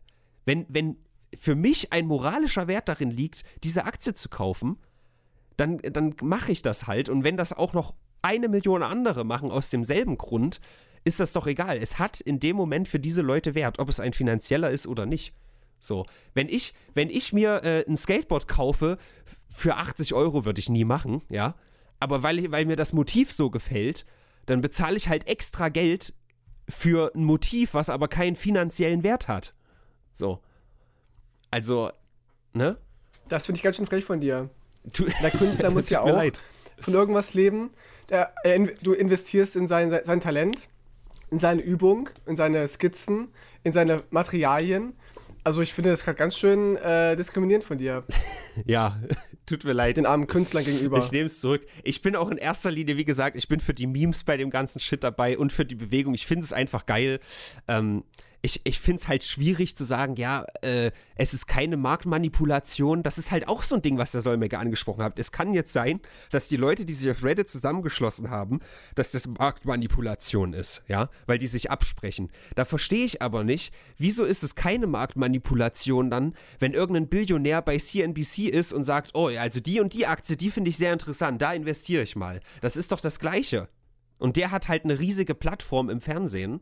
Wenn, 0.45 0.65
wenn 0.69 0.97
für 1.37 1.55
mich 1.55 1.91
ein 1.91 2.07
moralischer 2.07 2.67
Wert 2.67 2.87
darin 2.89 3.11
liegt, 3.11 3.43
diese 3.63 3.85
Aktie 3.85 4.13
zu 4.13 4.29
kaufen, 4.29 4.77
dann, 5.61 5.77
dann 5.77 6.15
mache 6.21 6.51
ich 6.51 6.61
das 6.61 6.87
halt. 6.87 7.07
Und 7.07 7.23
wenn 7.23 7.37
das 7.37 7.53
auch 7.53 7.73
noch 7.73 7.93
eine 8.21 8.49
Million 8.49 8.83
andere 8.83 9.23
machen 9.23 9.51
aus 9.51 9.69
demselben 9.69 10.17
Grund, 10.17 10.59
ist 11.03 11.19
das 11.19 11.33
doch 11.33 11.47
egal. 11.47 11.77
Es 11.77 11.99
hat 11.99 12.19
in 12.19 12.39
dem 12.39 12.55
Moment 12.55 12.87
für 12.87 12.99
diese 12.99 13.21
Leute 13.21 13.55
Wert, 13.55 13.79
ob 13.79 13.87
es 13.87 13.99
ein 13.99 14.13
finanzieller 14.13 14.71
ist 14.71 14.87
oder 14.87 15.05
nicht. 15.05 15.33
So, 15.79 16.05
wenn 16.33 16.49
ich, 16.49 16.73
wenn 16.93 17.09
ich 17.09 17.33
mir 17.33 17.63
äh, 17.63 17.85
ein 17.87 17.97
Skateboard 17.97 18.47
kaufe, 18.47 18.97
für 19.49 19.77
80 19.77 20.13
Euro 20.13 20.45
würde 20.45 20.59
ich 20.59 20.69
nie 20.69 20.85
machen, 20.85 21.21
ja. 21.29 21.55
Aber 21.99 22.23
weil, 22.23 22.39
ich, 22.39 22.51
weil 22.51 22.65
mir 22.65 22.75
das 22.75 22.93
Motiv 22.93 23.31
so 23.31 23.49
gefällt, 23.49 24.05
dann 24.47 24.61
bezahle 24.61 24.97
ich 24.97 25.09
halt 25.09 25.27
extra 25.27 25.69
Geld 25.69 26.13
für 26.69 27.13
ein 27.15 27.23
Motiv, 27.23 27.73
was 27.73 27.89
aber 27.89 28.07
keinen 28.07 28.35
finanziellen 28.35 29.03
Wert 29.03 29.27
hat. 29.27 29.53
So. 30.11 30.39
Also, 31.51 31.91
ne? 32.53 32.77
Das 33.27 33.45
finde 33.45 33.57
ich 33.57 33.63
ganz 33.63 33.77
schön 33.77 33.85
frech 33.85 34.05
von 34.05 34.21
dir. 34.21 34.49
Der 34.83 35.31
Künstler 35.31 35.69
muss 35.71 35.89
ja 35.89 36.01
auch 36.01 36.07
leid. 36.07 36.41
von 36.79 36.93
irgendwas 36.93 37.33
leben. 37.33 37.71
Der, 38.09 38.33
er, 38.43 38.59
du 38.59 38.93
investierst 38.93 39.55
in 39.55 39.67
sein, 39.67 39.97
sein 40.03 40.19
Talent, 40.19 40.67
in 41.29 41.39
seine 41.39 41.61
Übung, 41.61 42.09
in 42.25 42.35
seine 42.35 42.67
Skizzen, 42.67 43.29
in 43.63 43.71
seine 43.73 44.03
Materialien. 44.09 44.93
Also 45.43 45.61
ich 45.61 45.73
finde 45.73 45.89
das 45.89 46.03
gerade 46.03 46.17
ganz 46.17 46.37
schön 46.37 46.75
äh, 46.75 47.15
diskriminierend 47.15 47.63
von 47.65 47.77
dir, 47.77 48.03
Ja, 48.65 48.99
tut 49.45 49.63
mir 49.63 49.73
leid. 49.73 49.97
den 49.97 50.05
armen 50.05 50.27
Künstlern 50.27 50.63
gegenüber. 50.65 50.99
Ich 50.99 51.11
nehme 51.11 51.25
es 51.25 51.39
zurück. 51.39 51.65
Ich 51.83 52.01
bin 52.01 52.15
auch 52.15 52.29
in 52.29 52.37
erster 52.37 52.69
Linie, 52.69 52.97
wie 52.97 53.05
gesagt, 53.05 53.35
ich 53.37 53.47
bin 53.47 53.59
für 53.59 53.73
die 53.73 53.87
Memes 53.87 54.23
bei 54.23 54.37
dem 54.37 54.49
ganzen 54.49 54.79
Shit 54.79 55.03
dabei 55.03 55.37
und 55.37 55.51
für 55.53 55.65
die 55.65 55.75
Bewegung. 55.75 56.13
Ich 56.13 56.27
finde 56.27 56.43
es 56.43 56.53
einfach 56.53 56.85
geil. 56.85 57.19
Ähm, 57.67 58.03
ich 58.41 58.61
ich 58.63 58.79
finde 58.79 59.01
es 59.01 59.07
halt 59.07 59.23
schwierig 59.23 59.75
zu 59.75 59.83
sagen, 59.83 60.15
ja, 60.15 60.45
äh, 60.61 60.91
es 61.15 61.33
ist 61.33 61.47
keine 61.47 61.77
Marktmanipulation. 61.77 63.03
Das 63.03 63.17
ist 63.17 63.31
halt 63.31 63.47
auch 63.47 63.63
so 63.63 63.75
ein 63.75 63.81
Ding, 63.81 63.97
was 63.97 64.11
der 64.11 64.21
Solmecke 64.21 64.57
angesprochen 64.57 65.03
hat. 65.03 65.19
Es 65.19 65.31
kann 65.31 65.53
jetzt 65.53 65.73
sein, 65.73 66.01
dass 66.31 66.47
die 66.47 66.57
Leute, 66.57 66.85
die 66.85 66.93
sich 66.93 67.11
auf 67.11 67.23
Reddit 67.23 67.49
zusammengeschlossen 67.49 68.29
haben, 68.29 68.59
dass 68.95 69.11
das 69.11 69.27
Marktmanipulation 69.27 70.53
ist, 70.53 70.83
ja, 70.87 71.09
weil 71.27 71.37
die 71.37 71.47
sich 71.47 71.69
absprechen. 71.69 72.31
Da 72.55 72.65
verstehe 72.65 73.05
ich 73.05 73.21
aber 73.21 73.43
nicht, 73.43 73.73
wieso 73.97 74.23
ist 74.23 74.43
es 74.43 74.55
keine 74.55 74.87
Marktmanipulation 74.87 76.09
dann, 76.09 76.35
wenn 76.59 76.73
irgendein 76.73 77.09
Billionär 77.09 77.61
bei 77.61 77.77
CNBC 77.77 78.49
ist 78.49 78.73
und 78.73 78.83
sagt, 78.83 79.11
oh, 79.13 79.27
also 79.27 79.59
die 79.59 79.79
und 79.79 79.93
die 79.93 80.07
Aktie, 80.07 80.35
die 80.35 80.51
finde 80.51 80.69
ich 80.69 80.77
sehr 80.77 80.93
interessant, 80.93 81.41
da 81.41 81.53
investiere 81.53 82.03
ich 82.03 82.15
mal. 82.15 82.39
Das 82.61 82.75
ist 82.75 82.91
doch 82.91 83.01
das 83.01 83.19
Gleiche. 83.19 83.69
Und 84.17 84.37
der 84.37 84.51
hat 84.51 84.67
halt 84.67 84.83
eine 84.83 84.99
riesige 84.99 85.33
Plattform 85.33 85.89
im 85.89 85.99
Fernsehen. 85.99 86.61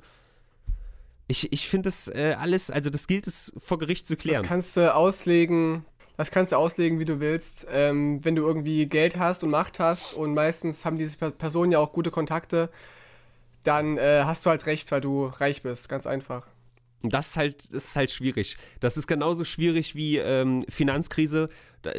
Ich, 1.31 1.53
ich 1.53 1.69
finde 1.69 1.87
das 1.87 2.07
äh, 2.07 2.35
alles, 2.39 2.71
also 2.71 2.89
das 2.89 3.05
gilt 3.07 3.27
es 3.27 3.53
vor 3.59 3.77
Gericht 3.77 4.07
zu 4.07 4.15
Das 4.15 4.21
klären. 4.23 4.43
kannst 4.45 4.75
du 4.75 4.93
auslegen, 4.93 5.85
das 6.17 6.31
kannst 6.31 6.51
du 6.51 6.55
auslegen, 6.57 6.97
wie 6.99 7.05
du 7.05 7.19
willst. 7.19 7.67
Ähm, 7.71 8.19
wenn 8.25 8.35
du 8.35 8.45
irgendwie 8.45 8.87
Geld 8.87 9.17
hast 9.17 9.43
und 9.43 9.51
Macht 9.51 9.79
hast 9.79 10.13
und 10.15 10.33
meistens 10.33 10.85
haben 10.85 10.97
diese 10.97 11.17
Per- 11.17 11.31
Personen 11.31 11.71
ja 11.71 11.77
auch 11.79 11.93
gute 11.93 12.09
Kontakte, 12.09 12.69
dann 13.63 13.97
äh, 13.97 14.23
hast 14.25 14.45
du 14.45 14.49
halt 14.49 14.65
recht, 14.65 14.91
weil 14.91 15.01
du 15.01 15.25
reich 15.27 15.61
bist, 15.61 15.87
ganz 15.87 16.07
einfach. 16.07 16.47
Und 17.03 17.13
das 17.13 17.27
ist 17.29 17.37
halt, 17.37 17.73
das 17.73 17.85
ist 17.85 17.95
halt 17.95 18.11
schwierig. 18.11 18.57
Das 18.79 18.97
ist 18.97 19.07
genauso 19.07 19.45
schwierig 19.45 19.95
wie 19.95 20.17
ähm, 20.17 20.65
Finanzkrise. 20.67 21.47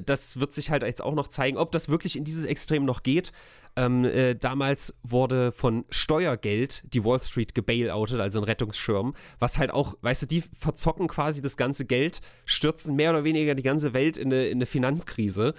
Das 0.04 0.40
wird 0.40 0.52
sich 0.52 0.70
halt 0.70 0.82
jetzt 0.82 1.02
auch 1.02 1.14
noch 1.14 1.28
zeigen, 1.28 1.56
ob 1.56 1.72
das 1.72 1.88
wirklich 1.88 2.16
in 2.16 2.24
dieses 2.24 2.44
Extrem 2.44 2.84
noch 2.84 3.02
geht. 3.02 3.32
Ähm, 3.76 4.04
äh, 4.04 4.35
damals 4.35 4.94
wurde 5.02 5.52
von 5.52 5.85
Steuergeld 5.90 6.83
die 6.92 7.04
Wall 7.04 7.20
Street 7.20 7.54
gebailoutet, 7.54 8.20
also 8.20 8.40
ein 8.40 8.44
Rettungsschirm, 8.44 9.14
was 9.38 9.59
halt 9.59 9.70
auch, 9.70 9.96
weißt 10.02 10.22
du, 10.22 10.26
die 10.26 10.42
verzocken 10.59 11.09
quasi 11.09 11.40
das 11.40 11.56
ganze 11.56 11.85
Geld, 11.85 12.20
stürzen 12.46 12.96
mehr 12.96 13.11
oder 13.11 13.24
weniger 13.24 13.54
die 13.54 13.62
ganze 13.62 13.92
Welt 13.92 14.16
in 14.16 14.33
eine, 14.33 14.46
in 14.46 14.59
eine 14.59 14.66
Finanzkrise. 14.66 15.54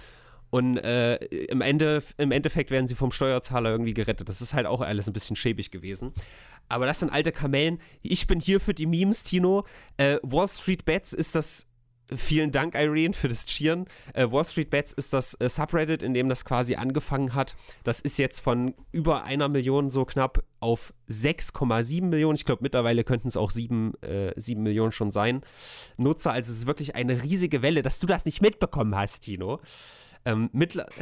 Und 0.52 0.76
äh, 0.78 1.15
im, 1.15 1.62
Ende, 1.62 2.04
im 2.17 2.34
Endeffekt 2.34 2.71
werden 2.71 2.86
sie 2.86 2.95
vom 2.95 3.13
Steuerzahler 3.13 3.71
irgendwie 3.71 3.93
gerettet. 3.93 4.28
Das 4.28 4.41
ist 4.41 4.54
halt 4.54 4.65
auch 4.65 4.82
alles 4.82 5.08
ein 5.08 5.13
bisschen 5.13 5.38
schäbig 5.38 5.71
gewesen. 5.71 6.13
Aber 6.67 6.86
das 6.86 7.00
sind 7.00 7.10
alte 7.10 7.32
Kamellen. 7.32 7.80
Ich 8.02 8.28
bin 8.28 8.41
hier 8.41 8.60
für 8.60 8.74
die 8.74 8.86
Memes, 8.86 9.24
Tino. 9.24 9.65
Äh, 9.95 10.17
Wall 10.24 10.50
Street 10.50 10.84
Bets 10.84 11.13
ist 11.13 11.36
das. 11.36 11.70
Vielen 12.15 12.52
Dank, 12.52 12.76
Irene, 12.76 13.13
für 13.13 13.30
das 13.30 13.45
Cheeren. 13.45 13.86
Äh, 14.13 14.30
Wall 14.30 14.43
Street 14.43 14.69
Bets 14.69 14.91
ist 14.91 15.13
das 15.13 15.39
äh, 15.39 15.47
Subreddit, 15.47 16.04
in 16.04 16.13
dem 16.13 16.28
das 16.28 16.43
quasi 16.43 16.76
angefangen 16.76 17.34
hat. 17.34 17.56
Das 17.84 18.02
ist 18.02 18.17
jetzt 18.17 18.41
von 18.41 18.74
über 18.91 19.24
einer 19.24 19.47
Million 19.47 19.91
so 19.91 20.04
knapp 20.04 20.43
auf 20.60 20.93
6,7 21.10 22.04
Millionen. 22.04 22.36
Ich 22.36 22.43
glaube, 22.43 22.63
mittlerweile 22.63 23.06
könnten 23.06 23.30
es 23.30 23.38
auch 23.38 23.50
7, 23.50 23.93
äh, 24.02 24.34
7 24.36 24.62
Millionen 24.62 24.91
schon 24.91 25.12
sein. 25.12 25.41
Nutzer, 25.95 26.34
also 26.34 26.52
es 26.52 26.60
ist 26.60 26.67
wirklich 26.67 26.95
eine 26.95 27.24
riesige 27.24 27.62
Welle, 27.62 27.82
dass 27.82 28.00
du 28.00 28.08
das 28.08 28.26
nicht 28.26 28.41
mitbekommen 28.41 28.95
hast, 28.95 29.21
Tino. 29.21 29.62
Ähm, 30.26 30.50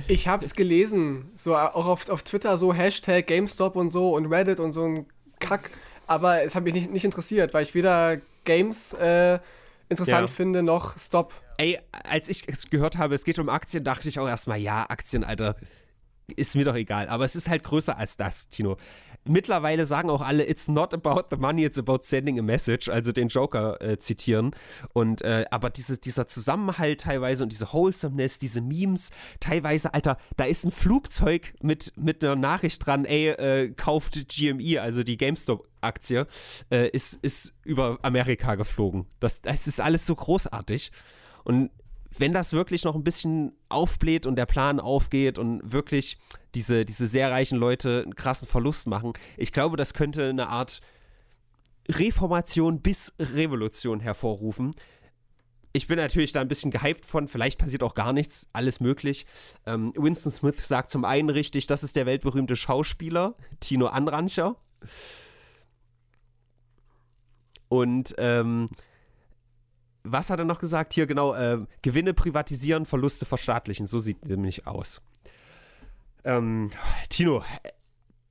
ich 0.07 0.27
habe 0.27 0.45
es 0.45 0.53
gelesen, 0.53 1.31
so 1.35 1.55
auch 1.55 1.87
auf, 1.87 2.09
auf 2.09 2.23
Twitter, 2.23 2.57
so 2.57 2.73
Hashtag 2.73 3.27
GameStop 3.27 3.75
und 3.75 3.89
so 3.89 4.15
und 4.15 4.27
Reddit 4.27 4.59
und 4.59 4.71
so 4.71 4.85
ein 4.85 5.05
Kack. 5.39 5.71
Aber 6.07 6.43
es 6.43 6.55
hat 6.55 6.63
mich 6.63 6.73
nicht, 6.73 6.91
nicht 6.91 7.05
interessiert, 7.05 7.53
weil 7.53 7.63
ich 7.63 7.75
weder 7.75 8.21
Games 8.45 8.93
äh, 8.93 9.39
interessant 9.89 10.27
ja. 10.29 10.33
finde 10.33 10.63
noch 10.63 10.97
Stop. 10.99 11.33
Ey, 11.57 11.79
als 11.91 12.29
ich 12.29 12.45
gehört 12.69 12.97
habe, 12.97 13.15
es 13.15 13.23
geht 13.23 13.39
um 13.39 13.49
Aktien, 13.49 13.83
dachte 13.83 14.07
ich 14.07 14.19
auch 14.19 14.27
erstmal, 14.27 14.59
ja, 14.59 14.85
Aktien, 14.89 15.23
Alter, 15.23 15.55
ist 16.35 16.55
mir 16.55 16.65
doch 16.65 16.75
egal. 16.75 17.09
Aber 17.09 17.25
es 17.25 17.35
ist 17.35 17.49
halt 17.49 17.63
größer 17.63 17.97
als 17.97 18.15
das, 18.15 18.47
Tino 18.49 18.77
mittlerweile 19.25 19.85
sagen 19.85 20.09
auch 20.09 20.21
alle, 20.21 20.45
it's 20.45 20.67
not 20.67 20.93
about 20.93 21.25
the 21.31 21.37
money, 21.37 21.63
it's 21.63 21.77
about 21.77 21.99
sending 22.01 22.39
a 22.39 22.41
message, 22.41 22.89
also 22.89 23.11
den 23.11 23.27
Joker 23.27 23.81
äh, 23.81 23.97
zitieren. 23.97 24.51
Und 24.93 25.21
äh, 25.21 25.45
aber 25.51 25.69
diese, 25.69 25.97
dieser 25.97 26.27
Zusammenhalt 26.27 27.01
teilweise 27.01 27.43
und 27.43 27.51
diese 27.51 27.71
Wholesomeness, 27.71 28.39
diese 28.39 28.61
Memes, 28.61 29.11
teilweise, 29.39 29.93
Alter, 29.93 30.17
da 30.37 30.45
ist 30.45 30.65
ein 30.65 30.71
Flugzeug 30.71 31.53
mit, 31.61 31.93
mit 31.95 32.23
einer 32.23 32.35
Nachricht 32.35 32.85
dran, 32.85 33.05
ey, 33.05 33.29
äh, 33.29 33.69
kauft 33.69 34.27
GME, 34.29 34.81
also 34.81 35.03
die 35.03 35.17
GameStop-Aktie, 35.79 36.27
äh, 36.71 36.89
ist, 36.89 37.13
ist 37.23 37.55
über 37.63 37.99
Amerika 38.01 38.55
geflogen. 38.55 39.05
Das, 39.19 39.41
das 39.41 39.67
ist 39.67 39.81
alles 39.81 40.05
so 40.05 40.15
großartig. 40.15 40.91
Und 41.43 41.71
wenn 42.17 42.33
das 42.33 42.53
wirklich 42.53 42.83
noch 42.83 42.95
ein 42.95 43.03
bisschen 43.03 43.53
aufbläht 43.69 44.25
und 44.25 44.35
der 44.35 44.45
Plan 44.45 44.79
aufgeht 44.79 45.37
und 45.37 45.61
wirklich 45.71 46.17
diese, 46.55 46.85
diese 46.85 47.07
sehr 47.07 47.31
reichen 47.31 47.57
Leute 47.57 48.01
einen 48.03 48.15
krassen 48.15 48.47
Verlust 48.47 48.87
machen, 48.87 49.13
ich 49.37 49.53
glaube, 49.53 49.77
das 49.77 49.93
könnte 49.93 50.29
eine 50.29 50.47
Art 50.47 50.81
Reformation 51.87 52.81
bis 52.81 53.13
Revolution 53.19 53.99
hervorrufen. 53.99 54.71
Ich 55.71 55.87
bin 55.87 55.97
natürlich 55.97 56.31
da 56.31 56.41
ein 56.41 56.47
bisschen 56.47 56.71
gehypt 56.71 57.05
von, 57.05 57.27
vielleicht 57.27 57.59
passiert 57.59 57.83
auch 57.83 57.93
gar 57.93 58.11
nichts, 58.11 58.47
alles 58.53 58.79
möglich. 58.79 59.27
Ähm, 59.67 59.93
Winston 59.95 60.31
Smith 60.31 60.67
sagt 60.67 60.89
zum 60.89 61.05
einen 61.05 61.29
richtig, 61.29 61.67
das 61.67 61.83
ist 61.83 61.95
der 61.95 62.07
weltberühmte 62.07 62.55
Schauspieler, 62.55 63.35
Tino 63.59 63.85
Anrancher. 63.85 64.55
Und 67.69 68.13
ähm, 68.17 68.67
was 70.03 70.29
hat 70.29 70.39
er 70.39 70.45
noch 70.45 70.59
gesagt? 70.59 70.93
Hier 70.93 71.07
genau, 71.07 71.33
äh, 71.33 71.65
Gewinne 71.81 72.13
privatisieren, 72.13 72.85
Verluste 72.85 73.25
verstaatlichen. 73.25 73.85
So 73.85 73.99
sieht 73.99 74.27
nämlich 74.27 74.67
aus. 74.67 75.01
Ähm, 76.23 76.71
Tino, 77.09 77.43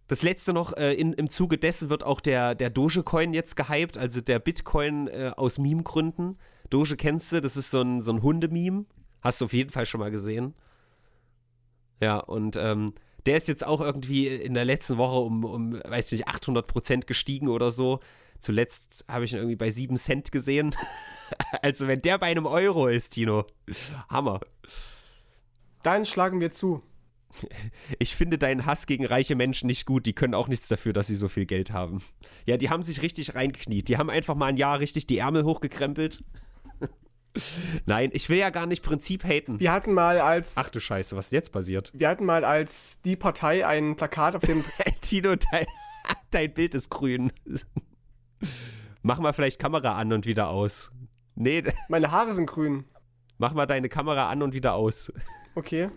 das 0.08 0.22
letzte 0.22 0.52
noch, 0.52 0.76
äh, 0.76 0.94
in, 0.94 1.12
im 1.12 1.28
Zuge 1.28 1.58
dessen 1.58 1.90
wird 1.90 2.02
auch 2.02 2.20
der, 2.20 2.54
der 2.54 2.70
Dogecoin 2.70 3.34
jetzt 3.34 3.56
gehypt, 3.56 3.96
also 3.96 4.20
der 4.20 4.38
Bitcoin 4.38 5.06
äh, 5.08 5.32
aus 5.36 5.58
Meme-Gründen. 5.58 6.38
Doge 6.70 6.96
kennst 6.96 7.32
du, 7.32 7.40
das 7.40 7.56
ist 7.56 7.70
so 7.70 7.80
ein, 7.80 8.00
so 8.00 8.12
ein 8.12 8.22
Hundememe. 8.22 8.86
Hast 9.20 9.40
du 9.40 9.46
auf 9.46 9.52
jeden 9.52 9.70
Fall 9.70 9.86
schon 9.86 10.00
mal 10.00 10.10
gesehen. 10.10 10.54
Ja, 12.00 12.18
und 12.18 12.56
ähm, 12.56 12.94
der 13.26 13.36
ist 13.36 13.48
jetzt 13.48 13.66
auch 13.66 13.80
irgendwie 13.80 14.28
in 14.28 14.54
der 14.54 14.64
letzten 14.64 14.96
Woche 14.96 15.18
um, 15.18 15.44
um 15.44 15.72
weiß 15.72 16.12
nicht, 16.12 16.28
800 16.28 16.66
Prozent 16.66 17.06
gestiegen 17.06 17.48
oder 17.48 17.70
so. 17.70 18.00
Zuletzt 18.38 19.04
habe 19.08 19.24
ich 19.24 19.32
ihn 19.32 19.38
irgendwie 19.38 19.56
bei 19.56 19.70
7 19.70 19.96
Cent 19.96 20.32
gesehen. 20.32 20.74
also, 21.62 21.86
wenn 21.86 22.02
der 22.02 22.18
bei 22.18 22.26
einem 22.26 22.46
Euro 22.46 22.86
ist, 22.86 23.10
Tino. 23.10 23.46
Hammer. 24.08 24.40
Dann 25.82 26.04
schlagen 26.04 26.40
wir 26.40 26.50
zu. 26.50 26.82
Ich 27.98 28.16
finde 28.16 28.38
deinen 28.38 28.66
Hass 28.66 28.86
gegen 28.86 29.06
reiche 29.06 29.34
Menschen 29.34 29.66
nicht 29.66 29.86
gut. 29.86 30.06
Die 30.06 30.12
können 30.12 30.34
auch 30.34 30.48
nichts 30.48 30.68
dafür, 30.68 30.92
dass 30.92 31.06
sie 31.06 31.16
so 31.16 31.28
viel 31.28 31.46
Geld 31.46 31.72
haben. 31.72 32.02
Ja, 32.46 32.56
die 32.56 32.70
haben 32.70 32.82
sich 32.82 33.02
richtig 33.02 33.34
reingekniet. 33.34 33.88
Die 33.88 33.96
haben 33.96 34.10
einfach 34.10 34.34
mal 34.34 34.46
ein 34.46 34.56
Jahr 34.56 34.80
richtig 34.80 35.06
die 35.06 35.18
Ärmel 35.18 35.44
hochgekrempelt. 35.44 36.24
Nein, 37.86 38.10
ich 38.12 38.28
will 38.28 38.38
ja 38.38 38.50
gar 38.50 38.66
nicht 38.66 38.82
Prinzip 38.82 39.24
haten. 39.24 39.60
Wir 39.60 39.72
hatten 39.72 39.92
mal 39.92 40.20
als. 40.20 40.56
Ach 40.56 40.70
du 40.70 40.80
Scheiße, 40.80 41.16
was 41.16 41.30
jetzt 41.30 41.52
passiert? 41.52 41.92
Wir 41.94 42.08
hatten 42.08 42.24
mal 42.24 42.44
als 42.44 43.00
die 43.04 43.16
Partei 43.16 43.66
ein 43.66 43.96
Plakat 43.96 44.34
auf 44.36 44.42
dem. 44.42 44.64
Tino, 45.00 45.36
dein, 45.50 45.66
dein 46.30 46.52
Bild 46.52 46.74
ist 46.74 46.90
grün. 46.90 47.32
Mach 49.02 49.18
mal 49.18 49.32
vielleicht 49.32 49.58
Kamera 49.60 49.92
an 49.92 50.12
und 50.12 50.26
wieder 50.26 50.48
aus. 50.48 50.92
Nee. 51.34 51.64
Meine 51.88 52.10
Haare 52.10 52.34
sind 52.34 52.46
grün. 52.46 52.84
Mach 53.38 53.52
mal 53.52 53.66
deine 53.66 53.88
Kamera 53.88 54.28
an 54.28 54.42
und 54.42 54.54
wieder 54.54 54.74
aus. 54.74 55.12
Okay. 55.54 55.88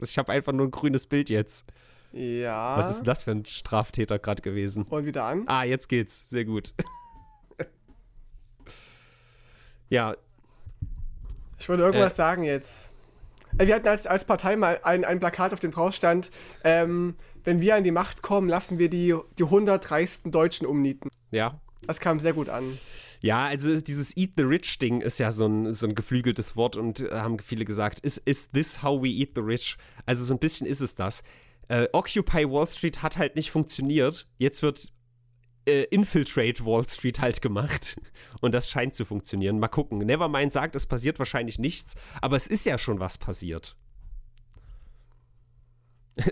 Ich 0.00 0.18
habe 0.18 0.32
einfach 0.32 0.52
nur 0.52 0.66
ein 0.66 0.70
grünes 0.70 1.06
Bild 1.06 1.30
jetzt. 1.30 1.66
Ja. 2.12 2.76
Was 2.76 2.90
ist 2.90 2.98
denn 2.98 3.04
das 3.04 3.24
für 3.24 3.30
ein 3.30 3.44
Straftäter 3.44 4.18
gerade 4.18 4.42
gewesen? 4.42 4.84
Und 4.84 5.06
wieder 5.06 5.24
an. 5.24 5.44
Ah, 5.46 5.64
jetzt 5.64 5.88
geht's. 5.88 6.28
Sehr 6.28 6.44
gut. 6.44 6.74
ja. 9.88 10.16
Ich 11.58 11.68
wollte 11.68 11.82
irgendwas 11.82 12.14
äh, 12.14 12.16
sagen 12.16 12.44
jetzt. 12.44 12.90
Äh, 13.58 13.66
wir 13.66 13.74
hatten 13.74 13.88
als, 13.88 14.06
als 14.06 14.24
Partei 14.24 14.56
mal 14.56 14.80
ein, 14.82 15.04
ein 15.04 15.20
Plakat, 15.20 15.52
auf 15.52 15.60
dem 15.60 15.70
drauf 15.70 15.94
stand, 15.94 16.30
ähm, 16.64 17.16
wenn 17.44 17.60
wir 17.60 17.76
an 17.76 17.84
die 17.84 17.90
Macht 17.90 18.22
kommen, 18.22 18.48
lassen 18.48 18.78
wir 18.78 18.88
die, 18.88 19.14
die 19.38 19.44
100 19.44 19.90
reichsten 19.90 20.30
Deutschen 20.30 20.66
umnieten. 20.66 21.10
Ja. 21.30 21.60
Das 21.86 22.00
kam 22.00 22.20
sehr 22.20 22.32
gut 22.32 22.48
an. 22.48 22.78
Ja, 23.20 23.46
also 23.46 23.80
dieses 23.80 24.16
Eat 24.16 24.32
the 24.36 24.44
Rich 24.44 24.78
Ding 24.78 25.00
ist 25.00 25.18
ja 25.18 25.32
so 25.32 25.46
ein, 25.46 25.72
so 25.74 25.86
ein 25.86 25.94
geflügeltes 25.94 26.56
Wort 26.56 26.76
und 26.76 27.00
äh, 27.00 27.10
haben 27.12 27.38
viele 27.40 27.64
gesagt, 27.64 28.00
is, 28.00 28.18
is 28.18 28.50
this 28.50 28.82
how 28.82 29.02
we 29.02 29.08
eat 29.08 29.32
the 29.34 29.40
rich? 29.40 29.76
Also 30.06 30.24
so 30.24 30.34
ein 30.34 30.38
bisschen 30.38 30.66
ist 30.66 30.80
es 30.80 30.94
das. 30.94 31.22
Äh, 31.68 31.88
Occupy 31.92 32.48
Wall 32.48 32.66
Street 32.66 33.02
hat 33.02 33.18
halt 33.18 33.36
nicht 33.36 33.50
funktioniert. 33.50 34.28
Jetzt 34.38 34.62
wird 34.62 34.92
äh, 35.66 35.84
Infiltrate 35.84 36.64
Wall 36.64 36.86
Street 36.88 37.20
halt 37.20 37.42
gemacht. 37.42 38.00
Und 38.40 38.52
das 38.52 38.70
scheint 38.70 38.94
zu 38.94 39.04
funktionieren. 39.04 39.58
Mal 39.58 39.68
gucken. 39.68 39.98
Nevermind 39.98 40.52
sagt, 40.52 40.76
es 40.76 40.86
passiert 40.86 41.18
wahrscheinlich 41.18 41.58
nichts, 41.58 41.94
aber 42.22 42.36
es 42.36 42.46
ist 42.46 42.66
ja 42.66 42.78
schon 42.78 43.00
was 43.00 43.18
passiert. 43.18 43.76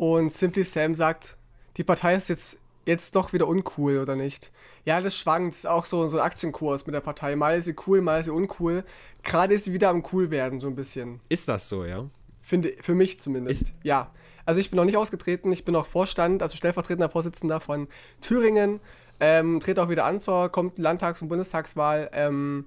Und 0.00 0.32
Simply 0.32 0.64
Sam 0.64 0.94
sagt, 0.94 1.36
die 1.76 1.84
Partei 1.84 2.14
ist 2.14 2.30
jetzt, 2.30 2.58
jetzt 2.86 3.14
doch 3.16 3.34
wieder 3.34 3.46
uncool, 3.46 3.98
oder 3.98 4.16
nicht? 4.16 4.50
Ja, 4.86 5.02
das 5.02 5.14
schwankt. 5.14 5.52
Das 5.52 5.58
ist 5.58 5.66
auch 5.66 5.84
so, 5.84 6.08
so 6.08 6.16
ein 6.16 6.24
Aktienkurs 6.24 6.86
mit 6.86 6.94
der 6.94 7.02
Partei. 7.02 7.36
Mal 7.36 7.58
ist 7.58 7.66
sie 7.66 7.76
cool, 7.86 8.00
mal 8.00 8.18
ist 8.18 8.24
sie 8.24 8.32
uncool. 8.32 8.82
Gerade 9.22 9.52
ist 9.52 9.64
sie 9.64 9.74
wieder 9.74 9.90
am 9.90 10.02
cool 10.10 10.30
werden, 10.30 10.58
so 10.58 10.68
ein 10.68 10.74
bisschen. 10.74 11.20
Ist 11.28 11.48
das 11.48 11.68
so, 11.68 11.84
ja? 11.84 12.08
Finde, 12.40 12.72
für 12.80 12.94
mich 12.94 13.20
zumindest. 13.20 13.60
Ist 13.60 13.74
ja. 13.82 14.10
Also 14.46 14.58
ich 14.58 14.70
bin 14.70 14.78
noch 14.78 14.86
nicht 14.86 14.96
ausgetreten. 14.96 15.52
Ich 15.52 15.66
bin 15.66 15.74
noch 15.74 15.84
Vorstand, 15.84 16.42
also 16.42 16.56
stellvertretender 16.56 17.10
Vorsitzender 17.10 17.60
von 17.60 17.86
Thüringen. 18.22 18.80
Ähm, 19.20 19.60
trete 19.60 19.82
auch 19.82 19.90
wieder 19.90 20.06
an 20.06 20.18
zur 20.18 20.48
kommt 20.48 20.78
Landtags- 20.78 21.20
und 21.20 21.28
Bundestagswahl. 21.28 22.08
Ähm, 22.14 22.66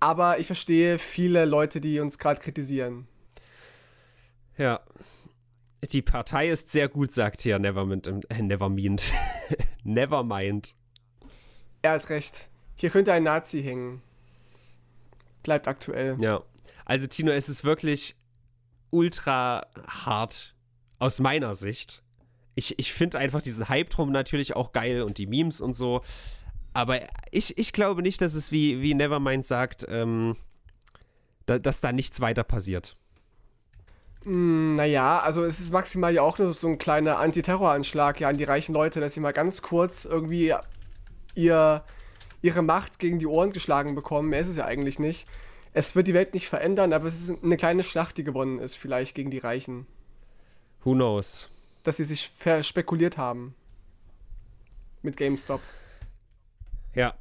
aber 0.00 0.40
ich 0.40 0.48
verstehe 0.48 0.98
viele 0.98 1.44
Leute, 1.44 1.80
die 1.80 2.00
uns 2.00 2.18
gerade 2.18 2.40
kritisieren. 2.40 3.06
Ja, 4.58 4.80
die 5.92 6.02
Partei 6.02 6.48
ist 6.48 6.70
sehr 6.70 6.88
gut, 6.88 7.12
sagt 7.12 7.42
hier 7.42 7.58
Nevermind. 7.58 8.06
Äh, 8.28 8.42
Nevermind. 8.42 9.12
Nevermind. 9.84 10.74
Er 11.82 11.92
hat 11.92 12.08
recht. 12.08 12.48
Hier 12.76 12.90
könnte 12.90 13.12
ein 13.12 13.22
Nazi 13.22 13.62
hängen. 13.62 14.02
Bleibt 15.42 15.68
aktuell. 15.68 16.16
Ja. 16.20 16.42
Also, 16.84 17.06
Tino, 17.06 17.32
es 17.32 17.48
ist 17.48 17.64
wirklich 17.64 18.16
ultra 18.90 19.66
hart 19.86 20.54
aus 20.98 21.20
meiner 21.20 21.54
Sicht. 21.54 22.02
Ich, 22.54 22.78
ich 22.78 22.92
finde 22.92 23.18
einfach 23.18 23.42
diesen 23.42 23.68
Hype 23.68 23.90
drum 23.90 24.12
natürlich 24.12 24.56
auch 24.56 24.72
geil 24.72 25.02
und 25.02 25.18
die 25.18 25.26
Memes 25.26 25.60
und 25.60 25.74
so. 25.74 26.02
Aber 26.72 27.00
ich, 27.30 27.56
ich 27.58 27.72
glaube 27.72 28.02
nicht, 28.02 28.20
dass 28.20 28.34
es 28.34 28.52
wie, 28.52 28.82
wie 28.82 28.94
Nevermind 28.94 29.44
sagt, 29.44 29.86
ähm, 29.88 30.36
da, 31.46 31.58
dass 31.58 31.80
da 31.80 31.92
nichts 31.92 32.20
weiter 32.20 32.44
passiert. 32.44 32.96
Hm, 34.26 34.74
naja, 34.74 35.20
also 35.20 35.44
es 35.44 35.60
ist 35.60 35.72
maximal 35.72 36.12
ja 36.12 36.22
auch 36.22 36.36
nur 36.38 36.52
so 36.52 36.66
ein 36.66 36.78
kleiner 36.78 37.20
Antiterroranschlag 37.20 38.20
ja 38.20 38.28
an 38.28 38.36
die 38.36 38.42
reichen 38.42 38.72
Leute, 38.72 38.98
dass 38.98 39.14
sie 39.14 39.20
mal 39.20 39.32
ganz 39.32 39.62
kurz 39.62 40.04
irgendwie 40.04 40.52
ihr, 41.36 41.84
ihre 42.42 42.62
Macht 42.62 42.98
gegen 42.98 43.20
die 43.20 43.28
Ohren 43.28 43.52
geschlagen 43.52 43.94
bekommen. 43.94 44.30
Mehr 44.30 44.40
ist 44.40 44.48
es 44.48 44.56
ja 44.56 44.64
eigentlich 44.64 44.98
nicht. 44.98 45.28
Es 45.74 45.94
wird 45.94 46.08
die 46.08 46.14
Welt 46.14 46.34
nicht 46.34 46.48
verändern, 46.48 46.92
aber 46.92 47.06
es 47.06 47.20
ist 47.20 47.40
eine 47.40 47.56
kleine 47.56 47.84
Schlacht, 47.84 48.18
die 48.18 48.24
gewonnen 48.24 48.58
ist, 48.58 48.74
vielleicht 48.74 49.14
gegen 49.14 49.30
die 49.30 49.38
Reichen. 49.38 49.86
Who 50.82 50.94
knows? 50.94 51.48
Dass 51.84 51.98
sie 51.98 52.04
sich 52.04 52.28
verspekuliert 52.28 53.18
haben. 53.18 53.54
Mit 55.02 55.16
GameStop. 55.16 55.60
Ja. 56.94 57.14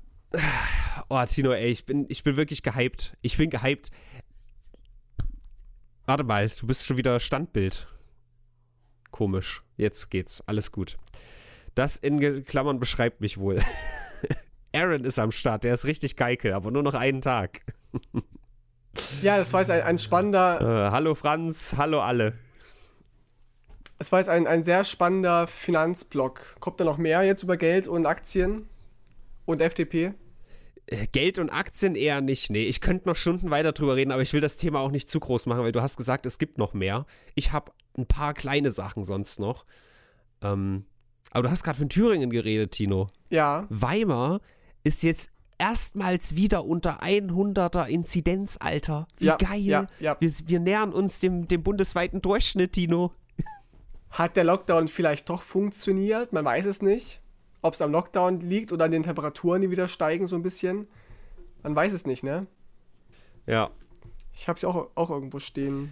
Oh, 1.07 1.23
Tino, 1.25 1.51
ey, 1.51 1.69
ich 1.69 1.85
bin, 1.85 2.05
ich 2.09 2.23
bin 2.23 2.35
wirklich 2.35 2.63
gehypt. 2.63 3.15
Ich 3.21 3.37
bin 3.37 3.51
gehypt. 3.51 3.91
Warte 6.05 6.23
mal, 6.23 6.47
du 6.49 6.67
bist 6.67 6.85
schon 6.85 6.97
wieder 6.97 7.19
Standbild. 7.19 7.87
Komisch. 9.09 9.63
Jetzt 9.75 10.11
geht's. 10.11 10.41
Alles 10.47 10.71
gut. 10.71 10.97
Das 11.73 11.97
in 11.97 12.45
Klammern 12.45 12.79
beschreibt 12.79 13.21
mich 13.21 13.37
wohl. 13.37 13.59
Aaron 14.73 15.03
ist 15.03 15.19
am 15.19 15.31
Start, 15.31 15.63
der 15.63 15.73
ist 15.73 15.85
richtig 15.85 16.15
geikel, 16.15 16.53
aber 16.53 16.69
nur 16.69 16.83
noch 16.83 16.93
einen 16.93 17.21
Tag. 17.21 17.61
Ja, 19.21 19.37
das 19.37 19.51
war 19.53 19.61
jetzt 19.61 19.71
ein, 19.71 19.81
ein 19.81 19.99
spannender. 19.99 20.87
Äh, 20.87 20.91
hallo 20.91 21.15
Franz, 21.15 21.75
hallo 21.77 22.01
alle. 22.01 22.33
Es 23.97 24.11
war 24.11 24.19
jetzt 24.19 24.29
ein, 24.29 24.45
ein 24.47 24.63
sehr 24.63 24.83
spannender 24.83 25.47
Finanzblock. 25.47 26.57
Kommt 26.59 26.79
da 26.79 26.83
noch 26.83 26.97
mehr 26.97 27.23
jetzt 27.23 27.43
über 27.43 27.57
Geld 27.57 27.87
und 27.87 28.05
Aktien 28.05 28.69
und 29.45 29.61
FDP? 29.61 30.13
Äh, 30.87 31.07
Geld 31.07 31.39
und 31.39 31.49
Aktien 31.49 31.95
eher 31.95 32.21
nicht. 32.21 32.49
Nee, 32.49 32.65
ich 32.65 32.81
könnte 32.81 33.09
noch 33.09 33.15
Stunden 33.15 33.49
weiter 33.49 33.71
drüber 33.71 33.95
reden, 33.95 34.11
aber 34.11 34.21
ich 34.21 34.33
will 34.33 34.41
das 34.41 34.57
Thema 34.57 34.79
auch 34.79 34.91
nicht 34.91 35.09
zu 35.09 35.19
groß 35.19 35.45
machen, 35.47 35.63
weil 35.63 35.71
du 35.71 35.81
hast 35.81 35.97
gesagt, 35.97 36.25
es 36.25 36.37
gibt 36.37 36.57
noch 36.57 36.73
mehr. 36.73 37.05
Ich 37.33 37.51
habe 37.51 37.71
ein 37.97 38.05
paar 38.05 38.33
kleine 38.33 38.71
Sachen 38.71 39.03
sonst 39.03 39.39
noch. 39.39 39.65
Ähm, 40.41 40.85
aber 41.31 41.43
du 41.43 41.51
hast 41.51 41.63
gerade 41.63 41.77
von 41.77 41.89
Thüringen 41.89 42.29
geredet, 42.29 42.71
Tino. 42.71 43.09
Ja. 43.29 43.65
Weimar 43.69 44.41
ist 44.83 45.03
jetzt 45.03 45.31
erstmals 45.57 46.35
wieder 46.35 46.65
unter 46.65 47.01
100er 47.01 47.87
Inzidenzalter. 47.87 49.07
Wie 49.17 49.25
Ja, 49.25 49.37
geil. 49.37 49.61
ja, 49.61 49.87
ja. 49.99 50.17
Wir, 50.19 50.31
wir 50.45 50.59
nähern 50.59 50.93
uns 50.93 51.19
dem, 51.19 51.47
dem 51.47 51.63
bundesweiten 51.63 52.21
Durchschnitt, 52.21 52.73
Tino. 52.73 53.11
Hat 54.09 54.37
der 54.37 54.43
Lockdown 54.45 54.87
vielleicht 54.87 55.29
doch 55.29 55.41
funktioniert? 55.41 56.31
Man 56.31 56.45
weiß 56.45 56.65
es 56.65 56.81
nicht. 56.81 57.21
Ob 57.65 57.73
es 57.73 57.81
am 57.81 57.91
Lockdown 57.91 58.41
liegt 58.41 58.71
oder 58.71 58.85
an 58.85 58.91
den 58.91 59.01
Temperaturen, 59.01 59.59
die 59.59 59.71
wieder 59.71 59.87
steigen, 59.87 60.27
so 60.27 60.35
ein 60.35 60.43
bisschen. 60.43 60.87
Man 61.63 61.75
weiß 61.75 61.93
es 61.93 62.05
nicht, 62.05 62.23
ne? 62.23 62.45
Ja. 63.47 63.71
Ich 64.33 64.47
habe 64.47 64.55
es 64.55 64.63
auch, 64.63 64.91
auch 64.93 65.09
irgendwo 65.09 65.39
stehen. 65.39 65.91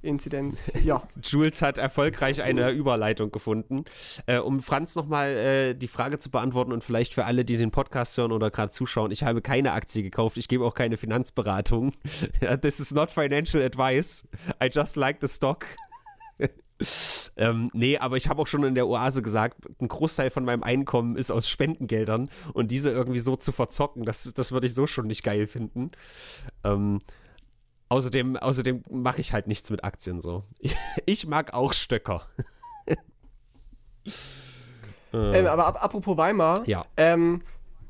Inzidenz. 0.00 0.70
Ja. 0.84 1.02
Jules 1.24 1.60
hat 1.60 1.76
erfolgreich 1.76 2.40
eine 2.40 2.70
Überleitung 2.70 3.32
gefunden. 3.32 3.84
Äh, 4.26 4.38
um 4.38 4.62
Franz 4.62 4.94
nochmal 4.94 5.30
äh, 5.30 5.74
die 5.74 5.88
Frage 5.88 6.20
zu 6.20 6.30
beantworten 6.30 6.72
und 6.72 6.84
vielleicht 6.84 7.14
für 7.14 7.24
alle, 7.24 7.44
die 7.44 7.56
den 7.56 7.72
Podcast 7.72 8.16
hören 8.16 8.30
oder 8.30 8.52
gerade 8.52 8.70
zuschauen, 8.70 9.10
ich 9.10 9.24
habe 9.24 9.42
keine 9.42 9.72
Aktie 9.72 10.04
gekauft, 10.04 10.36
ich 10.36 10.46
gebe 10.46 10.64
auch 10.64 10.74
keine 10.74 10.96
Finanzberatung. 10.96 11.94
This 12.62 12.78
is 12.78 12.92
not 12.92 13.10
financial 13.10 13.60
advice. 13.60 14.22
I 14.62 14.68
just 14.72 14.94
like 14.94 15.18
the 15.20 15.26
stock. 15.26 15.66
Ähm, 17.36 17.70
nee, 17.72 17.98
aber 17.98 18.16
ich 18.16 18.28
habe 18.28 18.42
auch 18.42 18.46
schon 18.46 18.64
in 18.64 18.74
der 18.74 18.86
Oase 18.86 19.22
gesagt, 19.22 19.58
ein 19.80 19.88
Großteil 19.88 20.30
von 20.30 20.44
meinem 20.44 20.62
Einkommen 20.62 21.16
ist 21.16 21.30
aus 21.30 21.48
Spendengeldern 21.48 22.30
und 22.54 22.70
diese 22.70 22.90
irgendwie 22.90 23.18
so 23.18 23.36
zu 23.36 23.52
verzocken, 23.52 24.04
das, 24.04 24.32
das 24.34 24.52
würde 24.52 24.66
ich 24.66 24.74
so 24.74 24.86
schon 24.86 25.06
nicht 25.06 25.22
geil 25.22 25.46
finden. 25.46 25.90
Ähm, 26.64 27.00
Außerdem, 27.90 28.36
außerdem 28.36 28.84
mache 28.88 29.20
ich 29.20 29.32
halt 29.32 29.48
nichts 29.48 29.68
mit 29.68 29.82
Aktien 29.82 30.20
so. 30.20 30.44
Ich, 30.60 30.76
ich 31.06 31.26
mag 31.26 31.52
auch 31.54 31.72
Stöcker. 31.72 32.24
ähm, 35.12 35.46
aber 35.46 35.66
ap 35.66 35.82
apropos 35.82 36.16
Weimar. 36.16 36.62
Ja. 36.66 36.84
Ähm, 36.96 37.42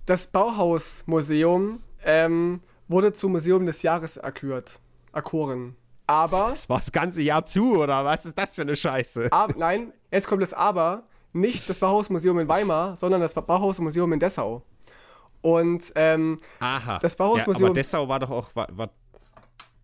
das 0.07 0.27
Bauhausmuseum 0.27 1.83
ähm, 2.03 2.63
wurde 2.89 3.13
zum 3.13 3.33
Museum 3.33 3.67
des 3.67 3.83
Jahres 3.83 4.17
erkürt. 4.17 4.81
Erkoren. 5.13 5.77
Aber, 6.11 6.49
Das 6.51 6.69
war 6.69 6.79
das 6.79 6.91
ganze 6.93 7.23
Jahr 7.23 7.45
zu, 7.45 7.77
oder 7.79 8.05
was 8.05 8.27
ist 8.27 8.37
das 8.37 8.55
für 8.57 8.63
eine 8.63 8.75
Scheiße? 8.77 9.29
ab, 9.31 9.55
nein, 9.57 9.93
jetzt 10.11 10.27
kommt 10.27 10.43
das 10.43 10.53
Aber. 10.53 11.05
Nicht 11.33 11.71
das 11.71 11.79
Bauhausmuseum 11.79 12.41
in 12.41 12.49
Weimar, 12.49 12.97
sondern 12.97 13.21
das 13.21 13.33
Ba- 13.35 13.41
Bauhausmuseum 13.43 14.13
in 14.13 14.19
Dessau. 14.19 14.63
Und 15.43 15.93
ähm, 15.95 16.41
Aha. 16.59 16.99
das 16.99 17.13
ja, 17.17 17.25
Bauhausmuseum- 17.25 17.67
aber 17.67 17.75
Dessau 17.75 18.09
war 18.09 18.19
doch 18.19 18.31
auch, 18.31 18.49
war, 18.57 18.67
war, 18.73 18.91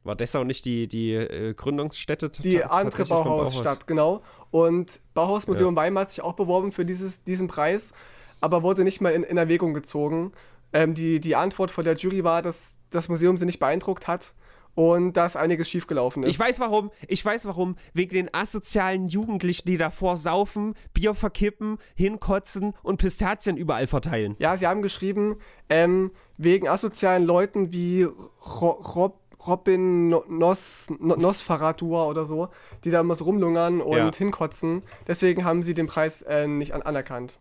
war 0.03 0.17
Dessau 0.17 0.43
nicht 0.43 0.65
die, 0.65 0.89
die 0.89 1.13
äh, 1.15 1.55
Gründungsstätte? 1.55 2.29
die 2.31 2.65
andere 2.65 3.05
Bauhausstadt, 3.07 3.87
genau. 3.87 4.23
Und 4.51 5.01
Bauhausmuseum 5.15 5.77
Weimar 5.77 6.03
hat 6.03 6.11
sich 6.11 6.21
auch 6.23 6.35
beworben 6.35 6.73
für 6.73 6.85
dieses, 6.85 7.23
diesen 7.23 7.47
Preis, 7.47 7.93
aber 8.41 8.63
wurde 8.65 8.83
nicht 8.83 9.01
mal 9.01 9.11
in, 9.11 9.23
in 9.23 9.37
Erwägung 9.37 9.73
gezogen. 9.73 10.33
Ähm, 10.73 10.95
die, 10.95 11.21
die 11.21 11.37
Antwort 11.37 11.71
von 11.71 11.85
der 11.85 11.95
Jury 11.97 12.25
war, 12.25 12.43
dass 12.43 12.75
das 12.91 13.09
Museum 13.09 13.37
sie 13.37 13.47
nicht 13.47 13.61
beeindruckt 13.61 14.09
hat 14.09 14.33
und 14.77 15.15
dass 15.15 15.35
einiges 15.35 15.69
schiefgelaufen 15.69 16.23
ist. 16.23 16.31
Ich 16.31 16.39
weiß 16.39 16.61
warum, 16.61 16.93
ich 17.09 17.25
weiß 17.25 17.47
warum. 17.47 17.75
Wegen 17.95 18.15
den 18.15 18.33
asozialen 18.33 19.09
Jugendlichen, 19.09 19.67
die 19.67 19.79
davor 19.79 20.17
saufen, 20.17 20.75
Bier 20.95 21.15
verkippen, 21.15 21.79
hinkotzen 21.97 22.75
und 22.85 22.99
Pistazien 22.99 23.57
überall 23.57 23.89
verteilen. 23.89 24.37
Ja, 24.39 24.57
sie 24.57 24.69
haben 24.69 24.83
geschrieben, 24.83 25.39
ähm, 25.69 26.13
wegen 26.37 26.69
asozialen 26.69 27.25
Leuten 27.25 27.73
wie 27.73 28.05
Ro 28.05 28.71
Rob 28.71 29.21
Robin 29.47 30.09
No- 30.09 30.25
Nos 30.29 30.89
No- 30.99 31.15
Nosferatur 31.17 32.09
oder 32.09 32.25
so, 32.27 32.49
die 32.85 32.91
da 32.91 33.01
immer 33.01 33.15
so 33.15 33.25
rumlungern 33.25 33.81
und 33.81 33.97
Ja. 33.97 34.11
hinkotzen. 34.13 34.83
Deswegen 35.07 35.45
haben 35.45 35.63
sie 35.63 35.73
den 35.73 35.87
Preis 35.87 36.23
äh, 36.23 36.47
nicht 36.49 36.75
an 36.75 36.83
anerkannt. 36.83 37.39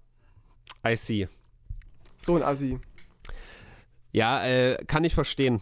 I 0.88 0.96
see. 0.96 1.28
So 2.20 2.36
ein 2.36 2.44
Assi. 2.44 2.80
Ja, 4.12 4.46
äh, 4.46 4.78
kann 4.86 5.04
ich 5.04 5.14
verstehen. 5.16 5.62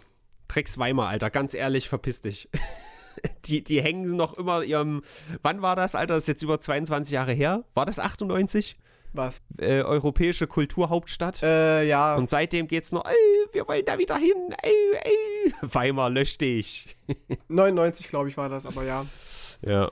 Drecks 0.53 0.77
Weimar, 0.77 1.09
Alter, 1.09 1.29
ganz 1.31 1.53
ehrlich, 1.53 1.89
verpiss 1.89 2.21
dich. 2.21 2.49
die, 3.45 3.63
die 3.63 3.81
hängen 3.81 4.15
noch 4.15 4.37
immer 4.37 4.63
ihrem. 4.63 5.01
Wann 5.41 5.61
war 5.61 5.75
das, 5.75 5.95
Alter? 5.95 6.15
Das 6.15 6.23
ist 6.23 6.27
jetzt 6.27 6.43
über 6.43 6.59
22 6.59 7.11
Jahre 7.11 7.33
her. 7.33 7.63
War 7.73 7.85
das 7.85 7.99
98? 7.99 8.75
Was? 9.13 9.41
Äh, 9.57 9.81
europäische 9.81 10.47
Kulturhauptstadt. 10.47 11.41
Äh, 11.43 11.83
ja. 11.83 12.15
Und 12.15 12.29
seitdem 12.29 12.67
geht's 12.67 12.91
noch, 12.91 13.05
ey, 13.05 13.47
wir 13.51 13.67
wollen 13.67 13.85
da 13.85 13.97
wieder 13.97 14.17
hin, 14.17 14.53
ey, 14.61 14.73
ey. 15.01 15.53
Weimar, 15.61 16.09
lösch 16.09 16.37
dich. 16.37 16.95
99, 17.47 18.07
glaube 18.07 18.29
ich, 18.29 18.37
war 18.37 18.49
das, 18.49 18.65
aber 18.65 18.83
ja. 18.83 19.05
Ja. 19.61 19.91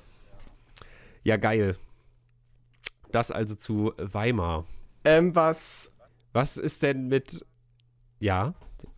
Ja, 1.23 1.37
geil. 1.37 1.75
Das 3.11 3.31
also 3.31 3.55
zu 3.55 3.93
Weimar. 3.97 4.65
Ähm, 5.05 5.35
was. 5.35 5.93
Was 6.33 6.57
ist 6.57 6.83
denn 6.83 7.07
mit. 7.07 7.45
Ja, 8.19 8.53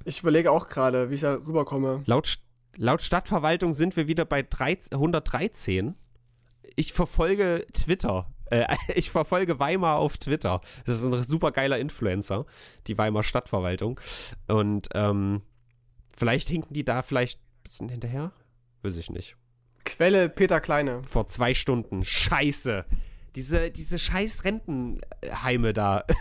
Ich 0.06 0.22
überlege 0.22 0.52
auch 0.52 0.70
gerade, 0.70 1.10
wie 1.10 1.16
ich 1.16 1.22
da 1.22 1.34
rüberkomme. 1.34 2.04
laut, 2.06 2.40
laut 2.78 3.02
Stadtverwaltung 3.02 3.74
sind 3.74 3.96
wir 3.96 4.08
wieder 4.08 4.26
bei 4.26 4.42
13, 4.42 4.94
113. 4.94 5.96
Ich 6.76 6.94
verfolge 6.94 7.66
Twitter. 7.74 8.28
Äh, 8.46 8.66
ich 8.96 9.12
verfolge 9.12 9.60
Weimar 9.60 9.98
auf 9.98 10.18
Twitter. 10.18 10.62
Das 10.86 11.02
ist 11.02 11.06
ein 11.06 11.24
super 11.24 11.52
geiler 11.52 11.80
Influencer, 11.80 12.46
die 12.88 12.98
Weimar 12.98 13.24
Stadtverwaltung. 13.24 14.00
Und 14.48 14.90
ähm, 14.94 15.42
vielleicht 16.16 16.50
hinken 16.50 16.74
die 16.74 16.86
da 16.86 17.02
vielleicht 17.02 17.40
ein 17.40 17.64
bisschen 17.64 17.90
hinterher? 17.90 18.32
Weiß 18.82 18.98
ich 18.98 19.10
nicht. 19.10 19.36
Quelle 19.86 20.30
Peter 20.30 20.62
Kleine. 20.62 21.02
Vor 21.04 21.28
zwei 21.28 21.54
Stunden. 21.54 22.04
Scheiße. 22.04 22.86
Diese, 23.36 23.72
diese 23.72 24.00
scheiß 24.00 24.46
Rentenheime 24.46 25.74
da. 25.74 26.06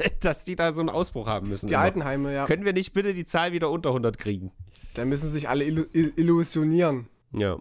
Dass 0.20 0.44
die 0.44 0.56
da 0.56 0.72
so 0.72 0.80
einen 0.80 0.90
Ausbruch 0.90 1.26
haben 1.26 1.48
müssen. 1.48 1.66
Die 1.68 1.74
immer. 1.74 1.82
Altenheime, 1.82 2.34
ja. 2.34 2.46
Können 2.46 2.64
wir 2.64 2.72
nicht 2.72 2.92
bitte 2.92 3.14
die 3.14 3.24
Zahl 3.24 3.52
wieder 3.52 3.70
unter 3.70 3.90
100 3.90 4.18
kriegen? 4.18 4.52
Da 4.94 5.04
müssen 5.04 5.30
sich 5.30 5.48
alle 5.48 5.64
illu 5.64 5.84
il- 5.92 6.12
illusionieren. 6.16 7.08
Ja. 7.32 7.58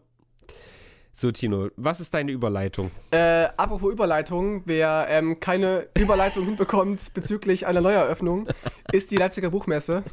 So, 1.13 1.31
Tino, 1.31 1.69
was 1.77 2.01
ist 2.01 2.13
deine 2.13 2.31
Überleitung? 2.33 2.91
Äh, 3.11 3.45
apropos 3.55 3.91
Überleitung, 3.91 4.63
wer 4.65 5.05
ähm, 5.09 5.39
keine 5.39 5.87
Überleitung 5.97 6.43
hinbekommt 6.45 7.13
bezüglich 7.13 7.65
einer 7.67 7.79
Neueröffnung, 7.81 8.47
ist 8.91 9.11
die 9.11 9.15
Leipziger 9.15 9.49
Buchmesse. 9.49 10.03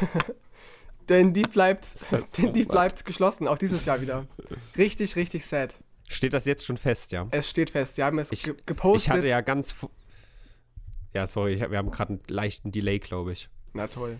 denn 1.08 1.32
die 1.32 1.42
bleibt, 1.42 1.86
denn 2.38 2.52
die 2.52 2.64
bleibt 2.64 3.04
geschlossen, 3.04 3.48
auch 3.48 3.58
dieses 3.58 3.84
Jahr 3.84 4.00
wieder. 4.00 4.26
Richtig, 4.76 5.16
richtig 5.16 5.46
sad. 5.46 5.74
Steht 6.08 6.32
das 6.34 6.44
jetzt 6.44 6.64
schon 6.64 6.76
fest, 6.76 7.12
ja? 7.12 7.26
Es 7.30 7.48
steht 7.48 7.70
fest, 7.70 7.96
sie 7.96 8.02
haben 8.04 8.18
es 8.18 8.30
Ich- 8.32 8.42
ge 8.44 8.54
gepostet. 8.66 9.06
Ich 9.06 9.10
hatte 9.18 9.28
ja 9.28 9.40
ganz. 9.40 9.74
Ja, 11.14 11.26
sorry, 11.26 11.58
hab- 11.58 11.70
wir 11.70 11.78
haben 11.78 11.90
gerade 11.90 12.14
einen 12.14 12.22
leichten 12.28 12.70
Delay, 12.72 12.98
glaube 12.98 13.32
ich. 13.32 13.48
Na 13.72 13.86
toll. 13.86 14.18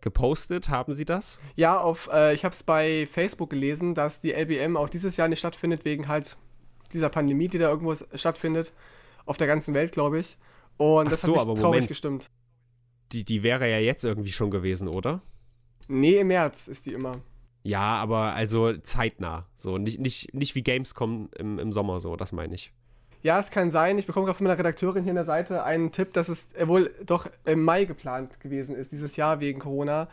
Gepostet, 0.00 0.70
haben 0.70 0.94
sie 0.94 1.04
das? 1.04 1.38
Ja, 1.56 1.78
auf, 1.78 2.08
äh, 2.12 2.32
ich 2.34 2.44
habe 2.44 2.54
es 2.54 2.62
bei 2.62 3.06
Facebook 3.06 3.50
gelesen, 3.50 3.94
dass 3.94 4.20
die 4.22 4.32
LBM 4.32 4.76
auch 4.78 4.88
dieses 4.88 5.16
Jahr 5.18 5.28
nicht 5.28 5.40
stattfindet, 5.40 5.84
wegen 5.84 6.08
halt 6.08 6.38
dieser 6.92 7.10
Pandemie, 7.10 7.48
die 7.48 7.58
da 7.58 7.68
irgendwo 7.68 7.94
stattfindet. 8.14 8.72
Auf 9.26 9.36
der 9.36 9.46
ganzen 9.46 9.74
Welt, 9.74 9.92
glaube 9.92 10.18
ich. 10.20 10.38
Und 10.78 11.06
Ach 11.06 11.10
das 11.10 11.20
so, 11.20 11.38
hat 11.38 11.46
mich 11.46 11.58
traurig 11.60 11.62
Moment. 11.62 11.88
gestimmt. 11.88 12.30
Die, 13.12 13.24
die 13.24 13.42
wäre 13.42 13.68
ja 13.70 13.78
jetzt 13.78 14.04
irgendwie 14.04 14.32
schon 14.32 14.50
gewesen, 14.50 14.88
oder? 14.88 15.20
Nee, 15.88 16.20
im 16.20 16.28
März 16.28 16.68
ist 16.68 16.86
die 16.86 16.94
immer. 16.94 17.20
Ja, 17.62 17.80
aber 18.00 18.32
also 18.32 18.72
zeitnah. 18.78 19.46
So, 19.54 19.76
nicht, 19.76 20.00
nicht, 20.00 20.32
nicht 20.32 20.54
wie 20.54 20.62
Gamescom 20.62 21.28
im, 21.36 21.58
im 21.58 21.72
Sommer 21.72 22.00
so, 22.00 22.16
das 22.16 22.32
meine 22.32 22.54
ich. 22.54 22.72
Ja, 23.22 23.38
es 23.38 23.50
kann 23.50 23.70
sein. 23.70 23.98
Ich 23.98 24.06
bekomme 24.06 24.26
gerade 24.26 24.38
von 24.38 24.46
meiner 24.46 24.58
Redakteurin 24.58 25.02
hier 25.02 25.10
an 25.10 25.16
der 25.16 25.24
Seite 25.24 25.62
einen 25.62 25.92
Tipp, 25.92 26.12
dass 26.14 26.28
es 26.28 26.54
äh, 26.54 26.66
wohl 26.68 26.94
doch 27.04 27.28
im 27.44 27.62
Mai 27.64 27.84
geplant 27.84 28.40
gewesen 28.40 28.74
ist, 28.74 28.92
dieses 28.92 29.16
Jahr 29.16 29.40
wegen 29.40 29.60
Corona. 29.60 30.08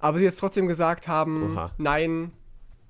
Aber 0.00 0.18
sie 0.18 0.24
jetzt 0.24 0.40
trotzdem 0.40 0.66
gesagt 0.66 1.08
haben, 1.08 1.54
Oha. 1.56 1.72
nein, 1.78 2.32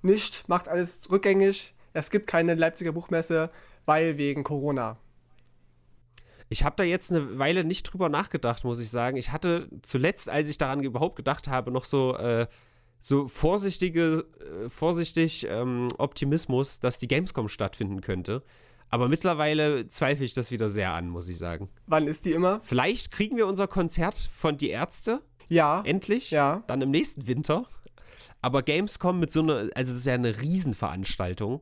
nicht, 0.03 0.49
macht 0.49 0.69
alles 0.69 1.11
rückgängig. 1.11 1.75
Es 1.93 2.11
gibt 2.11 2.27
keine 2.27 2.55
Leipziger 2.55 2.93
Buchmesse, 2.93 3.51
weil 3.87 4.17
wegen 4.19 4.45
Corona. 4.45 4.97
Ich 6.51 6.65
habe 6.65 6.77
da 6.77 6.83
jetzt 6.83 7.13
eine 7.13 7.39
Weile 7.39 7.65
nicht 7.65 7.83
drüber 7.85 8.09
nachgedacht, 8.09 8.65
muss 8.65 8.81
ich 8.81 8.89
sagen. 8.91 9.17
Ich 9.17 9.33
hatte 9.33 9.69
zuletzt, 9.83 10.31
als 10.31 10.49
ich 10.49 10.57
daran 10.57 10.83
überhaupt 10.83 11.17
gedacht 11.17 11.49
habe, 11.49 11.71
noch 11.71 11.85
so, 11.85 12.17
äh, 12.17 12.47
so 13.01 13.29
vorsichtige, 13.29 14.25
äh, 14.41 14.69
vorsichtig 14.69 15.47
ähm, 15.49 15.89
Optimismus, 15.99 16.81
dass 16.81 16.99
die 16.99 17.09
Gamescom 17.09 17.49
stattfinden 17.49 18.01
könnte. 18.01 18.43
Aber 18.90 19.09
mittlerweile 19.09 19.87
zweifle 19.88 20.24
ich 20.24 20.35
das 20.35 20.51
wieder 20.51 20.68
sehr 20.68 20.92
an, 20.92 21.09
muss 21.09 21.29
ich 21.29 21.37
sagen. 21.38 21.68
Wann 21.87 22.07
ist 22.07 22.24
die 22.24 22.33
immer? 22.33 22.61
Vielleicht 22.62 23.11
kriegen 23.11 23.37
wir 23.37 23.46
unser 23.46 23.66
Konzert 23.68 24.16
von 24.35 24.57
Die 24.57 24.70
Ärzte 24.70 25.20
Ja. 25.48 25.83
endlich, 25.85 26.31
Ja. 26.31 26.62
dann 26.66 26.81
im 26.83 26.90
nächsten 26.90 27.27
Winter. 27.27 27.66
Aber 28.40 28.62
Gamescom 28.62 29.18
mit 29.20 29.33
so 29.33 29.40
einer, 29.42 29.68
also 29.74 29.92
das 29.92 30.01
ist 30.01 30.07
ja 30.07 30.14
eine 30.14 30.40
Riesenveranstaltung. 30.40 31.61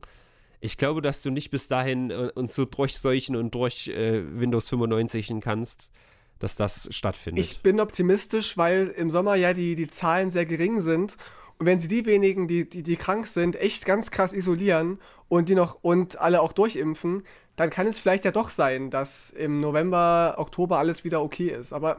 Ich 0.61 0.77
glaube, 0.79 1.01
dass 1.03 1.23
du 1.23 1.31
nicht 1.31 1.51
bis 1.51 1.69
dahin 1.69 2.11
äh, 2.11 2.31
uns 2.35 2.55
so 2.55 2.65
durchseuchen 2.65 3.37
und 3.37 3.55
durch 3.55 3.89
äh, 3.89 4.23
Windows 4.39 4.69
95 4.71 5.33
kannst, 5.41 5.91
dass 6.39 6.57
das 6.57 6.89
stattfindet. 6.93 7.45
Ich 7.45 7.61
bin 7.63 7.81
optimistisch, 7.81 8.57
weil 8.57 8.89
im 8.89 9.11
Sommer 9.11 9.37
ja 9.37 9.55
die, 9.55 9.75
die 9.75 9.89
Zahlen 9.89 10.31
sehr 10.31 10.47
gering 10.47 10.81
sind. 10.81 11.17
Und 11.59 11.67
wenn 11.67 11.81
sie 11.81 11.89
die 11.89 12.05
wenigen, 12.05 12.49
die, 12.49 12.69
die, 12.69 12.83
die 12.83 12.97
krank 12.97 13.27
sind, 13.27 13.57
echt 13.57 13.87
ganz 13.87 14.11
krass 14.11 14.33
isolieren 14.33 14.99
und 15.29 15.49
die 15.49 15.55
noch 15.55 15.79
und 15.83 16.21
alle 16.21 16.43
auch 16.43 16.53
durchimpfen, 16.53 17.23
dann 17.57 17.71
kann 17.71 17.87
es 17.87 17.99
vielleicht 17.99 18.25
ja 18.27 18.31
doch 18.31 18.51
sein, 18.51 18.91
dass 18.91 19.31
im 19.31 19.61
November, 19.61 20.35
Oktober 20.37 20.79
alles 20.79 21.05
wieder 21.05 21.23
okay 21.23 21.49
ist. 21.49 21.73
Aber 21.73 21.99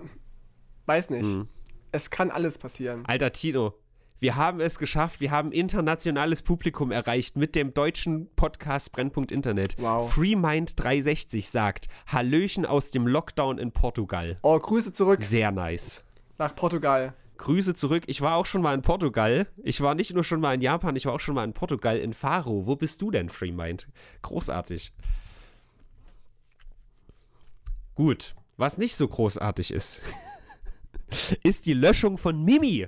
weiß 0.86 1.10
nicht. 1.10 1.24
Mhm. 1.24 1.48
Es 1.92 2.12
kann 2.12 2.30
alles 2.30 2.58
passieren. 2.60 3.04
Alter 3.08 3.32
Tino, 3.32 3.74
wir 4.20 4.36
haben 4.36 4.60
es 4.60 4.80
geschafft. 4.80 5.22
Wir 5.22 5.32
haben 5.32 5.52
internationales 5.52 6.42
Publikum 6.42 6.92
erreicht 6.92 7.38
mit 7.38 7.56
dem 7.56 7.74
deutschen 7.74 8.30
Podcast 8.36 8.92
Brennpunkt 8.92 9.32
Internet. 9.32 9.76
Wow. 9.80 10.12
FreeMind360 10.16 11.50
sagt: 11.50 11.88
Hallöchen 12.08 12.66
aus 12.66 12.92
dem 12.92 13.08
Lockdown 13.08 13.58
in 13.58 13.72
Portugal. 13.72 14.38
Oh, 14.42 14.58
Grüße 14.60 14.92
zurück 14.92 15.20
Sehr 15.22 15.52
nice. 15.52 16.04
nach 16.38 16.56
Portugal. 16.56 17.14
Grüße 17.38 17.76
zurück. 17.76 18.04
Ich 18.08 18.22
war 18.22 18.36
auch 18.36 18.46
schon 18.46 18.62
mal 18.62 18.74
in 18.74 18.82
Portugal. 18.82 19.48
Ich 19.64 19.82
war 19.82 19.96
nicht 19.96 20.14
nur 20.14 20.24
schon 20.24 20.42
mal 20.42 20.54
in 20.54 20.62
Japan, 20.62 20.96
ich 20.96 21.06
war 21.06 21.14
auch 21.14 21.20
schon 21.20 21.36
mal 21.36 21.44
in 21.44 21.54
Portugal, 21.54 21.98
in 21.98 22.14
Faro. 22.14 22.66
Wo 22.66 22.76
bist 22.76 23.02
du 23.02 23.12
denn, 23.12 23.30
FreeMind? 23.30 23.88
Großartig. 24.22 24.94
Gut. 27.96 28.36
Was 28.58 28.80
nicht 28.80 28.96
so 28.96 29.08
großartig 29.08 29.72
ist, 29.72 30.02
ist 31.44 31.68
die 31.68 31.74
Löschung 31.74 32.18
von 32.18 32.44
Mimi. 32.44 32.88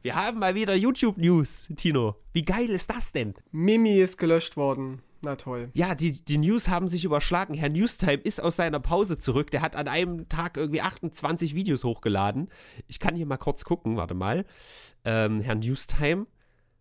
Wir 0.00 0.14
haben 0.14 0.38
mal 0.38 0.54
wieder 0.54 0.74
YouTube-News, 0.74 1.72
Tino. 1.76 2.16
Wie 2.32 2.42
geil 2.42 2.70
ist 2.70 2.90
das 2.90 3.12
denn? 3.12 3.34
Mimi 3.52 4.00
ist 4.00 4.16
gelöscht 4.16 4.56
worden. 4.56 5.02
Na 5.22 5.36
toll. 5.36 5.70
Ja, 5.74 5.94
die, 5.94 6.24
die 6.24 6.38
News 6.38 6.68
haben 6.68 6.88
sich 6.88 7.04
überschlagen. 7.04 7.54
Herr 7.54 7.68
Newstime 7.68 8.14
ist 8.22 8.42
aus 8.42 8.56
seiner 8.56 8.80
Pause 8.80 9.18
zurück. 9.18 9.50
Der 9.50 9.60
hat 9.60 9.76
an 9.76 9.86
einem 9.86 10.28
Tag 10.28 10.56
irgendwie 10.56 10.80
28 10.80 11.54
Videos 11.54 11.84
hochgeladen. 11.84 12.48
Ich 12.86 12.98
kann 12.98 13.14
hier 13.14 13.26
mal 13.26 13.36
kurz 13.36 13.64
gucken, 13.64 13.96
warte 13.96 14.14
mal. 14.14 14.46
Ähm, 15.04 15.40
Herr 15.40 15.56
Newstime. 15.56 16.26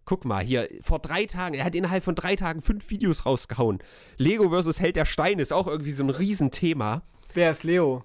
Guck 0.06 0.26
mal, 0.26 0.44
hier, 0.44 0.68
vor 0.82 0.98
drei 1.00 1.26
Tagen, 1.26 1.54
er 1.54 1.66
hat 1.66 1.76
innerhalb 1.76 2.04
von 2.04 2.16
drei 2.16 2.36
Tagen 2.36 2.62
fünf 2.62 2.90
Videos 2.90 3.28
rausgehauen. 3.28 3.78
Lego 4.18 4.50
vs. 4.50 4.80
Held 4.80 4.96
der 4.96 5.06
Steine 5.06 5.42
ist 5.42 5.54
auch 5.54 5.68
irgendwie 5.68 5.92
so 5.92 6.04
ein 6.04 6.10
Riesenthema. 6.10 7.04
Wer 7.36 7.52
ist 7.52 7.64
Leo? 7.64 8.04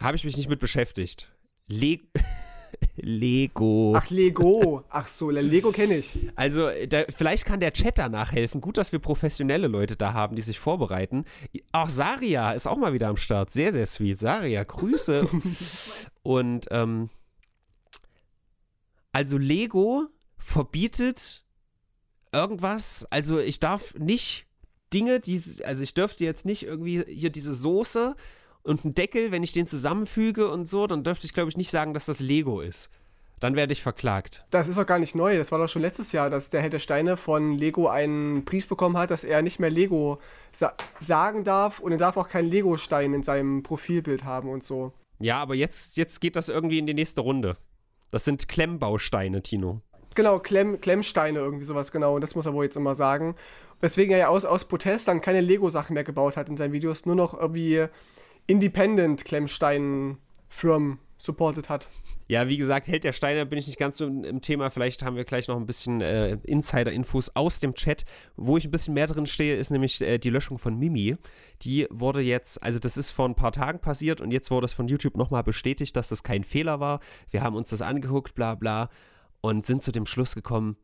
Habe 0.00 0.16
ich 0.16 0.24
mich 0.24 0.38
nicht 0.38 0.48
mit 0.48 0.60
beschäftigt. 0.60 1.30
Le 1.66 1.98
Lego. 2.96 3.94
Ach, 3.96 4.08
Lego. 4.10 4.84
Ach 4.88 5.08
so, 5.08 5.30
Lego 5.30 5.72
kenne 5.72 5.98
ich. 5.98 6.18
Also, 6.36 6.68
da, 6.88 7.04
vielleicht 7.14 7.44
kann 7.44 7.60
der 7.60 7.72
Chat 7.72 7.98
danach 7.98 8.32
helfen. 8.32 8.60
Gut, 8.60 8.76
dass 8.76 8.92
wir 8.92 8.98
professionelle 8.98 9.66
Leute 9.66 9.96
da 9.96 10.12
haben, 10.12 10.36
die 10.36 10.42
sich 10.42 10.58
vorbereiten. 10.58 11.24
Auch 11.72 11.88
Saria 11.88 12.52
ist 12.52 12.66
auch 12.66 12.76
mal 12.76 12.92
wieder 12.92 13.08
am 13.08 13.16
Start. 13.16 13.50
Sehr, 13.50 13.72
sehr 13.72 13.86
sweet. 13.86 14.18
Saria, 14.18 14.64
Grüße. 14.64 15.28
Und, 16.22 16.66
ähm, 16.70 17.10
also 19.12 19.38
Lego 19.38 20.06
verbietet 20.38 21.44
irgendwas. 22.32 23.06
Also, 23.10 23.38
ich 23.38 23.60
darf 23.60 23.94
nicht 23.94 24.46
Dinge, 24.92 25.20
die, 25.20 25.42
also 25.64 25.82
ich 25.82 25.92
dürfte 25.94 26.24
jetzt 26.24 26.46
nicht 26.46 26.62
irgendwie 26.62 27.04
hier 27.08 27.30
diese 27.30 27.52
Soße 27.52 28.14
und 28.64 28.84
einen 28.84 28.94
Deckel, 28.94 29.30
wenn 29.30 29.42
ich 29.42 29.52
den 29.52 29.66
zusammenfüge 29.66 30.50
und 30.50 30.66
so, 30.66 30.86
dann 30.86 31.04
dürfte 31.04 31.26
ich, 31.26 31.34
glaube 31.34 31.50
ich, 31.50 31.56
nicht 31.56 31.70
sagen, 31.70 31.94
dass 31.94 32.06
das 32.06 32.20
Lego 32.20 32.60
ist. 32.60 32.90
Dann 33.40 33.56
werde 33.56 33.72
ich 33.72 33.82
verklagt. 33.82 34.46
Das 34.50 34.68
ist 34.68 34.78
doch 34.78 34.86
gar 34.86 34.98
nicht 34.98 35.14
neu. 35.14 35.36
Das 35.36 35.52
war 35.52 35.58
doch 35.58 35.68
schon 35.68 35.82
letztes 35.82 36.12
Jahr, 36.12 36.30
dass 36.30 36.50
der 36.50 36.62
Held 36.62 36.72
der 36.72 36.78
Steine 36.78 37.16
von 37.16 37.58
Lego 37.58 37.88
einen 37.88 38.44
Brief 38.44 38.68
bekommen 38.68 38.96
hat, 38.96 39.10
dass 39.10 39.22
er 39.22 39.42
nicht 39.42 39.60
mehr 39.60 39.70
Lego 39.70 40.18
sa 40.52 40.72
sagen 40.98 41.44
darf 41.44 41.78
und 41.78 41.92
er 41.92 41.98
darf 41.98 42.16
auch 42.16 42.28
keinen 42.28 42.48
Lego-Stein 42.48 43.12
in 43.12 43.22
seinem 43.22 43.62
Profilbild 43.62 44.24
haben 44.24 44.48
und 44.48 44.64
so. 44.64 44.92
Ja, 45.18 45.42
aber 45.42 45.54
jetzt, 45.54 45.96
jetzt 45.96 46.20
geht 46.20 46.36
das 46.36 46.48
irgendwie 46.48 46.78
in 46.78 46.86
die 46.86 46.94
nächste 46.94 47.20
Runde. 47.20 47.56
Das 48.10 48.24
sind 48.24 48.48
Klemmbausteine, 48.48 49.42
Tino. 49.42 49.82
Genau, 50.14 50.38
Klemm, 50.38 50.80
Klemmsteine, 50.80 51.40
irgendwie 51.40 51.64
sowas, 51.64 51.92
genau. 51.92 52.14
Und 52.14 52.20
das 52.20 52.34
muss 52.34 52.46
er 52.46 52.54
wohl 52.54 52.64
jetzt 52.64 52.76
immer 52.76 52.94
sagen. 52.94 53.34
Weswegen 53.80 54.12
er 54.12 54.18
ja 54.18 54.28
aus, 54.28 54.44
aus 54.44 54.64
Protest 54.64 55.08
dann 55.08 55.20
keine 55.20 55.40
Lego-Sachen 55.40 55.94
mehr 55.94 56.04
gebaut 56.04 56.36
hat 56.36 56.48
in 56.48 56.56
seinen 56.56 56.72
Videos, 56.72 57.04
nur 57.04 57.16
noch 57.16 57.34
irgendwie 57.34 57.88
Independent-Klemmstein-Firmen 58.46 60.98
supportet 61.16 61.68
hat. 61.68 61.88
Ja, 62.26 62.48
wie 62.48 62.56
gesagt, 62.56 62.88
Held 62.88 63.04
der 63.04 63.12
Steine 63.12 63.44
bin 63.44 63.58
ich 63.58 63.66
nicht 63.66 63.78
ganz 63.78 63.98
so 63.98 64.06
im, 64.06 64.24
im 64.24 64.40
Thema. 64.40 64.70
Vielleicht 64.70 65.02
haben 65.02 65.16
wir 65.16 65.24
gleich 65.24 65.46
noch 65.46 65.56
ein 65.56 65.66
bisschen 65.66 66.00
äh, 66.00 66.38
Insider-Infos 66.44 67.36
aus 67.36 67.60
dem 67.60 67.74
Chat. 67.74 68.04
Wo 68.36 68.56
ich 68.56 68.64
ein 68.64 68.70
bisschen 68.70 68.94
mehr 68.94 69.06
drin 69.06 69.26
stehe, 69.26 69.56
ist 69.56 69.70
nämlich 69.70 70.00
äh, 70.00 70.18
die 70.18 70.30
Löschung 70.30 70.56
von 70.56 70.78
Mimi. 70.78 71.16
Die 71.62 71.86
wurde 71.90 72.22
jetzt, 72.22 72.62
also 72.62 72.78
das 72.78 72.96
ist 72.96 73.10
vor 73.10 73.28
ein 73.28 73.34
paar 73.34 73.52
Tagen 73.52 73.78
passiert 73.78 74.22
und 74.22 74.30
jetzt 74.30 74.50
wurde 74.50 74.64
es 74.64 74.72
von 74.72 74.88
YouTube 74.88 75.18
nochmal 75.18 75.42
bestätigt, 75.42 75.94
dass 75.96 76.08
das 76.08 76.22
kein 76.22 76.44
Fehler 76.44 76.80
war. 76.80 77.00
Wir 77.30 77.42
haben 77.42 77.56
uns 77.56 77.68
das 77.68 77.82
angeguckt, 77.82 78.34
bla 78.34 78.54
bla, 78.54 78.88
und 79.42 79.66
sind 79.66 79.82
zu 79.82 79.92
dem 79.92 80.06
Schluss 80.06 80.34
gekommen, 80.34 80.78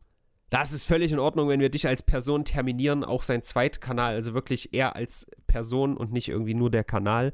das 0.50 0.72
ist 0.72 0.84
völlig 0.84 1.12
in 1.12 1.18
Ordnung, 1.20 1.48
wenn 1.48 1.60
wir 1.60 1.70
dich 1.70 1.86
als 1.86 2.02
Person 2.02 2.44
terminieren, 2.44 3.04
auch 3.04 3.22
sein 3.22 3.42
Zweitkanal, 3.42 4.14
also 4.14 4.34
wirklich 4.34 4.74
er 4.74 4.96
als 4.96 5.30
Person 5.46 5.96
und 5.96 6.12
nicht 6.12 6.28
irgendwie 6.28 6.54
nur 6.54 6.70
der 6.70 6.84
Kanal, 6.84 7.32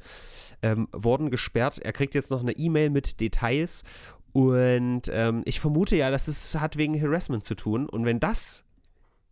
ähm, 0.63 0.89
wurden 0.93 1.31
gesperrt. 1.31 1.79
Er 1.79 1.93
kriegt 1.93 2.15
jetzt 2.15 2.31
noch 2.31 2.41
eine 2.41 2.53
E-Mail 2.53 2.91
mit 2.91 3.21
Details 3.21 3.85
und 4.37 5.05
ähm, 5.11 5.41
ich 5.47 5.61
vermute 5.61 5.97
ja, 5.97 6.11
dass 6.11 6.29
es 6.29 6.57
hat 6.57 6.77
wegen 6.77 7.01
Harassment 7.01 7.43
zu 7.43 7.55
tun. 7.55 7.89
Und 7.89 8.05
wenn 8.05 8.21
das 8.21 8.65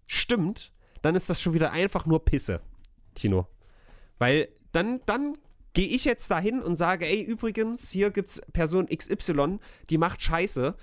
stimmt, 0.06 0.72
dann 1.02 1.14
ist 1.14 1.28
das 1.28 1.42
schon 1.42 1.52
wieder 1.52 1.72
einfach 1.72 2.06
nur 2.06 2.24
Pisse, 2.24 2.62
Tino. 3.14 3.46
Weil 4.18 4.48
dann, 4.72 5.02
dann 5.04 5.36
gehe 5.74 5.88
ich 5.88 6.06
jetzt 6.06 6.30
dahin 6.30 6.62
und 6.62 6.76
sage, 6.76 7.04
ey, 7.04 7.20
übrigens, 7.20 7.90
hier 7.90 8.10
gibt's 8.10 8.40
Person 8.54 8.86
XY, 8.86 9.58
die 9.90 9.98
macht 9.98 10.22
Scheiße. 10.22 10.74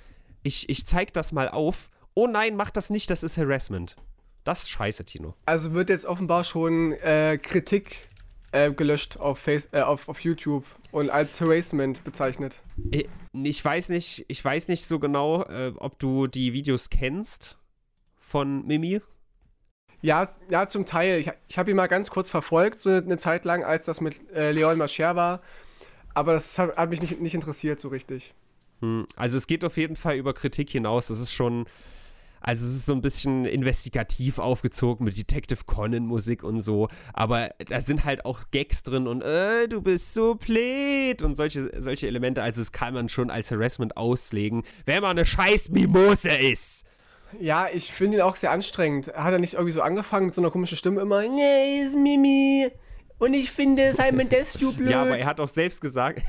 Ich, 0.44 0.70
ich 0.70 0.86
zeig 0.86 1.14
das 1.14 1.32
mal 1.32 1.50
auf. 1.50 1.90
Oh 2.22 2.28
nein, 2.28 2.56
mach 2.56 2.70
das 2.70 2.92
nicht, 2.92 3.10
das 3.10 3.24
ist 3.24 3.40
Harassment. 3.40 3.96
Das 4.44 4.62
ist 4.62 4.70
scheiße, 4.70 5.06
Tino. 5.06 5.34
Also 5.48 5.74
wird 5.74 5.90
jetzt 5.90 6.06
offenbar 6.06 6.44
schon 6.44 6.92
äh, 6.92 7.40
Kritik 7.42 8.10
äh, 8.52 8.72
gelöscht 8.72 9.18
auf, 9.18 9.40
Face 9.40 9.70
äh, 9.72 9.82
auf, 9.82 10.08
auf 10.08 10.20
YouTube 10.20 10.64
und 10.92 11.10
als 11.10 11.42
Harassment 11.42 12.04
bezeichnet. 12.04 12.62
Ich, 12.92 13.66
weiß 13.66 13.90
nicht, 13.90 14.26
ich 14.28 14.46
weiß 14.46 14.68
nicht 14.68 14.86
so 14.86 15.00
genau, 15.00 15.46
äh, 15.46 15.74
ob 15.78 15.98
du 15.98 16.28
die 16.28 16.54
Videos 16.54 16.92
kennst 16.92 17.58
von 18.20 18.68
Mimi. 18.68 19.02
Ja, 20.04 20.30
ja, 20.48 20.68
zum 20.68 20.86
Teil. 20.86 21.22
Ich, 21.22 21.32
ich 21.48 21.58
habe 21.58 21.72
ihn 21.72 21.76
mal 21.76 21.88
ganz 21.88 22.12
kurz 22.12 22.30
verfolgt, 22.30 22.82
so 22.82 22.92
eine, 22.92 23.00
eine 23.00 23.18
Zeit 23.18 23.46
lang, 23.46 23.64
als 23.64 23.86
das 23.86 24.00
mit 24.00 24.30
äh, 24.32 24.52
Leon 24.52 24.78
Mascher 24.78 25.16
war. 25.16 25.42
Aber 26.14 26.34
das 26.34 26.60
hat, 26.60 26.78
hat 26.78 26.92
mich 26.92 27.02
nicht, 27.02 27.20
nicht 27.20 27.34
interessiert 27.34 27.82
so 27.82 27.88
richtig. 27.88 28.36
Hm, 28.82 29.08
Also 29.16 29.38
es 29.38 29.48
geht 29.48 29.66
auf 29.66 29.76
jeden 29.78 29.96
Fall 29.96 30.18
über 30.18 30.36
Kritik 30.36 30.70
hinaus. 30.70 31.08
Das 31.08 31.20
ist 31.20 31.34
schon, 31.34 31.66
also 32.42 32.66
es 32.66 32.74
ist 32.74 32.86
so 32.88 32.94
ein 32.94 33.02
bisschen 33.02 33.46
investigativ 33.46 34.40
aufgezogen 34.40 35.06
mit 35.06 35.18
Detective 35.18 35.64
Conan 35.66 36.06
Musik 36.08 36.44
und 36.44 36.60
so. 36.60 36.88
Aber 37.14 37.52
da 37.70 37.80
sind 37.82 38.04
halt 38.04 38.26
auch 38.26 38.42
Gags 38.52 38.84
drin 38.84 39.08
und 39.08 39.22
äh, 39.22 39.68
du 39.68 39.82
bist 39.82 40.14
so 40.14 40.36
blöd 40.36 41.22
und 41.22 41.36
solche, 41.36 41.72
solche 41.80 42.08
Elemente. 42.08 42.42
Also 42.42 42.62
das 42.62 42.72
kann 42.72 42.96
man 42.96 43.10
schon 43.10 43.30
als 43.30 43.52
Harassment 43.52 43.96
auslegen, 43.96 44.64
wenn 44.86 45.02
man 45.02 45.12
eine 45.12 45.26
scheiß 45.26 45.70
Mimose 45.70 46.30
ist. 46.32 46.86
Ja, 47.39 47.68
ich 47.72 47.94
finde 47.94 48.18
ihn 48.18 48.22
auch 48.24 48.36
sehr 48.36 48.52
anstrengend. 48.52 49.14
Hat 49.14 49.32
er 49.32 49.39
nicht 49.39 49.54
irgendwie 49.54 49.72
so 49.72 49.82
angefangen 49.82 50.28
mit 50.28 50.36
so 50.36 50.42
einer 50.42 50.52
komischen 50.52 50.78
Stimme 50.78 51.02
immer? 51.02 51.22
Nee, 51.22 51.84
ist 51.84 51.96
Mimi. 51.96 52.70
Und 53.20 53.36
ich 53.36 53.52
finde 53.52 53.94
Simon 53.94 54.28
Desue 54.28 54.74
blöd. 54.78 54.89
Ja, 54.89 55.04
aber 55.04 55.18
er 55.18 55.28
hat 55.28 55.39
auch 55.39 55.48
selbst 55.48 55.80
gesagt, 55.80 56.24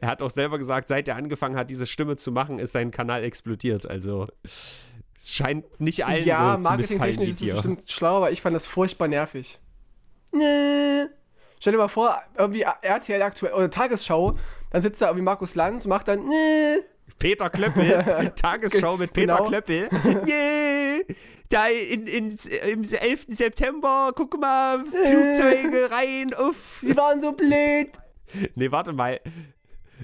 er 0.00 0.08
hat 0.08 0.22
auch 0.22 0.30
selber 0.30 0.58
gesagt, 0.58 0.88
seit 0.88 1.08
er 1.08 1.16
angefangen 1.16 1.56
hat, 1.56 1.70
diese 1.70 1.86
Stimme 1.86 2.16
zu 2.16 2.32
machen, 2.32 2.58
ist 2.58 2.72
sein 2.72 2.90
Kanal 2.90 3.24
explodiert. 3.24 3.88
Also 3.88 4.28
es 4.44 5.34
scheint 5.34 5.80
nicht 5.80 6.04
allen 6.04 6.24
ja, 6.24 6.58
so 6.60 6.68
zu 6.68 6.76
missfallen 6.76 7.18
wie 7.20 7.24
ist 7.24 7.30
es 7.32 7.36
dir. 7.36 7.52
bestimmt 7.54 7.90
schlau, 7.90 8.16
aber 8.18 8.30
ich 8.32 8.42
fand 8.42 8.54
das 8.54 8.66
furchtbar 8.66 9.08
nervig. 9.08 9.58
nee. 10.32 11.04
Stell 11.60 11.74
dir 11.74 11.78
mal 11.78 11.86
vor, 11.86 12.20
irgendwie 12.36 12.62
RTL 12.62 13.22
aktuell 13.22 13.52
oder 13.52 13.70
Tagesschau, 13.70 14.36
dann 14.70 14.82
sitzt 14.82 15.00
da 15.00 15.06
irgendwie 15.06 15.22
Markus 15.22 15.54
Lanz 15.54 15.84
und 15.84 15.90
macht 15.90 16.08
dann, 16.08 16.26
nee. 16.26 16.78
Peter 17.20 17.48
Klöppel, 17.50 18.32
Tagesschau 18.36 18.96
mit 18.96 19.12
Peter 19.12 19.36
Genau. 19.36 19.46
Klöppel. 19.48 19.88
Yeah, 20.26 21.02
da 21.50 21.66
in, 21.68 22.08
in, 22.08 22.36
im 22.68 22.82
11. 22.82 23.26
September, 23.28 24.10
guck 24.16 24.40
mal, 24.40 24.84
Flugzeuge 24.86 25.88
rein, 25.92 26.26
uff. 26.40 26.78
Sie 26.82 26.96
waren 26.96 27.20
so 27.20 27.30
blöd. 27.30 27.90
Nee, 28.54 28.70
warte 28.70 28.92
mal. 28.92 29.20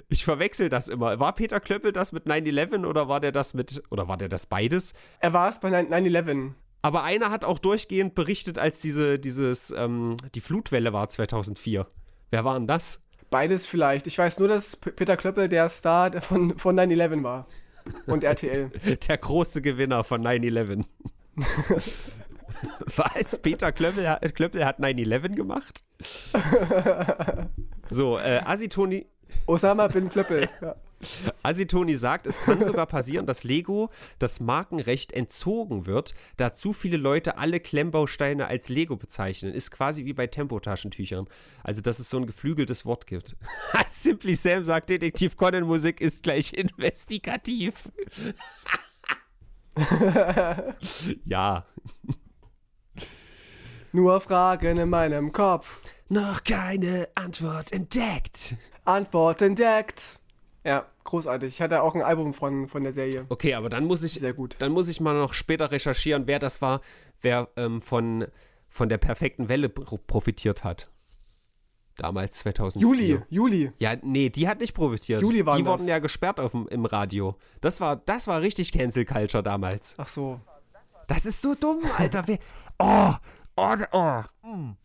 Ich 0.07 0.23
verwechsel 0.23 0.69
das 0.69 0.87
immer. 0.87 1.19
War 1.19 1.33
Peter 1.35 1.59
Klöppel 1.59 1.91
das 1.91 2.11
mit 2.13 2.25
9-11 2.25 2.85
oder 2.85 3.07
war 3.09 3.19
der 3.19 3.31
das 3.31 3.53
mit, 3.53 3.83
oder 3.89 4.07
war 4.07 4.17
der 4.17 4.29
das 4.29 4.45
beides? 4.45 4.93
Er 5.19 5.33
war 5.33 5.49
es 5.49 5.59
bei 5.59 5.69
9-11. 5.69 6.53
Aber 6.81 7.03
einer 7.03 7.29
hat 7.31 7.43
auch 7.43 7.59
durchgehend 7.59 8.15
berichtet, 8.15 8.57
als 8.57 8.79
diese, 8.79 9.19
dieses, 9.19 9.71
ähm, 9.71 10.15
die 10.35 10.39
Flutwelle 10.41 10.93
war 10.93 11.09
2004. 11.09 11.85
Wer 12.31 12.45
war 12.45 12.57
denn 12.57 12.67
das? 12.67 13.01
Beides 13.29 13.65
vielleicht. 13.65 14.07
Ich 14.07 14.17
weiß 14.17 14.39
nur, 14.39 14.47
dass 14.47 14.77
Peter 14.77 15.17
Klöppel 15.17 15.49
der 15.49 15.67
Star 15.67 16.21
von, 16.21 16.57
von 16.57 16.79
9-11 16.79 17.23
war. 17.23 17.47
Und 18.07 18.23
RTL. 18.23 18.71
Der 19.07 19.17
große 19.17 19.61
Gewinner 19.61 20.03
von 20.03 20.21
9-11. 20.25 20.85
Was? 22.95 23.39
Peter 23.39 23.71
Klöppel, 23.71 24.07
hat- 24.09 24.35
Klöppel 24.35 24.65
hat 24.65 24.79
9-11 24.79 25.35
gemacht? 25.35 25.83
So, 27.89 28.17
äh, 28.17 28.41
Asitoni, 28.45 29.05
Osama 29.45 29.87
bin 29.87 30.09
Klöppel. 30.09 30.47
Ja. 30.61 30.75
Asitoni 31.43 31.95
sagt, 31.95 32.27
es 32.27 32.41
kann 32.41 32.61
sogar 32.65 32.85
passieren, 32.85 33.25
dass 33.25 33.45
Lego 33.45 33.89
das 34.19 34.41
Markenrecht 34.41 35.13
entzogen 35.13 35.85
wird, 35.85 36.13
da 36.35 36.51
zu 36.53 36.73
viele 36.73 36.97
Leute 36.97 37.37
alle 37.37 37.61
Klemmbausteine 37.61 38.47
als 38.47 38.67
Lego 38.67 38.97
bezeichnen. 38.97 39.53
Ist 39.53 39.71
quasi 39.71 40.03
wie 40.03 40.11
bei 40.11 40.27
Tempotaschentüchern. 40.27 41.27
Also, 41.63 41.81
dass 41.81 41.99
es 41.99 42.09
so 42.09 42.17
ein 42.17 42.25
geflügeltes 42.25 42.85
Wort 42.85 43.07
gibt. 43.07 43.37
Simply 43.89 44.35
Sam 44.35 44.65
sagt, 44.65 44.89
Detektiv 44.89 45.37
Conan 45.37 45.63
Musik 45.63 46.01
ist 46.01 46.21
gleich 46.21 46.51
investigativ. 46.51 47.87
ja. 51.23 51.65
Nur 53.93 54.19
Fragen 54.19 54.77
in 54.77 54.89
meinem 54.89 55.31
Kopf. 55.31 55.77
Noch 56.09 56.43
keine 56.43 57.07
Antwort 57.15 57.71
entdeckt. 57.71 58.55
Antwort 58.85 59.41
entdeckt. 59.41 60.01
Ja, 60.63 60.85
großartig. 61.03 61.53
Ich 61.55 61.61
hatte 61.61 61.83
auch 61.83 61.95
ein 61.95 62.01
Album 62.01 62.33
von, 62.33 62.67
von 62.67 62.83
der 62.83 62.91
Serie. 62.91 63.25
Okay, 63.29 63.53
aber 63.53 63.69
dann 63.69 63.85
muss 63.85 64.03
ich, 64.03 64.13
Sehr 64.13 64.33
gut. 64.33 64.55
dann 64.59 64.71
muss 64.71 64.87
ich 64.87 64.99
mal 64.99 65.13
noch 65.15 65.33
später 65.33 65.71
recherchieren, 65.71 66.27
wer 66.27 66.39
das 66.39 66.61
war, 66.61 66.81
wer 67.21 67.47
ähm, 67.55 67.79
von, 67.81 68.25
von 68.67 68.89
der 68.89 68.97
perfekten 68.97 69.49
Welle 69.49 69.69
pro- 69.69 69.97
profitiert 69.97 70.63
hat. 70.63 70.89
Damals 71.95 72.39
2004. 72.39 72.81
Juli, 72.81 73.21
Juli. 73.29 73.71
Ja, 73.77 73.95
nee, 74.01 74.29
die 74.29 74.47
hat 74.47 74.59
nicht 74.61 74.73
profitiert. 74.73 75.21
Juli 75.21 75.45
waren 75.45 75.57
die 75.57 75.63
das. 75.63 75.71
wurden 75.71 75.87
ja 75.87 75.99
gesperrt 75.99 76.39
auf 76.39 76.53
im 76.53 76.85
Radio. 76.85 77.35
Das 77.61 77.81
war, 77.81 77.97
das 77.97 78.27
war 78.27 78.41
richtig 78.41 78.71
Cancel 78.71 79.05
Culture 79.05 79.43
damals. 79.43 79.95
Ach 79.97 80.07
so. 80.07 80.39
Das 81.07 81.25
ist 81.25 81.41
so 81.41 81.55
dumm, 81.55 81.81
Alter. 81.97 82.23
Oh, 82.79 83.13
oh, 83.57 83.75
oh. 83.91 84.21
mm. 84.47 84.75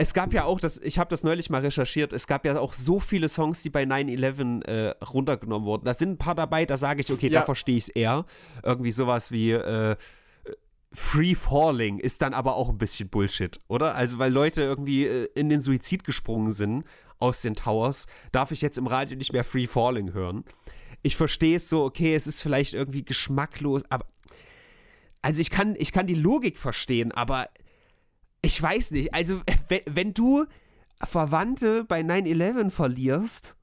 Es 0.00 0.14
gab 0.14 0.32
ja 0.32 0.44
auch, 0.44 0.60
das, 0.60 0.78
ich 0.78 0.98
habe 0.98 1.10
das 1.10 1.24
neulich 1.24 1.50
mal 1.50 1.60
recherchiert, 1.60 2.12
es 2.14 2.26
gab 2.26 2.46
ja 2.46 2.58
auch 2.58 2.72
so 2.72 3.00
viele 3.00 3.28
Songs, 3.28 3.62
die 3.62 3.68
bei 3.70 3.82
9-11 3.84 4.64
äh, 4.64 4.94
runtergenommen 5.04 5.66
wurden. 5.66 5.84
Da 5.84 5.92
sind 5.94 6.12
ein 6.12 6.18
paar 6.18 6.34
dabei, 6.34 6.64
da 6.64 6.76
sage 6.78 7.02
ich, 7.02 7.12
okay, 7.12 7.28
da 7.28 7.40
Ja. 7.40 7.44
verstehe 7.44 7.76
ich 7.76 7.84
es 7.84 7.88
eher. 7.90 8.24
Irgendwie 8.64 8.92
sowas 8.92 9.30
wie 9.30 9.52
äh, 9.52 9.96
Free 10.92 11.34
Falling 11.34 11.98
ist 11.98 12.22
dann 12.22 12.34
aber 12.34 12.56
auch 12.56 12.68
ein 12.70 12.78
bisschen 12.78 13.08
Bullshit, 13.10 13.60
oder? 13.68 13.94
Also, 13.94 14.18
weil 14.18 14.32
Leute 14.32 14.62
irgendwie 14.62 15.04
äh, 15.06 15.28
in 15.34 15.48
den 15.50 15.60
Suizid 15.60 16.02
gesprungen 16.04 16.50
sind 16.50 16.84
aus 17.18 17.42
den 17.42 17.54
Towers, 17.54 18.06
darf 18.32 18.50
ich 18.50 18.62
jetzt 18.62 18.78
im 18.78 18.86
Radio 18.86 19.16
nicht 19.18 19.32
mehr 19.34 19.44
Free 19.44 19.66
Falling 19.66 20.14
hören. 20.14 20.44
Ich 21.02 21.14
verstehe 21.16 21.56
es 21.56 21.68
so, 21.68 21.84
okay, 21.84 22.14
es 22.14 22.26
ist 22.26 22.40
vielleicht 22.42 22.72
irgendwie 22.74 23.04
geschmacklos, 23.04 23.82
aber 23.90 24.06
also 25.22 25.40
ich 25.42 25.50
kann, 25.50 25.76
ich 25.78 25.92
kann 25.92 26.06
die 26.06 26.14
Logik 26.14 26.58
verstehen, 26.58 27.12
aber 27.12 27.48
ich 28.42 28.60
weiß 28.60 28.92
nicht. 28.92 29.14
Also, 29.14 29.40
wenn, 29.86 30.14
du 30.14 30.46
Verwandte 31.02 31.84
bei 31.84 32.00
9-11 32.00 32.70
verlierst 32.70 33.56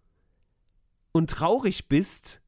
und 1.11 1.29
traurig 1.29 1.87
bist 1.87 2.41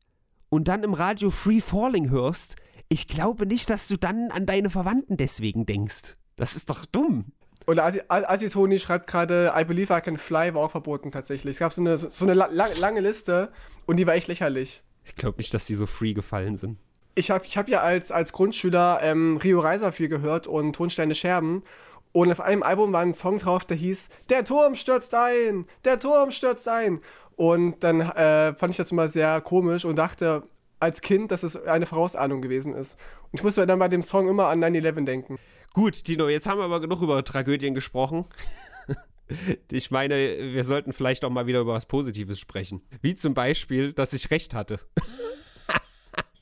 und 0.50 0.68
dann 0.68 0.84
im 0.84 0.94
Radio 0.94 1.30
Free 1.32 1.62
Falling 1.62 2.10
hörst, 2.10 2.56
ich 2.90 3.08
glaube 3.08 3.46
nicht, 3.46 3.70
dass 3.70 3.88
du 3.88 3.98
dann 3.98 4.32
an 4.32 4.46
deine 4.46 4.70
Verwandten 4.70 5.16
deswegen 5.18 5.66
denkst. 5.66 6.18
Das 6.38 6.56
ist 6.56 6.70
doch 6.70 6.86
dumm. 6.86 7.26
Oder 7.68 7.86
Asi- 7.86 8.02
Asitoni 8.10 8.80
schreibt 8.80 9.06
gerade, 9.06 9.54
I 9.56 9.64
Believe 9.64 9.96
I 9.96 10.02
Can 10.02 10.18
Fly 10.18 10.56
war 10.56 10.64
auch 10.64 10.72
verboten 10.72 11.12
tatsächlich. 11.12 11.54
Es 11.56 11.60
gab 11.60 11.72
so 11.72 11.82
eine, 11.82 11.98
so 12.00 12.26
eine 12.26 12.34
la 12.34 12.48
lang- 12.48 12.76
lange 12.80 13.00
Liste 13.02 13.52
und 13.86 13.98
die 13.98 14.08
war 14.08 14.16
echt 14.16 14.28
lächerlich. 14.28 14.82
Ich 15.04 15.16
glaube 15.16 15.38
nicht, 15.38 15.54
dass 15.54 15.66
die 15.66 15.76
so 15.76 15.86
free 15.86 16.14
gefallen 16.14 16.58
sind. 16.58 16.80
Ich 17.14 17.30
habe 17.30 17.46
ich 17.46 17.58
hab 17.58 17.68
ja 17.70 17.82
als, 17.82 18.12
als 18.12 18.32
Grundschüler 18.32 19.00
ähm, 19.04 19.38
Rio 19.38 19.60
Reiser 19.60 19.92
viel 19.92 20.08
gehört 20.08 20.48
und 20.48 20.74
Tonsteine 20.74 21.14
Scherben. 21.14 21.64
Und 22.12 22.32
auf 22.32 22.40
einem 22.40 22.64
Album 22.64 22.92
war 22.92 23.02
ein 23.02 23.14
Song 23.14 23.38
drauf, 23.38 23.66
der 23.66 23.78
hieß 23.78 24.10
Der 24.30 24.44
Turm 24.44 24.76
stürzt 24.76 25.14
ein! 25.14 25.66
Der 25.86 26.00
Turm 26.00 26.32
stürzt 26.32 26.68
ein! 26.68 27.02
Und 27.36 27.84
dann 27.84 28.02
äh, 28.02 28.54
fand 28.56 28.72
ich 28.72 28.78
das 28.78 28.92
immer 28.92 29.08
sehr 29.08 29.40
komisch 29.42 29.86
und 29.86 29.96
dachte 29.96 30.44
als 30.80 31.02
Kind, 31.02 31.32
dass 31.32 31.44
es 31.44 31.56
eine 31.56 31.86
Vorausahnung 31.86 32.42
gewesen 32.42 32.74
ist. 32.74 33.00
Und 33.32 33.40
ich 33.40 33.44
musste 33.44 33.66
dann 33.66 33.80
bei 33.80 33.88
dem 33.88 34.02
Song 34.02 34.28
immer 34.28 34.48
an 34.48 34.64
9-11 34.64 35.06
denken. 35.06 35.40
Gut, 35.74 36.08
Dino, 36.08 36.28
jetzt 36.30 36.48
haben 36.48 36.58
wir 36.58 36.66
aber 36.66 36.82
genug 36.82 37.02
über 37.02 37.24
Tragödien 37.24 37.74
gesprochen. 37.74 38.26
Ich 39.72 39.92
meine, 39.92 40.16
wir 40.16 40.64
sollten 40.64 40.92
vielleicht 40.92 41.24
auch 41.24 41.30
mal 41.30 41.46
wieder 41.46 41.60
über 41.60 41.74
was 41.74 41.86
Positives 41.86 42.40
sprechen. 42.40 42.82
Wie 43.04 43.14
zum 43.14 43.36
Beispiel, 43.36 43.94
dass 43.94 44.12
ich 44.14 44.32
recht 44.32 44.56
hatte. 44.56 44.80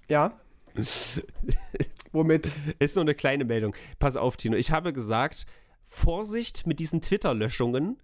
Ja? 0.07 0.39
Womit? 2.17 2.51
Ist 2.79 2.95
nur 2.95 3.03
eine 3.03 3.13
kleine 3.13 3.45
Meldung. 3.45 3.75
Pass 3.99 4.17
auf, 4.17 4.37
Tino. 4.37 4.57
Ich 4.57 4.71
habe 4.71 4.91
gesagt, 4.91 5.45
Vorsicht 5.83 6.65
mit 6.65 6.79
diesen 6.79 6.99
Twitter-Löschungen. 6.99 8.01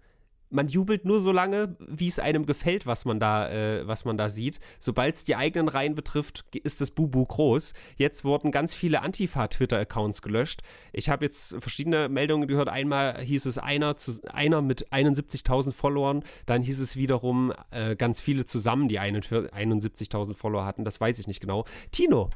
Man 0.50 0.68
jubelt 0.68 1.04
nur 1.04 1.18
so 1.18 1.32
lange, 1.32 1.76
wie 1.80 2.06
es 2.06 2.20
einem 2.20 2.46
gefällt, 2.46 2.86
was 2.86 3.06
man 3.06 3.18
da, 3.18 3.50
äh, 3.50 3.88
was 3.88 4.04
man 4.04 4.16
da 4.16 4.28
sieht. 4.28 4.60
Sobald 4.78 5.16
es 5.16 5.24
die 5.24 5.34
eigenen 5.34 5.66
Reihen 5.66 5.96
betrifft, 5.96 6.44
ist 6.62 6.80
das 6.80 6.92
Bubu 6.92 7.26
groß. 7.26 7.72
Jetzt 7.96 8.24
wurden 8.24 8.52
ganz 8.52 8.72
viele 8.72 9.02
Antifa-Twitter-Accounts 9.02 10.22
gelöscht. 10.22 10.62
Ich 10.92 11.08
habe 11.08 11.24
jetzt 11.24 11.56
verschiedene 11.58 12.08
Meldungen 12.08 12.46
gehört. 12.46 12.68
Einmal 12.68 13.20
hieß 13.20 13.46
es 13.46 13.58
einer, 13.58 13.96
zu, 13.96 14.20
einer 14.32 14.62
mit 14.62 14.92
71.000 14.92 15.72
Followern. 15.72 16.22
Dann 16.46 16.62
hieß 16.62 16.78
es 16.78 16.94
wiederum 16.94 17.52
äh, 17.72 17.96
ganz 17.96 18.20
viele 18.20 18.46
zusammen, 18.46 18.86
die 18.86 19.00
71.000 19.00 20.34
Follower 20.34 20.64
hatten. 20.64 20.84
Das 20.84 21.00
weiß 21.00 21.18
ich 21.18 21.26
nicht 21.26 21.40
genau. 21.40 21.64
Tino, 21.90 22.30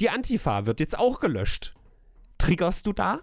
die 0.00 0.10
Antifa 0.10 0.66
wird 0.66 0.80
jetzt 0.80 0.98
auch 0.98 1.20
gelöscht. 1.20 1.74
Triggerst 2.38 2.86
du 2.86 2.92
da? 2.92 3.20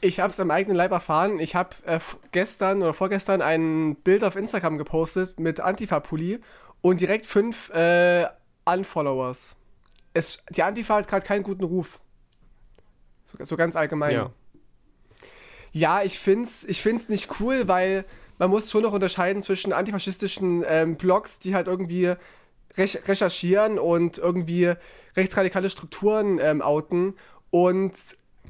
Ich 0.00 0.18
habe 0.18 0.32
es 0.32 0.40
am 0.40 0.50
eigenen 0.50 0.76
Leib 0.76 0.90
erfahren. 0.90 1.38
Ich 1.38 1.54
habe 1.54 1.76
äh, 1.84 2.00
gestern 2.32 2.82
oder 2.82 2.94
vorgestern 2.94 3.40
ein 3.40 3.94
Bild 3.96 4.24
auf 4.24 4.34
Instagram 4.34 4.78
gepostet 4.78 5.38
mit 5.38 5.60
Antifa-Pulli 5.60 6.40
und 6.80 7.00
direkt 7.00 7.26
fünf 7.26 7.70
äh, 7.70 8.26
Unfollowers. 8.64 9.56
Es, 10.14 10.42
die 10.50 10.62
Antifa 10.62 10.96
hat 10.96 11.08
gerade 11.08 11.24
keinen 11.24 11.42
guten 11.42 11.64
Ruf. 11.64 12.00
So, 13.26 13.44
so 13.44 13.56
ganz 13.56 13.76
allgemein. 13.76 14.14
Ja. 14.14 14.30
Ja, 15.74 16.02
ich 16.02 16.18
find's, 16.18 16.64
ich 16.64 16.82
find's 16.82 17.08
nicht 17.08 17.40
cool, 17.40 17.66
weil 17.66 18.04
man 18.38 18.50
muss 18.50 18.70
schon 18.70 18.82
noch 18.82 18.92
unterscheiden 18.92 19.40
zwischen 19.40 19.72
antifaschistischen 19.72 20.64
ähm, 20.66 20.96
Blogs, 20.96 21.38
die 21.38 21.54
halt 21.54 21.66
irgendwie 21.66 22.14
recherchieren 22.76 23.78
und 23.78 24.18
irgendwie 24.18 24.72
rechtsradikale 25.16 25.70
Strukturen 25.70 26.38
ähm, 26.40 26.62
outen 26.62 27.14
und 27.50 27.92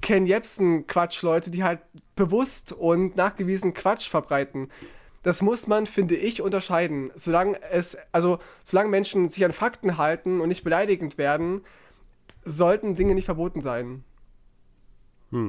Ken 0.00 0.26
Jebsen 0.26 0.86
Quatschleute, 0.86 1.50
die 1.50 1.64
halt 1.64 1.80
bewusst 2.16 2.72
und 2.72 3.16
nachgewiesen 3.16 3.74
Quatsch 3.74 4.08
verbreiten. 4.08 4.70
Das 5.22 5.40
muss 5.42 5.66
man, 5.66 5.86
finde 5.86 6.16
ich, 6.16 6.42
unterscheiden. 6.42 7.12
Solange 7.14 7.60
es, 7.70 7.96
also 8.10 8.38
solange 8.64 8.88
Menschen 8.88 9.28
sich 9.28 9.44
an 9.44 9.52
Fakten 9.52 9.96
halten 9.96 10.40
und 10.40 10.48
nicht 10.48 10.64
beleidigend 10.64 11.18
werden, 11.18 11.62
sollten 12.44 12.96
Dinge 12.96 13.14
nicht 13.14 13.26
verboten 13.26 13.60
sein. 13.62 14.02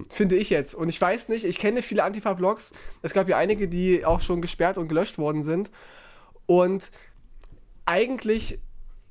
Finde 0.09 0.35
ich 0.37 0.49
jetzt. 0.49 0.75
Und 0.75 0.89
ich 0.89 1.01
weiß 1.01 1.27
nicht, 1.29 1.43
ich 1.43 1.59
kenne 1.59 1.81
viele 1.81 2.03
Antifa-Blogs. 2.03 2.71
Es 3.01 3.13
gab 3.13 3.27
ja 3.27 3.37
einige, 3.37 3.67
die 3.67 4.05
auch 4.05 4.21
schon 4.21 4.41
gesperrt 4.41 4.77
und 4.77 4.87
gelöscht 4.87 5.17
worden 5.17 5.43
sind. 5.43 5.71
Und 6.45 6.91
eigentlich 7.85 8.59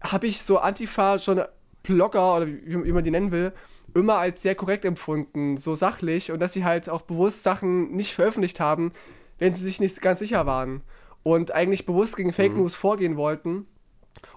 habe 0.02 0.26
ich 0.26 0.42
so 0.42 0.58
Antifa 0.58 1.18
schon 1.18 1.42
Blogger 1.82 2.36
oder 2.36 2.46
wie, 2.46 2.84
wie 2.84 2.92
man 2.92 3.04
die 3.04 3.10
nennen 3.10 3.32
will, 3.32 3.52
immer 3.94 4.16
als 4.18 4.42
sehr 4.42 4.54
korrekt 4.54 4.84
empfunden, 4.84 5.56
so 5.56 5.74
sachlich 5.74 6.32
und 6.32 6.40
dass 6.40 6.52
sie 6.52 6.64
halt 6.64 6.88
auch 6.88 7.02
bewusst 7.02 7.42
Sachen 7.42 7.92
nicht 7.94 8.14
veröffentlicht 8.14 8.60
haben, 8.60 8.92
wenn 9.38 9.54
sie 9.54 9.64
sich 9.64 9.80
nicht 9.80 10.00
ganz 10.00 10.20
sicher 10.20 10.46
waren 10.46 10.82
und 11.22 11.52
eigentlich 11.52 11.86
bewusst 11.86 12.16
gegen 12.16 12.32
Fake 12.32 12.56
News 12.56 12.74
vorgehen 12.74 13.16
wollten 13.16 13.66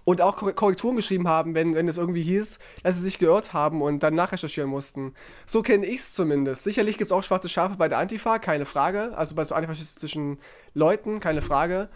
und 0.04 0.22
auch 0.22 0.38
Korre- 0.38 0.54
Korrekturen 0.54 0.96
geschrieben 0.96 1.28
haben, 1.28 1.56
wenn, 1.56 1.74
wenn 1.74 1.88
es 1.88 1.98
irgendwie 1.98 2.22
hieß, 2.22 2.60
dass 2.84 2.96
sie 2.96 3.02
sich 3.02 3.20
geirrt 3.20 3.54
haben 3.54 3.82
und 3.82 4.04
dann 4.04 4.16
nachrecherchieren 4.16 4.70
mussten. 4.70 5.14
So 5.46 5.62
kenne 5.62 5.86
ich 5.86 5.98
es 5.98 6.14
zumindest. 6.14 6.64
Sicherlich 6.64 6.98
gibt 6.98 7.12
es 7.12 7.12
auch 7.12 7.24
schwarze 7.24 7.50
Schafe 7.50 7.76
bei 7.78 7.88
der 7.88 7.98
Antifa, 8.00 8.40
keine 8.40 8.66
Frage. 8.66 9.18
Also 9.18 9.36
bei 9.36 9.44
so 9.44 9.56
antifaschistischen 9.56 10.38
Leuten, 10.74 11.20
keine 11.20 11.42
Frage. 11.42 11.90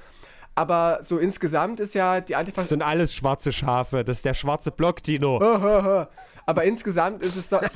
Aber 0.59 0.99
so 1.03 1.19
insgesamt 1.19 1.79
ist 1.79 1.95
ja 1.95 2.19
die 2.19 2.35
Antifa. 2.35 2.59
Das 2.59 2.67
sind 2.67 2.81
alles 2.81 3.15
schwarze 3.15 3.53
Schafe. 3.53 4.03
Das 4.03 4.17
ist 4.17 4.25
der 4.25 4.33
schwarze 4.33 4.71
Block, 4.71 5.01
Tino. 5.01 5.39
Aber 6.45 6.63
insgesamt 6.65 7.23
ist 7.23 7.37
es 7.37 7.47
doch. 7.47 7.61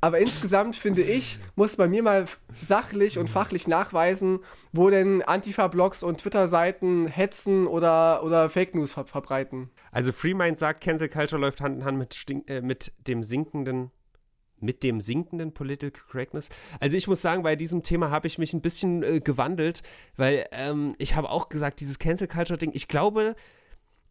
Aber 0.00 0.18
insgesamt 0.18 0.74
finde 0.74 1.02
ich, 1.02 1.38
muss 1.54 1.78
man 1.78 1.90
mir 1.90 2.02
mal 2.02 2.24
sachlich 2.60 3.20
und 3.20 3.30
fachlich 3.30 3.68
nachweisen, 3.68 4.40
wo 4.72 4.90
denn 4.90 5.22
Antifa-Blogs 5.22 6.02
und 6.02 6.22
Twitter-Seiten 6.22 7.06
hetzen 7.06 7.68
oder, 7.68 8.24
oder 8.24 8.50
Fake 8.50 8.74
News 8.74 8.94
ver 8.94 9.04
verbreiten. 9.04 9.70
Also 9.92 10.10
Freemind 10.10 10.58
sagt, 10.58 10.80
Cancel 10.80 11.08
Culture 11.08 11.40
läuft 11.40 11.60
Hand 11.60 11.76
in 11.76 11.84
Hand 11.84 11.98
mit, 11.98 12.16
äh, 12.48 12.62
mit 12.62 12.92
dem 13.06 13.22
sinkenden 13.22 13.92
mit 14.60 14.82
dem 14.82 15.00
sinkenden 15.00 15.52
Political 15.52 16.02
Correctness. 16.10 16.48
Also 16.80 16.96
ich 16.96 17.08
muss 17.08 17.22
sagen, 17.22 17.42
bei 17.42 17.56
diesem 17.56 17.82
Thema 17.82 18.10
habe 18.10 18.26
ich 18.26 18.38
mich 18.38 18.52
ein 18.52 18.60
bisschen 18.60 19.02
äh, 19.02 19.20
gewandelt, 19.20 19.82
weil 20.16 20.46
ähm, 20.52 20.94
ich 20.98 21.14
habe 21.14 21.30
auch 21.30 21.48
gesagt, 21.48 21.80
dieses 21.80 21.98
Cancel 21.98 22.28
Culture 22.28 22.58
Ding, 22.58 22.70
ich 22.74 22.88
glaube, 22.88 23.34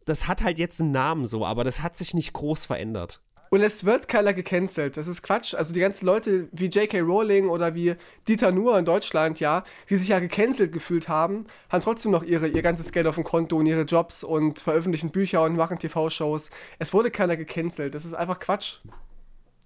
das 0.05 0.27
hat 0.27 0.43
halt 0.43 0.57
jetzt 0.57 0.79
einen 0.79 0.91
Namen 0.91 1.27
so, 1.27 1.45
aber 1.45 1.63
das 1.63 1.81
hat 1.81 1.97
sich 1.97 2.13
nicht 2.13 2.33
groß 2.33 2.65
verändert. 2.65 3.21
Und 3.49 3.61
es 3.61 3.85
wird 3.85 4.07
keiner 4.07 4.33
gecancelt. 4.33 4.97
Das 4.97 5.07
ist 5.07 5.21
Quatsch. 5.21 5.53
Also 5.53 5.73
die 5.73 5.79
ganzen 5.79 6.05
Leute 6.05 6.49
wie 6.51 6.65
J.K. 6.65 6.99
Rowling 6.99 7.49
oder 7.49 7.75
wie 7.75 7.95
Dieter 8.27 8.51
Nuhr 8.51 8.77
in 8.77 8.85
Deutschland, 8.85 9.39
ja, 9.39 9.63
die 9.89 9.95
sich 9.95 10.09
ja 10.09 10.19
gecancelt 10.19 10.73
gefühlt 10.73 11.07
haben, 11.07 11.45
haben 11.69 11.81
trotzdem 11.81 12.11
noch 12.11 12.23
ihre, 12.23 12.47
ihr 12.47 12.61
ganzes 12.61 12.91
Geld 12.91 13.07
auf 13.07 13.15
dem 13.15 13.23
Konto 13.23 13.57
und 13.57 13.65
ihre 13.65 13.83
Jobs 13.83 14.23
und 14.23 14.59
veröffentlichen 14.59 15.11
Bücher 15.11 15.43
und 15.43 15.55
machen 15.55 15.79
TV-Shows. 15.79 16.49
Es 16.79 16.93
wurde 16.93 17.09
keiner 17.09 17.37
gecancelt. 17.37 17.95
Das 17.95 18.05
ist 18.05 18.13
einfach 18.13 18.39
Quatsch. 18.39 18.79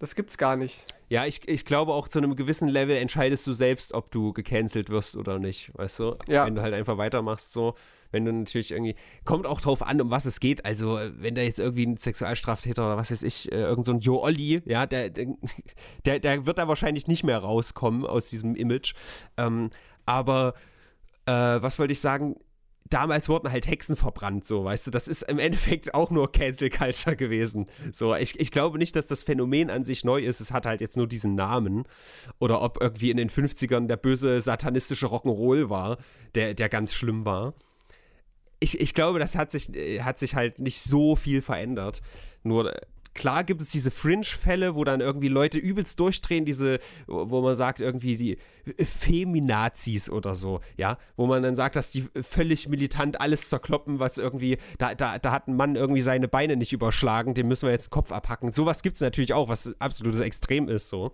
Das 0.01 0.15
gibt's 0.15 0.39
gar 0.39 0.55
nicht. 0.55 0.83
Ja, 1.09 1.27
ich, 1.27 1.47
ich 1.47 1.63
glaube 1.63 1.93
auch 1.93 2.07
zu 2.07 2.17
einem 2.17 2.35
gewissen 2.35 2.67
Level 2.67 2.97
entscheidest 2.97 3.45
du 3.45 3.53
selbst, 3.53 3.93
ob 3.93 4.09
du 4.09 4.33
gecancelt 4.33 4.89
wirst 4.89 5.15
oder 5.15 5.37
nicht, 5.37 5.69
weißt 5.77 5.99
du? 5.99 6.15
Ja. 6.27 6.43
Wenn 6.43 6.55
du 6.55 6.63
halt 6.63 6.73
einfach 6.73 6.97
weitermachst, 6.97 7.51
so. 7.51 7.75
Wenn 8.09 8.25
du 8.25 8.33
natürlich 8.33 8.71
irgendwie, 8.71 8.95
kommt 9.25 9.45
auch 9.45 9.61
drauf 9.61 9.83
an, 9.83 10.01
um 10.01 10.09
was 10.09 10.25
es 10.25 10.39
geht. 10.39 10.65
Also, 10.65 10.99
wenn 11.19 11.35
da 11.35 11.43
jetzt 11.43 11.59
irgendwie 11.59 11.85
ein 11.85 11.97
Sexualstraftäter 11.97 12.83
oder 12.83 12.97
was 12.97 13.11
weiß 13.11 13.21
ich, 13.21 13.51
äh, 13.51 13.61
irgend 13.61 13.85
so 13.85 13.91
ein 13.91 13.99
Joe 13.99 14.21
Olli, 14.21 14.63
ja, 14.65 14.87
der, 14.87 15.11
der, 15.11 15.27
der, 16.05 16.19
der 16.19 16.47
wird 16.47 16.57
da 16.57 16.67
wahrscheinlich 16.67 17.05
nicht 17.05 17.23
mehr 17.23 17.37
rauskommen 17.37 18.03
aus 18.03 18.31
diesem 18.31 18.55
Image. 18.55 18.95
Ähm, 19.37 19.69
aber, 20.07 20.55
äh, 21.27 21.31
was 21.31 21.77
wollte 21.77 21.93
ich 21.93 22.01
sagen? 22.01 22.37
Damals 22.89 23.29
wurden 23.29 23.51
halt 23.51 23.67
Hexen 23.67 23.95
verbrannt, 23.95 24.45
so, 24.45 24.63
weißt 24.63 24.87
du, 24.87 24.91
das 24.91 25.07
ist 25.07 25.23
im 25.23 25.39
Endeffekt 25.39 25.93
auch 25.93 26.11
nur 26.11 26.31
Cancel 26.31 26.69
Culture 26.69 27.15
gewesen. 27.15 27.67
So, 27.91 28.15
ich, 28.15 28.39
ich 28.39 28.51
glaube 28.51 28.77
nicht, 28.77 28.95
dass 28.95 29.07
das 29.07 29.23
Phänomen 29.23 29.69
an 29.69 29.83
sich 29.83 30.03
neu 30.03 30.21
ist, 30.21 30.39
es 30.39 30.51
hat 30.51 30.65
halt 30.65 30.81
jetzt 30.81 30.97
nur 30.97 31.07
diesen 31.07 31.35
Namen. 31.35 31.83
Oder 32.39 32.61
ob 32.61 32.81
irgendwie 32.81 33.11
in 33.11 33.17
den 33.17 33.29
50ern 33.29 33.87
der 33.87 33.97
böse 33.97 34.41
satanistische 34.41 35.07
Rock'n'Roll 35.07 35.69
war, 35.69 35.97
der, 36.35 36.53
der 36.53 36.69
ganz 36.69 36.93
schlimm 36.93 37.25
war. 37.25 37.53
Ich, 38.59 38.79
ich 38.79 38.93
glaube, 38.93 39.19
das 39.19 39.35
hat 39.35 39.51
sich, 39.51 39.73
äh, 39.73 40.01
hat 40.01 40.19
sich 40.19 40.35
halt 40.35 40.59
nicht 40.59 40.81
so 40.81 41.15
viel 41.15 41.41
verändert. 41.41 42.01
Nur, 42.43 42.73
klar 43.13 43.43
gibt 43.43 43.61
es 43.61 43.69
diese 43.69 43.91
Fringe-Fälle, 43.91 44.75
wo 44.75 44.83
dann 44.83 45.01
irgendwie 45.01 45.27
Leute 45.27 45.59
übelst 45.59 45.99
durchdrehen, 45.99 46.45
diese, 46.45 46.79
wo 47.07 47.41
man 47.41 47.55
sagt, 47.55 47.81
irgendwie 47.81 48.15
die 48.15 48.37
Feminazis 48.83 50.09
oder 50.09 50.35
so, 50.35 50.61
ja, 50.77 50.97
wo 51.15 51.27
man 51.27 51.43
dann 51.43 51.55
sagt, 51.55 51.75
dass 51.75 51.91
die 51.91 52.07
völlig 52.21 52.67
militant 52.69 53.19
alles 53.19 53.49
zerkloppen, 53.49 53.99
was 53.99 54.17
irgendwie, 54.17 54.57
da, 54.77 54.95
da, 54.95 55.19
da 55.19 55.31
hat 55.31 55.47
ein 55.47 55.55
Mann 55.55 55.75
irgendwie 55.75 56.01
seine 56.01 56.27
Beine 56.27 56.55
nicht 56.55 56.73
überschlagen, 56.73 57.33
dem 57.33 57.47
müssen 57.47 57.67
wir 57.67 57.71
jetzt 57.71 57.87
den 57.87 57.91
Kopf 57.91 58.11
abhacken. 58.11 58.51
Sowas 58.53 58.81
gibt 58.81 58.95
es 58.95 59.01
natürlich 59.01 59.33
auch, 59.33 59.49
was 59.49 59.75
absolutes 59.79 60.21
Extrem 60.21 60.69
ist, 60.69 60.89
so. 60.89 61.11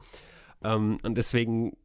Ähm, 0.64 1.00
und 1.04 1.18
deswegen, 1.18 1.76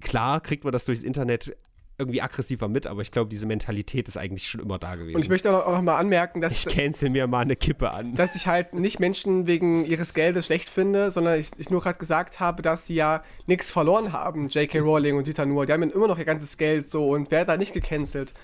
klar, 0.00 0.40
kriegt 0.40 0.64
man 0.64 0.72
das 0.72 0.84
durchs 0.84 1.02
Internet 1.02 1.56
irgendwie 2.02 2.22
aggressiver 2.22 2.68
mit, 2.68 2.86
aber 2.86 3.02
ich 3.02 3.10
glaube, 3.10 3.30
diese 3.30 3.46
Mentalität 3.46 4.08
ist 4.08 4.16
eigentlich 4.16 4.48
schon 4.48 4.60
immer 4.60 4.78
da 4.78 4.96
gewesen. 4.96 5.16
Und 5.16 5.22
ich 5.22 5.28
möchte 5.28 5.52
auch 5.52 5.72
noch 5.72 5.82
mal 5.82 5.96
anmerken, 5.96 6.40
dass 6.40 6.52
ich 6.52 6.66
cancel 6.66 7.10
mir 7.10 7.26
mal 7.26 7.40
eine 7.40 7.56
Kippe 7.56 7.90
an. 7.90 8.14
dass 8.16 8.34
ich 8.34 8.46
halt 8.46 8.74
nicht 8.74 9.00
Menschen 9.00 9.46
wegen 9.46 9.84
ihres 9.86 10.14
Geldes 10.14 10.46
schlecht 10.46 10.68
finde, 10.68 11.10
sondern 11.10 11.38
ich, 11.38 11.50
ich 11.58 11.70
nur 11.70 11.80
gerade 11.80 11.98
gesagt 11.98 12.40
habe, 12.40 12.62
dass 12.62 12.86
sie 12.86 12.94
ja 12.94 13.22
nichts 13.46 13.70
verloren 13.70 14.12
haben, 14.12 14.48
J.K. 14.48 14.78
Rowling 14.80 15.16
und 15.16 15.26
Dieter 15.26 15.46
Nuhr. 15.46 15.66
Die 15.66 15.72
haben 15.72 15.82
ja 15.82 15.94
immer 15.94 16.08
noch 16.08 16.18
ihr 16.18 16.24
ganzes 16.24 16.58
Geld 16.58 16.90
so 16.90 17.08
und 17.10 17.30
wer 17.30 17.44
da 17.44 17.56
nicht 17.56 17.72
gecancelt. 17.72 18.34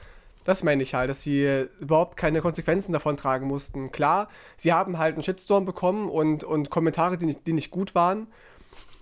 Das 0.45 0.63
meine 0.63 0.83
ich 0.83 0.95
halt, 0.95 1.11
dass 1.11 1.23
sie 1.23 1.67
überhaupt 1.79 2.17
keine 2.17 2.41
Konsequenzen 2.41 2.93
davon 2.93 3.19
tragen 3.19 3.47
mussten. 3.47 3.93
Klar, 3.93 4.29
sie 4.57 4.73
haben 4.73 4.97
halt 4.97 5.15
einen 5.15 5.23
Shitstorm 5.23 5.67
bekommen 5.67 6.09
und, 6.09 6.43
und 6.43 6.71
Kommentare, 6.71 7.19
die 7.19 7.27
nicht, 7.27 7.47
die 7.47 7.53
nicht 7.53 7.71
gut 7.71 7.95
waren. 7.95 8.29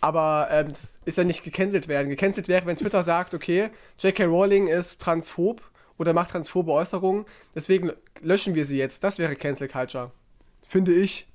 Aber 0.00 0.48
ähm, 0.50 0.72
ist 1.04 1.18
ja 1.18 1.24
nicht 1.24 1.42
gecancelt 1.42 1.88
werden. 1.88 2.08
Gecancelt 2.08 2.48
wäre, 2.48 2.66
wenn 2.66 2.76
Twitter 2.76 3.02
sagt, 3.02 3.34
okay, 3.34 3.70
J.K. 3.98 4.24
Rowling 4.24 4.68
ist 4.68 5.00
transphob 5.00 5.62
oder 5.98 6.12
macht 6.12 6.30
transphobe 6.30 6.72
Äußerungen, 6.72 7.24
deswegen 7.54 7.92
löschen 8.20 8.54
wir 8.54 8.64
sie 8.64 8.76
jetzt. 8.76 9.02
Das 9.02 9.18
wäre 9.18 9.36
Cancel 9.36 9.68
Culture. 9.68 10.12
Finde 10.66 10.92
ich. 10.92 11.26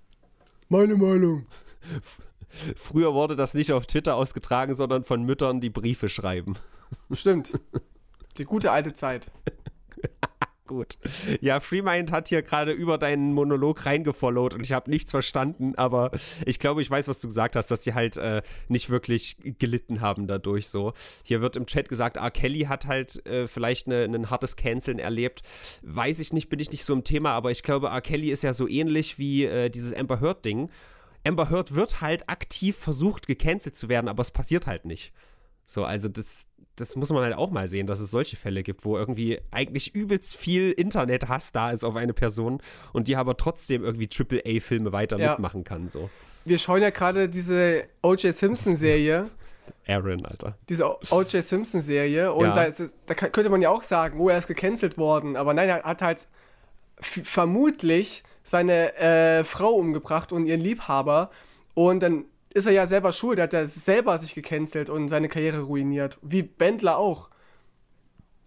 Meine 0.69 0.95
Meinung. 0.95 1.45
Früher 2.75 3.13
wurde 3.13 3.35
das 3.35 3.53
nicht 3.53 3.71
auf 3.71 3.87
Twitter 3.87 4.15
ausgetragen, 4.15 4.75
sondern 4.75 5.03
von 5.03 5.23
Müttern, 5.23 5.61
die 5.61 5.69
Briefe 5.69 6.09
schreiben. 6.09 6.55
Stimmt. 7.11 7.53
Die 8.37 8.45
gute 8.45 8.71
alte 8.71 8.93
Zeit. 8.93 9.31
Gut. 10.71 10.97
Ja, 11.41 11.59
Freemind 11.59 12.13
hat 12.13 12.29
hier 12.29 12.41
gerade 12.43 12.71
über 12.71 12.97
deinen 12.97 13.33
Monolog 13.33 13.85
reingefollowt 13.85 14.53
und 14.53 14.65
ich 14.65 14.71
habe 14.71 14.89
nichts 14.89 15.11
verstanden, 15.11 15.73
aber 15.75 16.11
ich 16.45 16.59
glaube, 16.59 16.81
ich 16.81 16.89
weiß, 16.89 17.09
was 17.09 17.19
du 17.19 17.27
gesagt 17.27 17.57
hast, 17.57 17.71
dass 17.71 17.81
die 17.81 17.93
halt 17.93 18.15
äh, 18.15 18.41
nicht 18.69 18.89
wirklich 18.89 19.35
gelitten 19.59 19.99
haben 19.99 20.27
dadurch 20.27 20.69
so. 20.69 20.93
Hier 21.25 21.41
wird 21.41 21.57
im 21.57 21.65
Chat 21.65 21.89
gesagt, 21.89 22.15
R. 22.15 22.31
Kelly 22.31 22.61
hat 22.61 22.87
halt 22.87 23.25
äh, 23.25 23.49
vielleicht 23.49 23.87
ne, 23.87 24.05
ein 24.05 24.29
hartes 24.29 24.55
Canceln 24.55 24.97
erlebt. 24.97 25.41
Weiß 25.81 26.21
ich 26.21 26.31
nicht, 26.31 26.47
bin 26.47 26.61
ich 26.61 26.71
nicht 26.71 26.85
so 26.85 26.93
im 26.93 27.03
Thema, 27.03 27.31
aber 27.31 27.51
ich 27.51 27.63
glaube, 27.63 27.87
R. 27.87 27.99
Kelly 27.99 28.31
ist 28.31 28.43
ja 28.43 28.53
so 28.53 28.65
ähnlich 28.65 29.19
wie 29.19 29.43
äh, 29.43 29.69
dieses 29.69 29.93
Amber 29.93 30.21
Heard-Ding. 30.21 30.69
Amber 31.27 31.49
Heard 31.49 31.75
wird 31.75 31.99
halt 31.99 32.29
aktiv 32.29 32.77
versucht, 32.77 33.27
gecancelt 33.27 33.75
zu 33.75 33.89
werden, 33.89 34.07
aber 34.07 34.21
es 34.21 34.31
passiert 34.31 34.67
halt 34.67 34.85
nicht. 34.85 35.11
So, 35.65 35.85
also 35.85 36.07
das, 36.07 36.47
das 36.81 36.95
muss 36.95 37.11
man 37.11 37.23
halt 37.23 37.35
auch 37.35 37.51
mal 37.51 37.67
sehen, 37.67 37.87
dass 37.87 37.99
es 37.99 38.11
solche 38.11 38.35
Fälle 38.35 38.63
gibt, 38.63 38.83
wo 38.83 38.97
irgendwie 38.97 39.39
eigentlich 39.51 39.93
übelst 39.95 40.35
viel 40.35 40.71
Internethass 40.71 41.51
da 41.51 41.71
ist 41.71 41.83
auf 41.83 41.95
eine 41.95 42.13
Person 42.13 42.61
und 42.91 43.07
die 43.07 43.15
aber 43.15 43.37
trotzdem 43.37 43.83
irgendwie 43.83 44.09
AAA-Filme 44.09 44.91
weiter 44.91 45.17
Ja. 45.19 45.31
mitmachen 45.31 45.63
kann. 45.63 45.87
So. 45.89 46.09
Wir 46.43 46.57
schauen 46.57 46.81
ja 46.81 46.89
gerade 46.89 47.29
diese 47.29 47.83
O.J. 48.01 48.33
Simpson-Serie. 48.33 49.29
Aaron, 49.87 50.25
Alter. 50.25 50.57
Diese 50.67 50.85
O.J. 51.11 51.43
Simpson-Serie. 51.43 52.33
Und 52.33 52.45
Ja. 52.47 52.53
da, 52.53 52.63
ist, 52.63 52.81
da 53.05 53.13
könnte 53.13 53.49
man 53.49 53.61
ja 53.61 53.69
auch 53.69 53.83
sagen, 53.83 54.19
oh, 54.19 54.29
er 54.29 54.37
ist 54.39 54.47
gecancelt 54.47 54.97
worden. 54.97 55.35
Aber 55.35 55.53
nein, 55.53 55.69
er 55.69 55.83
hat 55.83 56.01
halt 56.01 56.27
vermutlich 56.99 58.23
seine 58.43 58.95
äh, 58.97 59.43
Frau 59.43 59.71
umgebracht 59.73 60.31
und 60.31 60.45
ihren 60.47 60.61
Liebhaber. 60.61 61.29
Und 61.73 62.01
dann 62.01 62.25
ist 62.53 62.65
er 62.65 62.73
ja 62.73 62.85
selber 62.85 63.11
schuld. 63.11 63.39
Er 63.39 63.43
hat 63.43 63.53
ja 63.53 63.65
selber 63.65 64.17
sich 64.17 64.33
gecancelt 64.33 64.89
und 64.89 65.09
seine 65.09 65.29
Karriere 65.29 65.61
ruiniert. 65.61 66.17
Wie 66.21 66.43
Bendler 66.43 66.97
auch. 66.97 67.29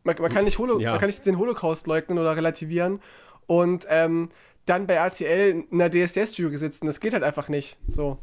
Man, 0.02 0.16
man, 0.20 0.32
kann, 0.32 0.44
nicht 0.44 0.58
Holo 0.58 0.78
Ja. 0.78 0.90
man 0.90 1.00
kann 1.00 1.08
nicht 1.08 1.24
den 1.24 1.38
Holocaust 1.38 1.86
leugnen 1.86 2.18
oder 2.18 2.36
relativieren. 2.36 3.00
Und 3.46 3.86
ähm, 3.88 4.30
dann 4.66 4.86
bei 4.86 4.94
RTL 4.94 5.64
in 5.70 5.78
der 5.78 5.90
DSDS-Jury 5.90 6.58
sitzen. 6.58 6.86
Das 6.86 7.00
geht 7.00 7.12
halt 7.12 7.22
einfach 7.22 7.48
nicht. 7.48 7.76
So. 7.88 8.18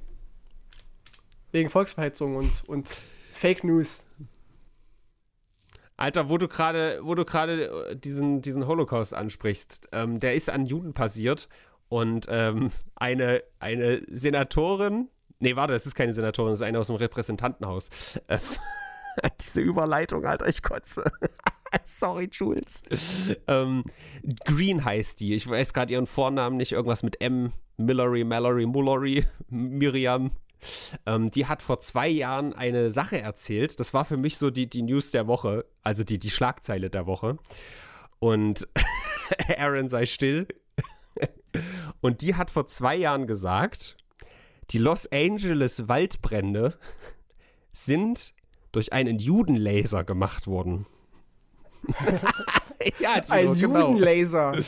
Wegen 1.52 1.70
Volksverhetzung 1.70 2.36
und, 2.36 2.64
und 2.68 2.88
Fake 3.34 3.64
News. 3.64 4.06
Alter, 5.98 6.30
wo 6.30 6.38
du 6.38 6.48
gerade, 6.48 7.00
wo 7.04 7.14
du 7.14 7.26
gerade 7.26 7.90
äh, 7.90 7.96
diesen, 7.96 8.42
diesen 8.42 8.66
Holocaust 8.66 9.14
ansprichst, 9.14 9.90
ähm, 9.92 10.20
der 10.20 10.34
ist 10.34 10.50
an 10.50 10.66
Juden 10.66 10.94
passiert 10.94 11.48
und 11.90 12.26
ähm, 12.30 12.72
eine, 12.96 13.44
eine 13.60 14.02
Senatorin, 14.10 15.10
nee, 15.42 15.56
warte, 15.56 15.74
das 15.74 15.86
ist 15.86 15.96
keine 15.96 16.14
Senatorin, 16.14 16.54
das 16.54 16.62
ist 16.62 16.66
eine 16.66 16.80
aus 16.80 16.88
dem 16.88 16.96
Repräsentantenhaus. 16.96 17.90
Äh, 18.28 18.40
diese 19.42 19.62
Überleitung, 19.62 20.26
Alter, 20.26 20.48
ich 20.48 20.64
kotze. 20.64 21.04
Sorry, 21.86 22.30
Jules. 22.32 22.84
Ähm, 23.48 23.84
Green 24.46 24.84
heißt 24.84 25.20
die. 25.20 25.36
Ich 25.36 25.48
weiß 25.48 25.74
gerade 25.74 25.94
ihren 25.94 26.08
Vornamen 26.08 26.58
nicht. 26.58 26.74
Irgendwas 26.74 27.02
mit 27.04 27.22
M. 27.22 27.54
Millery, 27.78 28.24
Mallory, 28.24 28.66
Mullery, 28.66 29.26
Miriam. 29.50 30.32
Ähm, 31.06 31.32
die 31.32 31.48
hat 31.48 31.62
vor 31.64 31.80
zwei 31.80 32.08
Jahren 32.08 32.54
eine 32.54 32.92
Sache 32.92 33.22
erzählt. 33.22 33.80
Das 33.80 33.94
war 33.94 34.06
für 34.06 34.18
mich 34.18 34.38
so 34.38 34.50
die, 34.50 34.70
die 34.70 34.84
News 34.84 35.12
der 35.12 35.28
Woche, 35.28 35.66
also 35.82 36.04
die, 36.04 36.20
die 36.20 36.30
Schlagzeile 36.30 36.90
der 36.90 37.06
Woche. 37.06 37.38
Und 38.20 38.68
Aaron 39.58 39.90
sei 39.90 40.06
still. 40.06 40.48
Und 42.02 42.22
die 42.22 42.36
hat 42.36 42.52
vor 42.52 42.68
zwei 42.68 42.96
Jahren 42.96 43.28
gesagt, 43.28 43.98
die 44.72 44.78
Los 44.78 45.08
Angeles 45.12 45.88
Waldbrände 45.88 46.78
sind 47.74 48.34
durch 48.72 48.94
einen 48.94 49.20
Judenlaser 49.20 50.04
gemacht 50.04 50.48
worden. 50.48 50.86
ja, 53.00 53.20
Timo, 53.20 53.52
Ein 53.52 53.60
genau. 53.60 53.90
Judenlaser. 53.90 54.62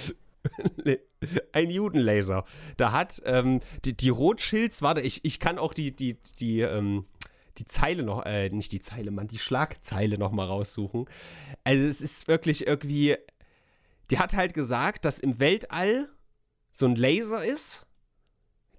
ein 1.54 1.70
Judenlaser. 1.70 2.44
Da 2.78 2.92
hat 2.92 3.22
ähm, 3.26 3.62
die, 3.86 3.96
die 3.96 4.10
Rothschilds, 4.10 4.82
warte, 4.82 5.02
ich, 5.02 5.24
ich 5.24 5.40
kann 5.40 5.58
auch 5.58 5.74
die, 5.74 5.96
die, 5.96 6.18
die, 6.40 6.62
ähm, 6.62 7.06
die 7.58 7.66
Zeile 7.66 8.04
noch, 8.04 8.26
äh, 8.26 8.50
nicht 8.50 8.72
die 8.72 8.82
Zeile, 8.82 9.12
Mann, 9.12 9.28
die 9.28 9.40
Schlagzeile 9.40 10.18
noch 10.18 10.32
mal 10.32 10.46
raussuchen. 10.46 11.06
Also 11.64 11.86
es 11.86 12.02
ist 12.02 12.28
wirklich 12.28 12.68
irgendwie, 12.68 13.16
die 14.12 14.20
hat 14.20 14.36
halt 14.36 14.54
gesagt, 14.54 15.06
dass 15.06 15.20
im 15.20 15.40
Weltall 15.40 16.10
so 16.72 16.88
ein 16.88 16.96
Laser 16.96 17.46
ist, 17.46 17.86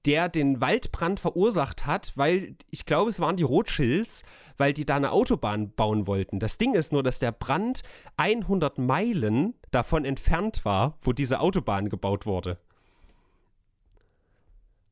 der 0.06 0.28
den 0.28 0.60
Waldbrand 0.60 1.20
verursacht 1.20 1.86
hat, 1.86 2.12
weil 2.16 2.56
ich 2.70 2.86
glaube, 2.86 3.10
es 3.10 3.20
waren 3.20 3.36
die 3.36 3.42
Rothschilds, 3.42 4.24
weil 4.58 4.72
die 4.72 4.84
da 4.84 4.96
eine 4.96 5.12
Autobahn 5.12 5.72
bauen 5.72 6.06
wollten. 6.06 6.40
Das 6.40 6.58
Ding 6.58 6.74
ist 6.74 6.92
nur, 6.92 7.02
dass 7.02 7.18
der 7.18 7.32
Brand 7.32 7.82
100 8.16 8.78
Meilen 8.78 9.54
davon 9.70 10.04
entfernt 10.04 10.64
war, 10.64 10.98
wo 11.02 11.12
diese 11.12 11.40
Autobahn 11.40 11.88
gebaut 11.88 12.26
wurde. 12.26 12.58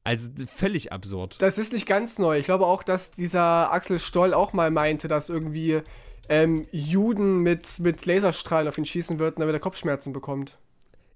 Also 0.04 0.30
völlig 0.52 0.90
absurd. 0.92 1.40
Das 1.40 1.58
ist 1.58 1.72
nicht 1.72 1.86
ganz 1.86 2.18
neu. 2.18 2.38
Ich 2.38 2.44
glaube 2.44 2.66
auch, 2.66 2.82
dass 2.82 3.12
dieser 3.12 3.72
Axel 3.72 4.00
Stoll 4.00 4.34
auch 4.34 4.52
mal 4.52 4.70
meinte, 4.70 5.06
dass 5.06 5.28
irgendwie 5.28 5.82
ähm, 6.28 6.66
Juden 6.72 7.40
mit, 7.40 7.78
mit 7.78 8.04
Laserstrahlen 8.04 8.66
auf 8.66 8.78
ihn 8.78 8.86
schießen 8.86 9.18
würden, 9.18 9.36
damit 9.38 9.54
er 9.54 9.60
Kopfschmerzen 9.60 10.12
bekommt. 10.12 10.58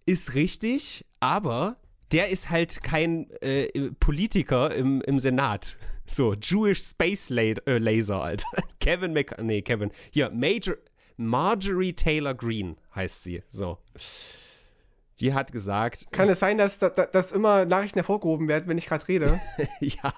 Ist 0.05 0.34
richtig, 0.34 1.05
aber 1.18 1.76
der 2.12 2.28
ist 2.28 2.50
halt 2.50 2.82
kein 2.82 3.30
äh, 3.40 3.90
Politiker 3.98 4.74
im, 4.74 5.00
im 5.02 5.18
Senat. 5.18 5.76
So, 6.07 6.34
Jewish 6.34 6.82
Space 6.82 7.30
La 7.30 7.42
äh, 7.42 7.78
Laser, 7.78 8.22
Alter. 8.22 8.46
Kevin 8.80 9.12
Mc... 9.12 9.42
Nee, 9.42 9.62
Kevin. 9.62 9.90
Hier, 10.11 10.30
Major... 10.30 10.76
Marjorie 11.18 11.94
Taylor 11.94 12.34
Greene 12.34 12.76
heißt 12.94 13.24
sie. 13.24 13.42
So. 13.48 13.78
Die 15.18 15.32
hat 15.32 15.50
gesagt. 15.50 16.12
Kann 16.12 16.28
es 16.28 16.40
sein, 16.40 16.59
dass, 16.59 16.78
dass, 16.78 16.92
dass 17.11 17.32
immer 17.32 17.64
Nachrichten 17.64 17.98
hervorgehoben 17.98 18.48
werden, 18.48 18.68
wenn 18.68 18.76
ich 18.76 18.86
gerade 18.86 19.09
rede? 19.09 19.40
ja, 19.80 20.12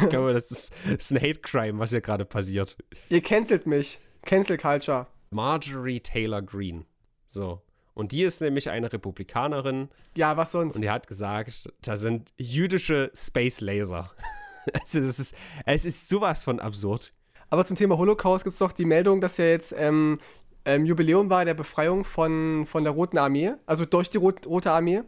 ich 0.00 0.08
glaube, 0.08 0.32
das 0.32 0.50
ist, 0.52 0.72
das 0.84 1.10
ist 1.10 1.12
ein 1.12 1.20
Hate 1.20 1.40
Crime, 1.40 1.80
was 1.80 1.90
hier 1.90 2.00
gerade 2.00 2.24
passiert. 2.24 2.76
Ihr 3.08 3.20
cancelt 3.20 3.66
mich. 3.66 4.00
Cancel 4.24 4.56
Culture. 4.56 5.08
Marjorie 5.30 5.98
Taylor 5.98 6.40
Greene. 6.40 6.84
So. 7.26 7.60
Und 7.94 8.12
die 8.12 8.22
ist 8.22 8.40
nämlich 8.40 8.70
eine 8.70 8.92
Republikanerin. 8.92 9.88
Ja, 10.16 10.36
was 10.36 10.52
sonst? 10.52 10.76
Und 10.76 10.82
die 10.82 10.90
hat 10.90 11.06
gesagt, 11.06 11.72
da 11.82 11.96
sind 11.96 12.32
jüdische 12.36 13.10
Space 13.14 13.60
Laser. 13.60 14.10
also 14.80 15.00
das 15.00 15.18
ist, 15.18 15.34
es 15.66 15.84
ist 15.84 16.08
sowas 16.08 16.44
von 16.44 16.58
absurd. 16.60 17.12
Aber 17.50 17.66
zum 17.66 17.76
Thema 17.76 17.98
Holocaust 17.98 18.44
gibt 18.44 18.54
es 18.54 18.58
doch 18.60 18.72
die 18.72 18.86
Meldung, 18.86 19.20
dass 19.20 19.36
ja 19.36 19.44
jetzt 19.44 19.74
ähm, 19.76 20.18
ähm, 20.64 20.86
Jubiläum 20.86 21.28
war 21.28 21.44
der 21.44 21.52
Befreiung 21.54 22.04
von, 22.04 22.64
von 22.66 22.84
der 22.84 22.94
Roten 22.94 23.18
Armee, 23.18 23.52
also 23.66 23.84
durch 23.84 24.08
die 24.08 24.18
Rot 24.18 24.46
Rote 24.46 24.70
Armee. 24.72 25.02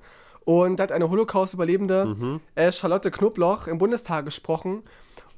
Und 0.44 0.76
da 0.76 0.82
hat 0.82 0.92
eine 0.92 1.08
Holocaust-Überlebende, 1.08 2.04
Mhm. 2.04 2.40
äh, 2.54 2.70
Charlotte 2.70 3.10
Knobloch, 3.10 3.66
im 3.66 3.78
Bundestag 3.78 4.26
gesprochen 4.26 4.82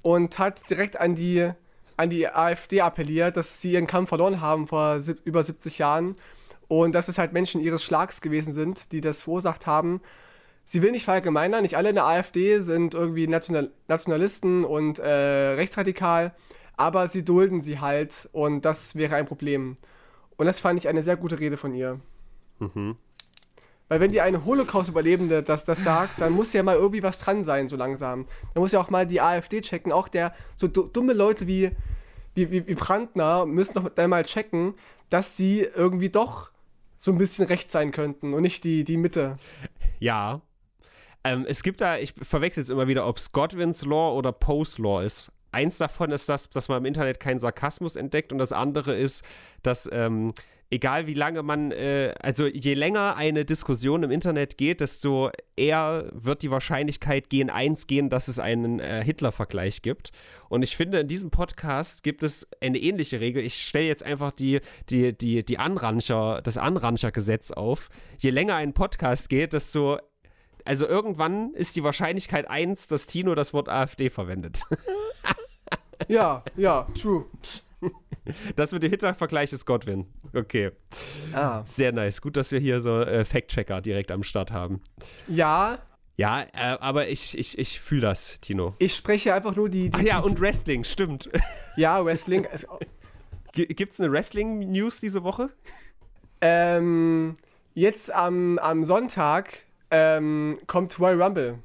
und 0.03 0.41
hat 0.41 0.69
direkt 0.69 0.99
an 0.99 1.15
die, 1.15 1.49
an 1.97 2.11
die 2.11 2.27
AfD 2.29 2.81
appelliert, 2.81 3.37
dass 3.37 3.61
sie 3.61 3.73
ihren 3.75 3.87
Kampf 3.87 4.09
verloren 4.09 4.41
haben 4.41 4.67
vor 4.67 4.99
über 5.25 5.45
70 5.45 5.79
Jahren 5.79 6.17
und 6.69 6.95
dass 6.95 7.09
es 7.09 7.19
halt 7.19 7.33
Menschen 7.33 7.61
ihres 7.61 7.83
Schlags 7.83 8.21
gewesen 8.21 8.53
sind, 8.53 8.93
die 8.93 9.01
das 9.01 9.23
verursacht 9.23 9.67
haben. 9.67 10.01
Sie 10.65 10.83
will 10.83 10.91
nicht 10.91 11.05
verallgemeinern, 11.05 11.63
nicht 11.63 11.77
alle 11.77 11.91
in 11.91 11.95
der 11.95 12.07
AfD 12.07 12.59
sind 12.59 12.95
irgendwie 12.95 13.29
National 13.29 13.71
Nationalisten 13.87 14.65
und 14.65 14.99
äh, 14.99 15.09
rechtsradikal, 15.09 16.35
aber 16.77 17.07
sie 17.07 17.25
dulden 17.25 17.61
sie 17.61 17.79
halt 17.79 18.29
und 18.33 18.65
das 18.65 18.97
wäre 18.97 19.15
ein 19.15 19.27
Problem. 19.27 19.77
Und 20.37 20.47
das 20.47 20.61
fand 20.61 20.79
ich 20.79 20.89
eine 20.89 21.03
sehr 21.03 21.17
gute 21.17 21.39
Rede 21.39 21.57
von 21.57 21.73
ihr. 21.73 22.01
Weil 23.89 24.01
wenn 24.01 24.11
dir 24.11 24.25
eine 24.25 24.45
Holocaust-Überlebende 24.45 25.43
das, 25.43 25.65
das 25.65 25.85
sagt, 25.85 26.21
dann 26.21 26.33
muss 26.33 26.53
ja 26.53 26.63
mal 26.63 26.77
irgendwie 26.77 27.03
was 27.03 27.21
dran 27.21 27.45
sein, 27.45 27.69
so 27.69 27.77
langsam. 27.77 28.27
Dann 28.53 28.61
muss 28.61 28.73
ja 28.73 28.81
auch 28.81 28.91
mal 28.91 29.07
die 29.07 29.21
AfD 29.21 29.61
checken. 29.61 29.93
Auch 29.93 30.09
der 30.09 30.35
so 30.57 30.67
du, 30.67 30.87
dumme 30.87 31.13
Leute 31.13 31.47
wie, 31.47 31.71
wie, 32.35 32.51
wie, 32.51 32.67
wie 32.67 32.75
Brandner 32.75 33.47
müssen 33.47 33.75
doch 33.75 33.89
dann 33.89 34.11
mal 34.11 34.25
checken, 34.25 34.75
dass 35.09 35.37
sie 35.37 35.61
irgendwie 35.61 36.09
doch 36.09 36.51
so 36.99 37.13
ein 37.13 37.19
bisschen 37.19 37.47
recht 37.47 37.71
sein 37.71 37.93
könnten 37.93 38.35
und 38.35 38.43
nicht 38.43 38.65
die, 38.65 38.85
die 38.85 38.97
Mitte. 38.97 39.39
Ja. 39.99 40.41
Ähm, 41.25 41.45
es 41.49 41.63
gibt 41.63 41.81
da, 41.81 41.99
ich 41.99 42.15
verwechsel 42.23 42.63
es 42.63 42.71
immer 42.71 42.89
wieder, 42.89 43.07
ob 43.07 43.19
es 43.19 43.33
Godwins 43.33 43.85
Law 43.85 44.17
oder 44.17 44.33
Poe's 44.33 44.79
Law 44.79 45.01
ist. 45.01 45.33
Eins 45.53 45.79
davon 45.79 46.11
ist 46.11 46.29
das, 46.29 46.51
dass 46.51 46.69
man 46.69 46.79
im 46.79 46.85
Internet 46.85 47.19
keinen 47.19 47.39
Sarkasmus 47.39 47.97
entdeckt 47.97 48.33
und 48.33 48.39
das 48.39 48.53
andere 48.53 48.95
ist, 48.97 49.25
dass 49.63 49.89
ähm, 49.93 50.33
egal 50.71 51.07
wie 51.07 51.15
lange 51.15 51.43
man, 51.43 51.71
äh, 51.73 52.15
also 52.21 52.47
je 52.47 52.75
länger 52.75 53.17
eine 53.17 53.45
Diskussion 53.45 54.03
im 54.03 54.11
Internet 54.11 54.59
geht, 54.59 54.81
desto 54.81 55.31
eher 55.57 56.11
wird 56.13 56.43
die 56.43 56.51
Wahrscheinlichkeit 56.51 57.31
gegen 57.31 57.51
eins 57.51 57.87
gehen, 57.87 58.11
dass 58.11 58.29
es 58.29 58.39
einen 58.39 58.81
äh, 58.81 59.03
Hitler-Vergleich 59.05 59.83
gibt. 59.83 60.11
Und 60.49 60.63
ich 60.63 60.77
finde, 60.77 61.01
in 61.01 61.09
diesem 61.09 61.31
Podcast 61.31 62.03
gibt 62.03 62.23
es 62.23 62.49
eine 62.61 62.79
ähnliche 62.79 63.21
Regel. 63.21 63.45
Ich 63.45 63.67
stelle 63.67 63.87
jetzt 63.87 64.03
einfach 64.03 64.33
die, 64.33 64.61
die, 64.91 65.17
die, 65.17 65.45
die 65.45 65.59
Anrancher, 65.59 66.41
das 66.43 66.59
Anranchergesetz 66.59 67.51
auf. 67.51 67.89
Je 68.19 68.31
länger 68.31 68.57
ein 68.57 68.73
Podcast 68.73 69.29
geht, 69.29 69.53
desto 69.53 69.99
also 70.65 70.89
irgendwann 70.89 71.55
ist 71.55 71.77
die 71.77 71.85
Wahrscheinlichkeit 71.85 72.51
eins, 72.51 72.89
dass 72.89 73.07
Tino 73.07 73.37
das 73.37 73.55
Wort 73.55 73.69
AfD 73.69 74.11
verwendet. 74.11 74.63
Ja, 76.09 76.45
ja, 76.57 76.87
true. 77.01 77.25
Das 78.57 78.73
mit 78.73 78.83
dem 78.83 78.91
Hitler-Vergleich 78.91 79.53
ist 79.53 79.65
Godwin. 79.67 80.07
Okay. 80.35 80.71
Ah. 81.33 81.63
Sehr 81.67 81.93
nice. 81.93 82.21
Gut, 82.21 82.37
dass 82.37 82.53
wir 82.53 82.59
hier 82.59 82.81
so 82.81 83.01
äh, 83.01 83.25
Fact-Checker 83.25 83.81
direkt 83.81 84.11
am 84.11 84.23
Start 84.23 84.53
haben. 84.53 84.81
Ja, 85.29 85.79
Ja, 86.17 86.43
äh, 86.43 86.79
aber 86.81 87.09
ich, 87.09 87.37
ich, 87.37 87.59
ich 87.59 87.81
fühle 87.81 88.03
das, 88.03 88.41
Tino. 88.41 88.75
ich 88.79 88.95
spreche 88.95 89.35
einfach 89.35 89.55
nur 89.55 89.69
die. 89.69 89.91
die 89.91 89.93
Ach 89.93 90.01
ja, 90.01 90.19
und 90.21 90.41
Wrestling, 90.41 90.85
stimmt. 90.85 91.29
ja, 91.77 92.05
Wrestling. 92.05 92.47
Es, 92.51 92.67
G 93.53 93.67
gibt's 93.67 94.01
eine 94.01 94.11
Wrestling-News 94.13 95.01
diese 95.01 95.23
Woche? 95.25 95.51
Ähm, 96.41 97.35
jetzt 97.75 98.13
am, 98.13 98.59
am 98.59 98.85
Sonntag 98.85 99.65
ähm, 99.91 100.59
kommt 100.67 100.99
Royal 100.99 101.23
Rumble. 101.23 101.59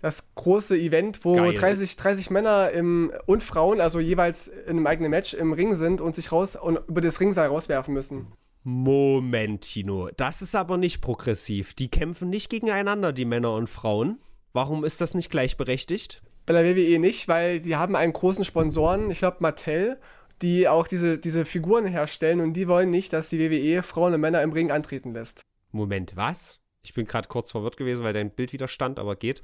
Das 0.00 0.34
große 0.34 0.76
Event, 0.76 1.24
wo 1.24 1.34
Geil. 1.34 1.54
30, 1.54 1.96
30 1.96 2.30
Männer 2.30 2.70
im, 2.70 3.12
und 3.26 3.42
Frauen, 3.42 3.80
also 3.80 3.98
jeweils 3.98 4.48
in 4.48 4.70
einem 4.70 4.86
eigenen 4.86 5.10
Match 5.10 5.34
im 5.34 5.52
Ring 5.52 5.74
sind 5.74 6.00
und 6.00 6.14
sich 6.14 6.30
raus 6.30 6.56
und 6.56 6.78
über 6.88 7.00
das 7.00 7.20
Ringseil 7.20 7.48
rauswerfen 7.48 7.92
müssen. 7.92 8.28
Moment, 8.62 9.62
Tino. 9.62 10.10
Das 10.16 10.42
ist 10.42 10.54
aber 10.54 10.76
nicht 10.76 11.00
progressiv. 11.00 11.74
Die 11.74 11.90
kämpfen 11.90 12.28
nicht 12.28 12.50
gegeneinander, 12.50 13.12
die 13.12 13.24
Männer 13.24 13.54
und 13.54 13.68
Frauen. 13.68 14.18
Warum 14.52 14.84
ist 14.84 15.00
das 15.00 15.14
nicht 15.14 15.30
gleichberechtigt? 15.30 16.22
Bei 16.46 16.52
der 16.52 16.64
WWE 16.64 16.98
nicht, 16.98 17.28
weil 17.28 17.60
die 17.60 17.76
haben 17.76 17.96
einen 17.96 18.12
großen 18.12 18.44
Sponsoren, 18.44 19.10
ich 19.10 19.18
glaube 19.18 19.38
Mattel, 19.40 19.98
die 20.42 20.68
auch 20.68 20.86
diese, 20.86 21.18
diese 21.18 21.44
Figuren 21.44 21.86
herstellen 21.86 22.40
und 22.40 22.52
die 22.54 22.68
wollen 22.68 22.90
nicht, 22.90 23.12
dass 23.12 23.28
die 23.28 23.38
WWE 23.38 23.82
Frauen 23.82 24.14
und 24.14 24.20
Männer 24.20 24.42
im 24.42 24.52
Ring 24.52 24.70
antreten 24.70 25.12
lässt. 25.12 25.42
Moment, 25.72 26.16
was? 26.16 26.60
Ich 26.88 26.94
bin 26.94 27.04
gerade 27.04 27.28
kurz 27.28 27.50
verwirrt 27.50 27.76
gewesen, 27.76 28.02
weil 28.02 28.14
dein 28.14 28.30
Bild 28.30 28.54
wieder 28.54 28.66
stand, 28.66 28.98
aber 28.98 29.14
geht. 29.14 29.42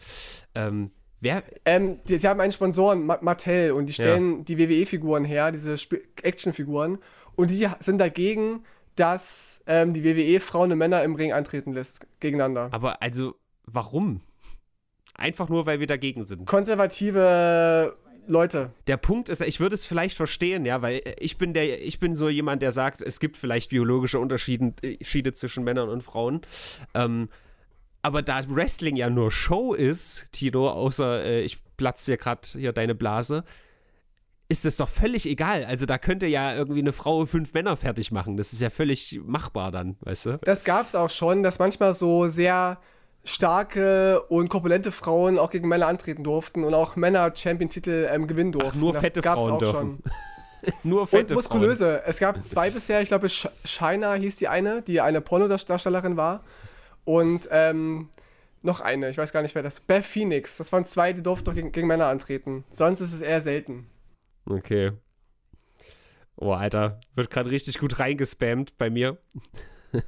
Ähm, 0.54 0.90
wer, 1.20 1.42
Ähm, 1.66 1.98
die, 2.08 2.16
sie 2.16 2.26
haben 2.26 2.40
einen 2.40 2.52
Sponsoren, 2.52 3.04
Ma 3.04 3.18
Mattel, 3.20 3.72
und 3.72 3.84
die 3.86 3.92
stellen 3.92 4.46
die 4.46 4.58
WWE-Figuren 4.58 5.26
her, 5.26 5.52
diese 5.52 5.76
Action-Figuren, 6.22 6.98
und 7.36 7.50
die 7.50 7.68
sind 7.80 7.98
dagegen, 7.98 8.64
dass 8.96 9.60
ähm, 9.66 9.92
die 9.92 10.04
WWE 10.04 10.40
Frauen 10.40 10.72
und 10.72 10.78
Männer 10.78 11.02
im 11.02 11.16
Ring 11.16 11.34
antreten 11.34 11.74
lässt, 11.74 12.06
gegeneinander. 12.18 12.68
aber 12.72 13.02
also, 13.02 13.34
warum? 13.66 14.22
Einfach 15.16 15.50
nur, 15.50 15.66
weil 15.66 15.80
wir 15.80 15.86
dagegen 15.86 16.22
sind. 16.22 16.46
Konservative 16.46 17.94
Leute. 18.26 18.72
Der 18.86 18.96
Punkt 18.96 19.28
ist, 19.28 19.42
ich 19.42 19.60
würde 19.60 19.74
es 19.74 19.86
vielleicht 19.86 20.16
verstehen, 20.16 20.64
ja, 20.64 20.82
weil 20.82 21.02
ich 21.18 21.38
bin 21.38 21.54
der, 21.54 21.84
ich 21.84 21.98
bin 21.98 22.14
so 22.16 22.28
jemand, 22.28 22.62
der 22.62 22.72
sagt, 22.72 23.02
es 23.02 23.20
gibt 23.20 23.36
vielleicht 23.36 23.70
biologische 23.70 24.18
Unterschiede 24.18 24.54
Unterschiede 24.54 25.32
zwischen 25.32 25.64
Männern 25.64 25.88
und 25.88 26.02
Frauen. 26.02 26.42
Ähm, 26.94 27.28
aber 28.02 28.22
da 28.22 28.42
Wrestling 28.48 28.96
ja 28.96 29.08
nur 29.08 29.32
Show 29.32 29.72
ist, 29.72 30.26
Tino, 30.32 30.68
außer 30.68 31.24
äh, 31.24 31.40
ich 31.42 31.58
platze 31.76 32.12
dir 32.12 32.16
gerade 32.18 32.46
hier 32.52 32.72
deine 32.72 32.94
Blase, 32.94 33.44
ist 34.48 34.66
es 34.66 34.76
doch 34.76 34.88
völlig 34.88 35.26
egal. 35.26 35.64
Also 35.64 35.86
da 35.86 35.96
könnte 35.96 36.26
ja 36.26 36.54
irgendwie 36.54 36.80
eine 36.80 36.92
Frau 36.92 37.24
fünf 37.24 37.54
Männer 37.54 37.76
fertig 37.76 38.12
machen. 38.12 38.36
Das 38.36 38.52
ist 38.52 38.60
ja 38.60 38.68
völlig 38.68 39.20
machbar 39.24 39.72
dann, 39.72 39.96
weißt 40.00 40.26
du? 40.26 40.38
Das 40.42 40.64
gab 40.64 40.86
es 40.86 40.94
auch 40.94 41.10
schon, 41.10 41.42
dass 41.42 41.58
manchmal 41.58 41.94
so 41.94 42.28
sehr 42.28 42.78
starke 43.24 44.20
und 44.28 44.48
korpulente 44.48 44.92
Frauen 44.92 45.38
auch 45.38 45.50
gegen 45.50 45.68
Männer 45.68 45.86
antreten 45.86 46.22
durften 46.24 46.62
und 46.64 46.74
auch 46.74 46.94
Männer 46.96 47.32
Champion-Titel 47.34 48.08
ähm, 48.10 48.26
gewinnen 48.26 48.52
durften. 48.52 48.78
nur 48.80 48.92
das 48.92 49.02
fette 49.02 49.22
Frauen 49.22 49.52
auch 49.52 49.58
dürfen. 49.58 49.74
schon. 50.02 50.02
Nur 50.82 51.02
Und 51.02 51.08
fette 51.08 51.34
muskulöse. 51.34 52.02
Es 52.06 52.18
gab 52.18 52.42
zwei 52.42 52.70
bisher, 52.70 53.02
ich 53.02 53.08
glaube, 53.08 53.26
Sh- 53.26 53.50
Shina 53.66 54.14
hieß 54.14 54.36
die 54.36 54.48
eine, 54.48 54.80
die 54.80 55.02
eine 55.02 55.20
Pornodarstellerin 55.20 56.16
war. 56.16 56.42
Und 57.04 57.48
ähm, 57.50 58.08
noch 58.62 58.80
eine, 58.80 59.10
ich 59.10 59.18
weiß 59.18 59.30
gar 59.34 59.42
nicht 59.42 59.54
wer 59.54 59.62
das. 59.62 59.80
Beth 59.80 60.06
Phoenix. 60.06 60.56
Das 60.56 60.72
waren 60.72 60.86
zwei, 60.86 61.12
die 61.12 61.22
durften 61.22 61.44
doch 61.44 61.54
gegen, 61.54 61.70
gegen 61.70 61.86
Männer 61.86 62.06
antreten. 62.06 62.64
Sonst 62.70 63.02
ist 63.02 63.12
es 63.12 63.20
eher 63.20 63.42
selten. 63.42 63.88
Frauen. 64.46 64.58
Okay. 64.58 64.92
Oh, 66.36 66.52
Alter. 66.52 66.98
Wird 67.14 67.28
gerade 67.30 67.50
richtig 67.50 67.78
gut 67.78 67.98
reingespammt 67.98 68.78
bei 68.78 68.88
mir. 68.88 69.18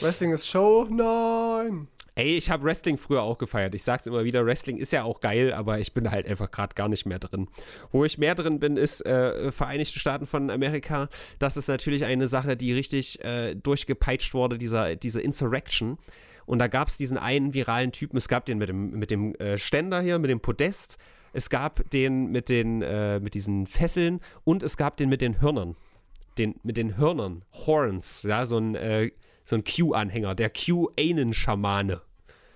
Wrestling 0.00 0.32
ist 0.32 0.48
Show? 0.48 0.86
Nein. 0.88 1.88
Ey, 2.14 2.36
ich 2.36 2.48
habe 2.48 2.64
Wrestling 2.64 2.96
früher 2.96 3.22
auch 3.22 3.36
gefeiert. 3.36 3.74
Ich 3.74 3.84
sag's 3.84 4.06
immer 4.06 4.24
wieder, 4.24 4.44
Wrestling 4.44 4.78
ist 4.78 4.92
ja 4.92 5.04
auch 5.04 5.20
geil, 5.20 5.52
aber 5.52 5.78
ich 5.78 5.92
bin 5.92 6.10
halt 6.10 6.26
einfach 6.26 6.50
gerade 6.50 6.74
gar 6.74 6.88
nicht 6.88 7.04
mehr 7.04 7.18
drin. 7.18 7.46
Wo 7.92 8.04
ich 8.04 8.16
mehr 8.16 8.34
drin 8.34 8.58
bin, 8.58 8.78
ist 8.78 9.04
äh, 9.04 9.52
Vereinigte 9.52 9.98
Staaten 9.98 10.26
von 10.26 10.50
Amerika. 10.50 11.08
Das 11.38 11.58
ist 11.58 11.68
natürlich 11.68 12.06
eine 12.06 12.26
Sache, 12.26 12.56
die 12.56 12.72
richtig 12.72 13.22
äh, 13.22 13.54
durchgepeitscht 13.54 14.32
wurde, 14.32 14.56
dieser, 14.56 14.96
diese 14.96 15.20
Insurrection. 15.20 15.98
Und 16.46 16.58
da 16.58 16.66
gab 16.66 16.88
es 16.88 16.96
diesen 16.96 17.18
einen 17.18 17.52
viralen 17.52 17.92
Typen, 17.92 18.16
es 18.16 18.28
gab 18.28 18.46
den 18.46 18.58
mit 18.58 18.70
dem, 18.70 18.90
mit 18.98 19.10
dem 19.10 19.34
äh, 19.34 19.58
Ständer 19.58 20.00
hier, 20.00 20.18
mit 20.18 20.30
dem 20.30 20.40
Podest, 20.40 20.96
es 21.32 21.50
gab 21.50 21.88
den 21.90 22.30
mit 22.30 22.48
den, 22.48 22.80
äh, 22.82 23.20
mit 23.20 23.34
diesen 23.34 23.66
Fesseln 23.66 24.20
und 24.42 24.62
es 24.62 24.78
gab 24.78 24.96
den 24.96 25.10
mit 25.10 25.20
den 25.20 25.40
Hörnern. 25.40 25.76
Den, 26.38 26.54
mit 26.62 26.76
den 26.76 26.96
Hörnern, 26.96 27.44
Horns, 27.52 28.22
ja, 28.22 28.46
so 28.46 28.56
ein, 28.56 28.74
äh, 28.74 29.10
so 29.50 29.56
ein 29.56 29.64
Q-Anhänger, 29.64 30.34
der 30.34 30.50
Q-Anen-Schamane. 30.50 32.00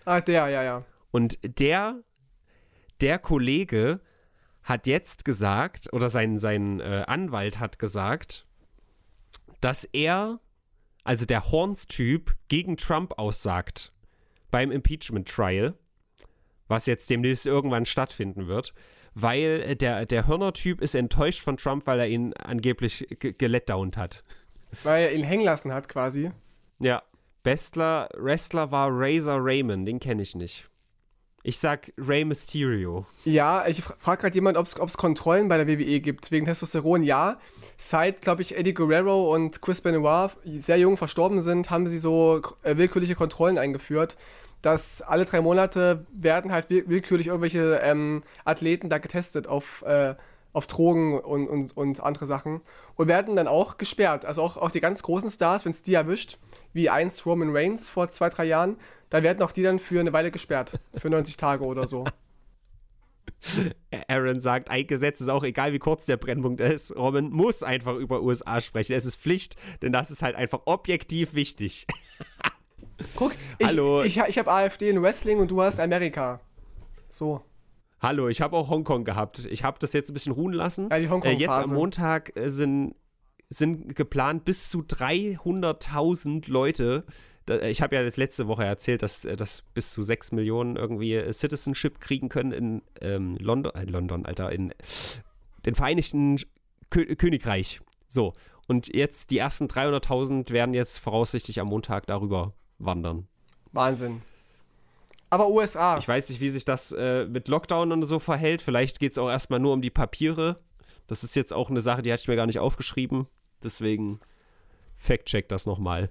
Ah, 0.04 0.20
der, 0.20 0.48
ja, 0.48 0.62
ja. 0.62 0.84
Und 1.10 1.38
der, 1.42 2.02
der 3.00 3.18
Kollege 3.18 4.00
hat 4.62 4.86
jetzt 4.86 5.24
gesagt, 5.24 5.92
oder 5.92 6.08
sein, 6.08 6.38
sein 6.38 6.80
äh, 6.80 7.04
Anwalt 7.06 7.58
hat 7.58 7.78
gesagt, 7.78 8.46
dass 9.60 9.84
er, 9.84 10.40
also 11.02 11.26
der 11.26 11.50
Horns-Typ, 11.50 12.36
gegen 12.48 12.76
Trump 12.76 13.18
aussagt 13.18 13.92
beim 14.50 14.70
Impeachment-Trial, 14.70 15.74
was 16.68 16.86
jetzt 16.86 17.10
demnächst 17.10 17.44
irgendwann 17.44 17.86
stattfinden 17.86 18.46
wird, 18.46 18.72
weil 19.14 19.74
der, 19.76 20.06
der 20.06 20.28
Hörner-Typ 20.28 20.80
ist 20.80 20.94
enttäuscht 20.94 21.42
von 21.42 21.56
Trump, 21.56 21.86
weil 21.86 21.98
er 21.98 22.08
ihn 22.08 22.32
angeblich 22.34 23.06
geletdownt 23.18 23.96
hat. 23.96 24.22
Weil 24.84 25.04
er 25.04 25.12
ihn 25.12 25.24
hängen 25.24 25.44
lassen 25.44 25.72
hat, 25.72 25.88
quasi. 25.88 26.30
Ja. 26.78 27.02
Bestler 27.42 28.08
Wrestler 28.16 28.70
war 28.70 28.88
Razor 28.90 29.38
Raymond, 29.38 29.86
den 29.86 30.00
kenne 30.00 30.22
ich 30.22 30.34
nicht. 30.34 30.68
Ich 31.46 31.58
sag 31.58 31.92
Rey 31.98 32.24
Mysterio. 32.24 33.04
Ja, 33.24 33.66
ich 33.66 33.82
frage 33.82 34.22
gerade 34.22 34.34
jemand, 34.34 34.56
ob 34.56 34.66
es 34.66 34.96
Kontrollen 34.96 35.46
bei 35.46 35.62
der 35.62 35.68
WWE 35.68 36.00
gibt, 36.00 36.30
wegen 36.30 36.46
Testosteron. 36.46 37.02
Ja, 37.02 37.38
seit, 37.76 38.22
glaube 38.22 38.40
ich, 38.40 38.56
Eddie 38.56 38.72
Guerrero 38.72 39.34
und 39.34 39.60
Chris 39.60 39.82
Benoit 39.82 40.30
sehr 40.58 40.78
jung 40.78 40.96
verstorben 40.96 41.42
sind, 41.42 41.68
haben 41.68 41.86
sie 41.86 41.98
so 41.98 42.40
äh, 42.62 42.78
willkürliche 42.78 43.14
Kontrollen 43.14 43.58
eingeführt, 43.58 44.16
dass 44.62 45.02
alle 45.02 45.26
drei 45.26 45.42
Monate 45.42 46.06
werden 46.14 46.50
halt 46.50 46.70
willkürlich 46.70 47.26
irgendwelche 47.26 47.78
ähm, 47.82 48.22
Athleten 48.46 48.88
da 48.88 48.96
getestet 48.96 49.46
auf, 49.46 49.82
äh, 49.82 50.14
auf 50.54 50.66
Drogen 50.66 51.20
und, 51.20 51.46
und, 51.48 51.76
und 51.76 52.00
andere 52.00 52.24
Sachen 52.26 52.62
und 52.94 53.08
werden 53.08 53.36
dann 53.36 53.48
auch 53.48 53.76
gesperrt. 53.76 54.24
Also 54.24 54.40
auch, 54.40 54.56
auch 54.56 54.70
die 54.70 54.80
ganz 54.80 55.02
großen 55.02 55.28
Stars, 55.28 55.64
wenn 55.64 55.72
es 55.72 55.82
die 55.82 55.94
erwischt, 55.94 56.38
wie 56.72 56.88
einst 56.88 57.26
Roman 57.26 57.54
Reigns 57.54 57.90
vor 57.90 58.08
zwei, 58.08 58.30
drei 58.30 58.46
Jahren, 58.46 58.76
da 59.10 59.22
werden 59.22 59.42
auch 59.42 59.52
die 59.52 59.62
dann 59.62 59.78
für 59.78 60.00
eine 60.00 60.12
Weile 60.12 60.30
gesperrt. 60.30 60.80
Für 60.96 61.10
90 61.10 61.36
Tage 61.36 61.64
oder 61.64 61.86
so. 61.86 62.04
Aaron 64.08 64.40
sagt, 64.40 64.70
ein 64.70 64.86
Gesetz 64.86 65.20
ist 65.20 65.28
auch 65.28 65.42
egal, 65.42 65.72
wie 65.72 65.78
kurz 65.78 66.06
der 66.06 66.16
Brennpunkt 66.16 66.60
ist. 66.60 66.96
Roman 66.96 67.30
muss 67.30 67.62
einfach 67.62 67.96
über 67.96 68.22
USA 68.22 68.60
sprechen. 68.60 68.94
Es 68.94 69.04
ist 69.04 69.16
Pflicht, 69.16 69.56
denn 69.82 69.92
das 69.92 70.10
ist 70.10 70.22
halt 70.22 70.36
einfach 70.36 70.62
objektiv 70.66 71.34
wichtig. 71.34 71.86
Guck, 73.16 73.32
ich, 73.58 73.66
Hallo. 73.66 74.02
ich, 74.02 74.18
ich, 74.18 74.24
ich 74.28 74.38
habe 74.38 74.52
AfD 74.52 74.88
in 74.88 75.02
Wrestling 75.02 75.40
und 75.40 75.50
du 75.50 75.62
hast 75.62 75.80
Amerika. 75.80 76.40
So. 77.10 77.42
Hallo, 78.04 78.28
ich 78.28 78.42
habe 78.42 78.54
auch 78.54 78.68
Hongkong 78.68 79.04
gehabt. 79.04 79.46
Ich 79.46 79.64
habe 79.64 79.78
das 79.80 79.94
jetzt 79.94 80.10
ein 80.10 80.12
bisschen 80.12 80.32
ruhen 80.32 80.52
lassen. 80.52 80.90
Ja, 80.90 80.98
die 80.98 81.08
Hongkong 81.08 81.30
äh, 81.30 81.36
jetzt 81.36 81.58
am 81.58 81.72
Montag 81.72 82.36
äh, 82.36 82.50
sind, 82.50 82.94
sind 83.48 83.96
geplant 83.96 84.44
bis 84.44 84.68
zu 84.68 84.80
300.000 84.80 86.50
Leute. 86.50 87.04
Äh, 87.48 87.70
ich 87.70 87.80
habe 87.80 87.96
ja 87.96 88.02
das 88.02 88.18
letzte 88.18 88.46
Woche 88.46 88.62
erzählt, 88.62 89.00
dass, 89.00 89.24
äh, 89.24 89.36
dass 89.36 89.62
bis 89.62 89.90
zu 89.92 90.02
6 90.02 90.32
Millionen 90.32 90.76
irgendwie 90.76 91.14
äh, 91.14 91.32
Citizenship 91.32 91.98
kriegen 91.98 92.28
können 92.28 92.52
in 92.52 92.82
ähm, 93.00 93.38
London, 93.40 93.74
äh, 93.74 93.84
London, 93.84 94.26
Alter, 94.26 94.52
in 94.52 94.74
den 95.64 95.74
Vereinigten 95.74 96.38
Kö 96.90 97.16
Königreich. 97.16 97.80
So. 98.06 98.34
Und 98.68 98.94
jetzt 98.94 99.30
die 99.30 99.38
ersten 99.38 99.64
300.000 99.64 100.50
werden 100.50 100.74
jetzt 100.74 100.98
voraussichtlich 100.98 101.58
am 101.58 101.68
Montag 101.68 102.06
darüber 102.06 102.52
wandern. 102.78 103.28
Wahnsinn. 103.72 104.20
Aber 105.34 105.48
USA. 105.48 105.98
Ich 105.98 106.06
weiß 106.06 106.28
nicht, 106.28 106.40
wie 106.40 106.48
sich 106.48 106.64
das 106.64 106.92
äh, 106.92 107.24
mit 107.24 107.48
Lockdown 107.48 107.90
und 107.90 108.06
so 108.06 108.20
verhält. 108.20 108.62
Vielleicht 108.62 109.00
geht 109.00 109.10
es 109.10 109.18
auch 109.18 109.28
erstmal 109.28 109.58
nur 109.58 109.72
um 109.72 109.82
die 109.82 109.90
Papiere. 109.90 110.60
Das 111.08 111.24
ist 111.24 111.34
jetzt 111.34 111.52
auch 111.52 111.70
eine 111.70 111.80
Sache, 111.80 112.02
die 112.02 112.12
hatte 112.12 112.22
ich 112.22 112.28
mir 112.28 112.36
gar 112.36 112.46
nicht 112.46 112.60
aufgeschrieben. 112.60 113.26
Deswegen 113.60 114.20
fact-check 114.94 115.48
das 115.48 115.66
nochmal. 115.66 116.08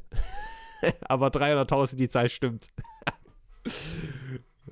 Aber 1.08 1.30
300.000, 1.30 1.96
die 1.96 2.10
Zahl 2.10 2.28
stimmt. 2.28 2.68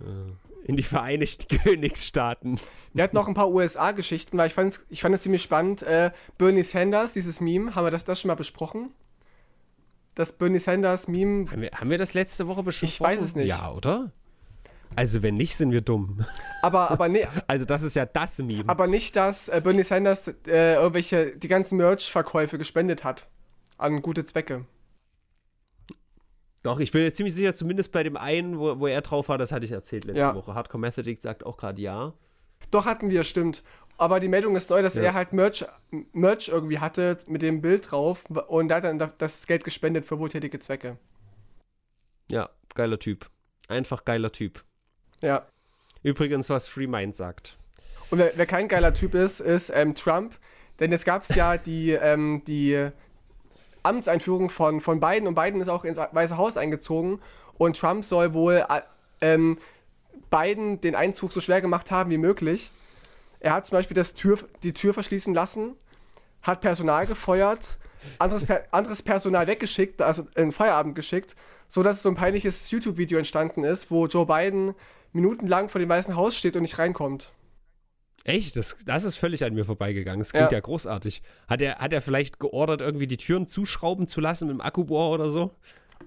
In 0.66 0.76
die 0.76 0.84
Vereinigten 0.84 1.58
Königsstaaten. 1.64 2.60
Wir 2.92 3.06
hatten 3.06 3.16
noch 3.16 3.30
ein 3.30 3.34
paar 3.34 3.52
USA-Geschichten, 3.52 4.38
weil 4.38 4.48
ich 4.48 4.54
fand 4.54 4.74
es 4.74 4.86
ich 4.90 5.02
fand 5.02 5.22
ziemlich 5.22 5.44
spannend. 5.44 5.82
Äh, 5.82 6.12
Bernie 6.38 6.64
Sanders, 6.64 7.14
dieses 7.14 7.40
Meme, 7.40 7.74
haben 7.74 7.86
wir 7.86 7.92
das, 7.92 8.04
das 8.04 8.20
schon 8.20 8.28
mal 8.28 8.36
besprochen? 8.36 8.94
Das 10.14 10.34
Bernie 10.34 10.60
Sanders 10.60 11.08
Meme. 11.08 11.50
Haben 11.50 11.62
wir, 11.62 11.72
haben 11.72 11.90
wir 11.90 11.98
das 11.98 12.14
letzte 12.14 12.50
Woche 12.50 12.64
besprochen? 12.64 12.90
Ich 12.90 13.00
weiß 13.00 13.22
es 13.22 13.34
nicht. 13.34 13.48
Ja, 13.48 13.72
oder? 13.72 14.12
Also 14.96 15.24
wenn 15.24 15.36
nicht, 15.36 15.56
sind 15.56 15.72
wir 15.72 15.82
dumm. 15.82 16.26
Aber, 16.62 16.92
aber 16.92 17.08
nee. 17.08 17.28
Also 17.48 17.66
das 17.66 17.82
ist 17.82 17.96
ja 17.96 18.06
das 18.06 18.38
Meme. 18.40 18.68
Aber 18.68 18.88
nicht, 18.88 19.16
dass 19.16 19.50
äh, 19.50 19.62
Bernie 19.64 19.84
Sanders 19.84 20.28
äh, 20.28 20.76
irgendwelche, 20.76 21.36
die 21.38 21.48
ganzen 21.48 21.78
Merch-Verkäufe 21.78 22.58
gespendet 22.58 23.04
hat. 23.04 23.30
An 23.78 24.02
gute 24.02 24.26
Zwecke. 24.26 24.66
Doch, 26.64 26.80
ich 26.80 26.92
bin 26.92 27.04
mir 27.04 27.12
ziemlich 27.12 27.34
sicher, 27.34 27.56
zumindest 27.56 27.92
bei 27.92 28.04
dem 28.04 28.16
einen, 28.16 28.60
wo, 28.60 28.80
wo 28.80 28.88
er 28.88 29.02
drauf 29.02 29.30
war, 29.30 29.38
das 29.38 29.52
hatte 29.52 29.66
ich 29.66 29.72
erzählt 29.72 30.06
letzte 30.06 30.20
ja. 30.20 30.36
Woche. 30.36 30.54
Hardcore 30.54 30.80
Methodic 30.80 31.22
sagt 31.22 31.46
auch 31.46 31.58
gerade 31.58 31.82
ja. 31.82 32.14
Doch, 32.70 32.86
hatten 32.86 33.10
wir, 33.10 33.24
stimmt. 33.24 33.64
Aber 33.98 34.20
die 34.20 34.28
Meldung 34.28 34.56
ist 34.56 34.70
neu, 34.70 34.82
dass 34.82 34.96
ja. 34.96 35.04
er 35.04 35.14
halt 35.14 35.34
Merch, 35.34 35.66
Merch 36.12 36.50
irgendwie 36.50 36.80
hatte 36.80 37.18
mit 37.28 37.42
dem 37.42 37.62
Bild 37.62 37.92
drauf 37.92 38.26
und 38.26 38.70
er 38.70 38.78
hat 38.78 38.84
dann 38.84 39.12
das 39.18 39.48
Geld 39.48 39.64
gespendet 39.64 40.06
für 40.06 40.20
wohltätige 40.20 40.60
Zwecke. 40.60 40.98
Ja, 42.30 42.50
geiler 42.76 43.00
Typ. 43.00 43.30
Einfach 43.68 44.06
geiler 44.06 44.32
Typ. 44.32 44.64
Ja. 45.22 45.46
Übrigens, 46.04 46.50
was 46.50 46.68
Free 46.68 46.88
Mind 46.88 47.16
sagt. 47.16 47.58
Und 48.10 48.20
wer, 48.20 48.32
wer 48.36 48.46
kein 48.46 48.68
geiler 48.68 48.94
Typ 48.94 49.16
ist, 49.16 49.40
ist 49.40 49.72
ähm, 49.74 49.96
Trump. 49.96 50.34
Denn 50.80 50.92
es 50.92 51.06
gab 51.06 51.28
ja 51.36 51.58
die, 51.58 51.92
ähm, 51.92 52.42
die 52.46 52.90
Amtseinführung 53.84 54.50
von, 54.50 54.82
von 54.82 55.00
Biden 55.00 55.28
und 55.28 55.36
Biden 55.36 55.62
ist 55.62 55.70
auch 55.70 55.86
ins 55.86 55.98
Weiße 55.98 56.38
Haus 56.38 56.58
eingezogen. 56.58 57.22
Und 57.58 57.78
Trump 57.78 58.04
soll 58.04 58.34
wohl 58.34 58.66
äh, 58.68 58.82
ähm, 59.22 59.58
Biden 60.32 60.82
den 60.82 60.96
Einzug 60.96 61.32
so 61.32 61.40
schwer 61.40 61.62
gemacht 61.62 61.92
haben 61.92 62.10
wie 62.10 62.18
möglich. 62.18 62.72
Er 63.40 63.54
hat 63.54 63.66
zum 63.66 63.78
Beispiel 63.78 63.96
das 63.96 64.14
Tür, 64.14 64.40
die 64.64 64.74
Tür 64.74 64.94
verschließen 64.94 65.34
lassen, 65.34 65.76
hat 66.42 66.62
Personal 66.62 67.06
gefeuert, 67.06 67.78
anderes, 68.20 68.46
per, 68.46 68.66
anderes 68.72 69.02
Personal 69.02 69.48
weggeschickt, 69.48 70.02
also 70.02 70.28
in 70.36 70.52
Feierabend 70.52 70.96
geschickt, 70.96 71.36
sodass 71.68 72.02
so 72.02 72.10
ein 72.10 72.16
peinliches 72.16 72.70
YouTube-Video 72.72 73.18
entstanden 73.18 73.64
ist, 73.64 73.92
wo 73.92 74.08
Joe 74.08 74.26
Biden 74.26 74.76
minutenlang 75.14 75.70
vor 75.70 75.80
dem 75.80 75.90
Weißen 75.90 76.16
Haus 76.16 76.36
steht 76.36 76.56
und 76.56 76.62
nicht 76.62 76.80
reinkommt. 76.80 77.32
Echt? 78.24 78.56
Das, 78.56 78.78
das 78.86 79.04
ist 79.04 79.16
völlig 79.16 79.44
an 79.44 79.54
mir 79.54 79.66
vorbeigegangen. 79.66 80.20
Das 80.20 80.32
klingt 80.32 80.52
ja, 80.52 80.58
ja 80.58 80.62
großartig. 80.62 81.24
Hat 81.48 81.62
er, 81.62 81.80
hat 81.80 81.92
er 81.92 82.02
vielleicht 82.02 82.40
geordert, 82.40 82.82
irgendwie 82.82 83.08
die 83.08 83.18
Türen 83.18 83.48
zuschrauben 83.48 84.08
zu 84.08 84.22
lassen 84.22 84.48
mit 84.48 84.56
dem 84.56 84.62
Akkubohr 84.62 85.10
oder 85.10 85.30
so? 85.30 85.52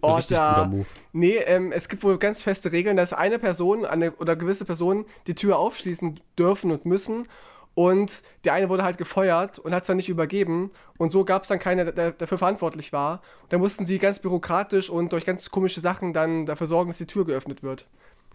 oh, 0.00 0.20
da, 0.28 0.70
Nee, 1.12 1.36
ähm, 1.38 1.72
es 1.72 1.88
gibt 1.88 2.02
wohl 2.02 2.18
ganz 2.18 2.42
feste 2.42 2.72
Regeln, 2.72 2.96
dass 2.96 3.12
eine 3.12 3.38
Person 3.38 3.84
eine, 3.84 4.12
oder 4.12 4.36
gewisse 4.36 4.64
Personen 4.64 5.06
die 5.26 5.34
Tür 5.34 5.58
aufschließen 5.58 6.20
dürfen 6.38 6.70
und 6.70 6.84
müssen. 6.84 7.26
Und 7.74 8.22
der 8.44 8.52
eine 8.52 8.68
wurde 8.68 8.84
halt 8.84 8.98
gefeuert 8.98 9.58
und 9.58 9.74
hat 9.74 9.82
es 9.82 9.88
dann 9.88 9.96
nicht 9.96 10.08
übergeben. 10.08 10.70
Und 10.96 11.10
so 11.10 11.24
gab 11.24 11.42
es 11.42 11.48
dann 11.48 11.58
keiner, 11.58 11.90
der 11.90 12.12
dafür 12.12 12.38
verantwortlich 12.38 12.92
war. 12.92 13.20
Und 13.42 13.52
dann 13.52 13.60
mussten 13.60 13.84
sie 13.84 13.98
ganz 13.98 14.20
bürokratisch 14.20 14.90
und 14.90 15.12
durch 15.12 15.24
ganz 15.24 15.50
komische 15.50 15.80
Sachen 15.80 16.12
dann 16.12 16.46
dafür 16.46 16.68
sorgen, 16.68 16.90
dass 16.90 16.98
die 16.98 17.06
Tür 17.06 17.24
geöffnet 17.24 17.64
wird. 17.64 17.88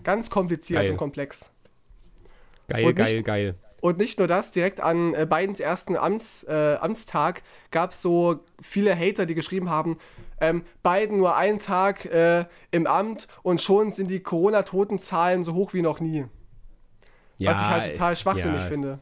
Ganz 0.03 0.29
kompliziert 0.29 0.81
geil. 0.81 0.91
und 0.91 0.97
komplex. 0.97 1.51
Geil, 2.67 2.85
und 2.85 2.95
geil, 2.95 3.23
geil. 3.23 3.55
Und 3.81 3.97
nicht 3.97 4.19
nur 4.19 4.27
das, 4.27 4.51
direkt 4.51 4.81
an 4.81 5.13
äh, 5.13 5.25
Bidens 5.29 5.59
ersten 5.59 5.95
Amts, 5.95 6.43
äh, 6.43 6.77
Amtstag 6.81 7.43
gab 7.71 7.91
es 7.91 8.01
so 8.01 8.41
viele 8.61 8.95
Hater, 8.97 9.25
die 9.25 9.35
geschrieben 9.35 9.69
haben, 9.69 9.97
ähm, 10.41 10.63
Biden 10.83 11.17
nur 11.17 11.35
einen 11.35 11.59
Tag 11.59 12.05
äh, 12.05 12.45
im 12.71 12.87
Amt 12.87 13.27
und 13.41 13.61
schon 13.61 13.91
sind 13.91 14.09
die 14.11 14.19
Corona-Totenzahlen 14.19 15.43
so 15.43 15.53
hoch 15.53 15.73
wie 15.73 15.81
noch 15.81 15.99
nie. 15.99 16.25
Ja, 17.37 17.51
Was 17.51 17.61
ich 17.61 17.67
halt 17.67 17.93
total 17.93 18.15
schwachsinnig 18.15 18.61
ja. 18.61 18.67
finde. 18.67 18.99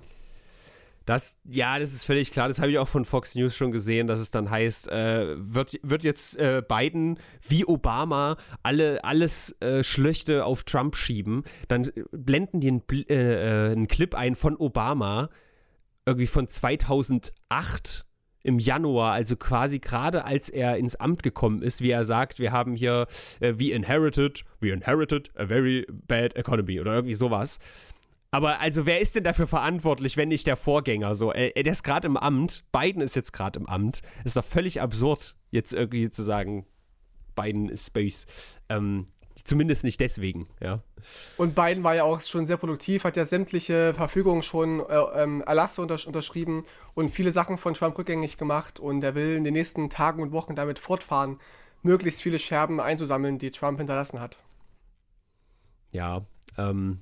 Das, 1.08 1.38
ja, 1.46 1.80
das 1.80 1.94
ist 1.94 2.04
völlig 2.04 2.32
klar. 2.32 2.50
Das 2.50 2.60
habe 2.60 2.70
ich 2.70 2.78
auch 2.80 2.88
von 2.90 3.06
Fox 3.06 3.34
News 3.34 3.56
schon 3.56 3.72
gesehen, 3.72 4.08
dass 4.08 4.20
es 4.20 4.30
dann 4.30 4.50
heißt, 4.50 4.90
äh, 4.90 5.38
wird, 5.38 5.80
wird 5.82 6.04
jetzt 6.04 6.36
äh, 6.36 6.62
Biden 6.68 7.18
wie 7.48 7.66
Obama 7.66 8.36
alle, 8.62 9.02
alles 9.06 9.56
äh, 9.62 9.86
Schlechte 9.86 10.44
auf 10.44 10.64
Trump 10.64 10.98
schieben. 10.98 11.44
Dann 11.70 11.90
blenden 12.12 12.60
die 12.60 12.68
einen, 12.68 12.84
äh, 12.90 13.14
äh, 13.14 13.72
einen 13.72 13.88
Clip 13.88 14.14
ein 14.16 14.36
von 14.36 14.58
Obama, 14.58 15.30
irgendwie 16.06 16.28
von 16.28 16.50
2008, 16.50 18.06
im 18.44 18.60
Januar, 18.60 19.14
also 19.14 19.38
quasi 19.38 19.80
gerade 19.80 20.26
als 20.26 20.50
er 20.50 20.78
ins 20.78 20.96
Amt 20.96 21.24
gekommen 21.24 21.62
ist, 21.62 21.82
wie 21.82 21.92
er 21.92 22.04
sagt, 22.04 22.40
wir 22.40 22.52
haben 22.52 22.76
hier, 22.76 23.08
äh, 23.40 23.54
we 23.58 23.72
inherited, 23.72 24.44
we 24.60 24.72
inherited 24.72 25.32
a 25.38 25.46
very 25.46 25.86
bad 25.90 26.36
economy 26.36 26.82
oder 26.82 26.96
irgendwie 26.96 27.16
sowas. 27.16 27.60
Aber 28.32 28.60
also 28.60 28.86
wer 28.86 29.00
ist 29.00 29.16
denn 29.16 29.24
dafür 29.24 29.48
verantwortlich, 29.48 30.18
wenn 30.18 30.30
nicht 30.30 30.48
der 30.48 30.58
Vorgänger 30.58 31.16
so? 31.16 31.32
Er, 31.32 31.52
der 31.52 31.72
ist 31.72 31.84
gerade 31.84 32.08
im 32.08 32.18
Amt, 32.18 32.64
Biden 32.72 33.02
ist 33.02 33.16
jetzt 33.16 33.32
gerade 33.32 33.60
im 33.60 33.68
Amt. 33.68 34.02
Ist 34.26 34.36
doch 34.36 34.44
völlig 34.44 34.82
absurd, 34.82 35.36
jetzt 35.50 35.74
irgendwie 35.74 36.10
zu 36.10 36.24
sagen, 36.24 36.66
Biden 37.36 37.70
ist 37.70 37.88
Space. 37.88 38.26
Ähm, 38.70 39.06
Zumindest 39.44 39.84
nicht 39.84 40.00
deswegen, 40.00 40.48
ja. 40.62 40.82
Und 41.38 41.54
Biden 41.54 41.84
war 41.84 41.96
ja 41.96 42.04
auch 42.04 42.22
schon 42.22 42.48
sehr 42.48 42.58
produktiv, 42.58 43.04
hat 43.04 43.18
ja 43.18 43.26
sämtliche 43.26 43.94
Verfügungen 43.94 44.42
schon, 44.42 44.80
äh, 44.80 44.96
ähm, 44.96 45.44
Erlasse 45.46 45.82
untersch 45.82 46.08
unterschrieben 46.08 46.66
und 46.96 47.10
viele 47.10 47.32
Sachen 47.32 47.58
von 47.58 47.74
Trump 47.74 47.98
rückgängig 47.98 48.38
gemacht. 48.38 48.80
Und 48.80 49.04
er 49.04 49.16
will 49.16 49.36
in 49.36 49.44
den 49.44 49.54
nächsten 49.54 49.90
Tagen 49.90 50.22
und 50.22 50.32
Wochen 50.32 50.56
damit 50.56 50.80
fortfahren, 50.80 51.40
möglichst 51.84 52.22
viele 52.22 52.40
Scherben 52.40 52.80
einzusammeln, 52.80 53.38
die 53.38 53.52
Trump 53.52 53.78
hinterlassen 53.78 54.20
hat. 54.20 54.40
Ja, 55.92 56.26
ähm, 56.58 57.02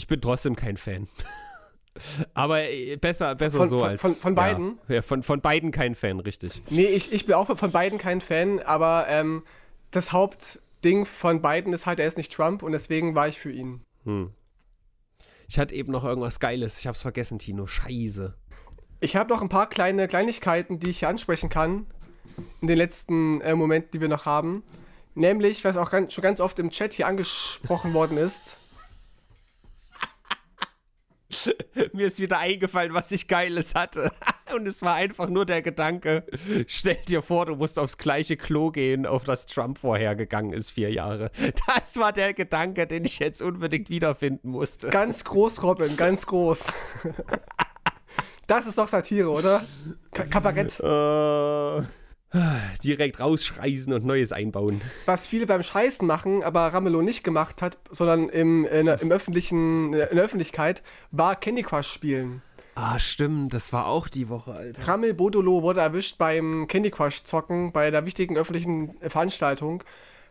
ich 0.00 0.06
bin 0.06 0.18
trotzdem 0.18 0.56
kein 0.56 0.78
Fan. 0.78 1.08
Aber 2.34 2.62
äh, 2.62 2.96
besser, 2.96 3.34
besser 3.34 3.58
von, 3.58 3.68
so 3.68 3.78
von, 3.80 3.88
als. 3.88 4.00
Von, 4.00 4.14
von 4.14 4.34
beiden? 4.34 4.78
Ja, 4.88 4.96
ja, 4.96 5.02
von, 5.02 5.22
von 5.22 5.42
beiden 5.42 5.72
kein 5.72 5.94
Fan, 5.94 6.20
richtig. 6.20 6.62
Nee, 6.70 6.86
ich, 6.86 7.12
ich 7.12 7.26
bin 7.26 7.34
auch 7.34 7.54
von 7.54 7.70
beiden 7.70 7.98
kein 7.98 8.22
Fan, 8.22 8.60
aber 8.60 9.06
ähm, 9.08 9.42
das 9.90 10.12
Haupt 10.12 10.60
Ding 10.82 11.04
von 11.04 11.42
Biden 11.42 11.74
ist 11.74 11.84
halt, 11.84 12.00
er 12.00 12.06
ist 12.06 12.16
nicht 12.16 12.32
Trump 12.32 12.62
und 12.62 12.72
deswegen 12.72 13.14
war 13.14 13.28
ich 13.28 13.38
für 13.38 13.52
ihn. 13.52 13.82
Hm. 14.04 14.32
Ich 15.48 15.58
hatte 15.58 15.74
eben 15.74 15.92
noch 15.92 16.04
irgendwas 16.04 16.40
Geiles. 16.40 16.78
Ich 16.78 16.86
hab's 16.86 17.02
vergessen, 17.02 17.38
Tino. 17.38 17.66
Scheiße. 17.66 18.34
Ich 19.00 19.16
habe 19.16 19.28
noch 19.28 19.42
ein 19.42 19.50
paar 19.50 19.68
kleine 19.68 20.08
Kleinigkeiten, 20.08 20.78
die 20.78 20.88
ich 20.88 21.00
hier 21.00 21.10
ansprechen 21.10 21.50
kann. 21.50 21.86
In 22.62 22.68
den 22.68 22.78
letzten 22.78 23.42
äh, 23.42 23.54
Momenten, 23.54 23.90
die 23.92 24.00
wir 24.00 24.08
noch 24.08 24.24
haben. 24.24 24.62
Nämlich, 25.14 25.62
was 25.64 25.76
auch 25.76 25.90
ganz, 25.90 26.14
schon 26.14 26.22
ganz 26.22 26.40
oft 26.40 26.58
im 26.58 26.70
Chat 26.70 26.94
hier 26.94 27.06
angesprochen 27.06 27.92
worden 27.92 28.16
ist. 28.16 28.56
Mir 31.92 32.06
ist 32.06 32.20
wieder 32.20 32.38
eingefallen, 32.38 32.94
was 32.94 33.12
ich 33.12 33.28
Geiles 33.28 33.74
hatte. 33.74 34.10
Und 34.54 34.66
es 34.66 34.82
war 34.82 34.94
einfach 34.96 35.28
nur 35.28 35.46
der 35.46 35.62
Gedanke, 35.62 36.24
stell 36.66 36.98
dir 37.08 37.22
vor, 37.22 37.46
du 37.46 37.54
musst 37.54 37.78
aufs 37.78 37.98
gleiche 37.98 38.36
Klo 38.36 38.70
gehen, 38.70 39.06
auf 39.06 39.22
das 39.24 39.46
Trump 39.46 39.78
vorhergegangen 39.78 40.52
ist, 40.52 40.70
vier 40.70 40.90
Jahre. 40.90 41.30
Das 41.66 41.98
war 41.98 42.12
der 42.12 42.34
Gedanke, 42.34 42.86
den 42.86 43.04
ich 43.04 43.18
jetzt 43.18 43.42
unbedingt 43.42 43.90
wiederfinden 43.90 44.50
musste. 44.50 44.88
Ganz 44.88 45.24
groß, 45.24 45.62
Robin, 45.62 45.96
ganz 45.96 46.26
groß. 46.26 46.72
Das 48.46 48.66
ist 48.66 48.78
doch 48.78 48.88
Satire, 48.88 49.30
oder? 49.30 49.64
K 50.12 50.24
Kabarett. 50.24 50.80
Uh, 50.80 51.84
direkt 52.84 53.18
rausschreisen 53.20 53.92
und 53.92 54.04
Neues 54.04 54.32
einbauen. 54.32 54.80
Was 55.06 55.26
viele 55.26 55.46
beim 55.46 55.62
Scheißen 55.62 56.06
machen, 56.06 56.42
aber 56.42 56.68
Ramelow 56.68 57.02
nicht 57.02 57.24
gemacht 57.24 57.60
hat, 57.60 57.78
sondern 57.90 58.28
im, 58.28 58.66
in, 58.66 58.86
im 58.86 59.10
öffentlichen, 59.10 59.92
in 59.92 60.16
der 60.16 60.24
Öffentlichkeit, 60.24 60.82
war 61.10 61.34
Candy 61.36 61.62
Crush 61.62 61.88
spielen. 61.88 62.42
Ah, 62.76 62.98
stimmt, 62.98 63.52
das 63.52 63.72
war 63.72 63.86
auch 63.86 64.08
die 64.08 64.28
Woche, 64.28 64.52
Alter. 64.52 64.86
Ramel 64.86 65.12
Bodolo 65.12 65.62
wurde 65.62 65.80
erwischt 65.80 66.18
beim 66.18 66.66
Candy 66.68 66.90
Crush 66.90 67.24
zocken, 67.24 67.72
bei 67.72 67.90
der 67.90 68.06
wichtigen 68.06 68.38
öffentlichen 68.38 68.94
Veranstaltung, 69.00 69.82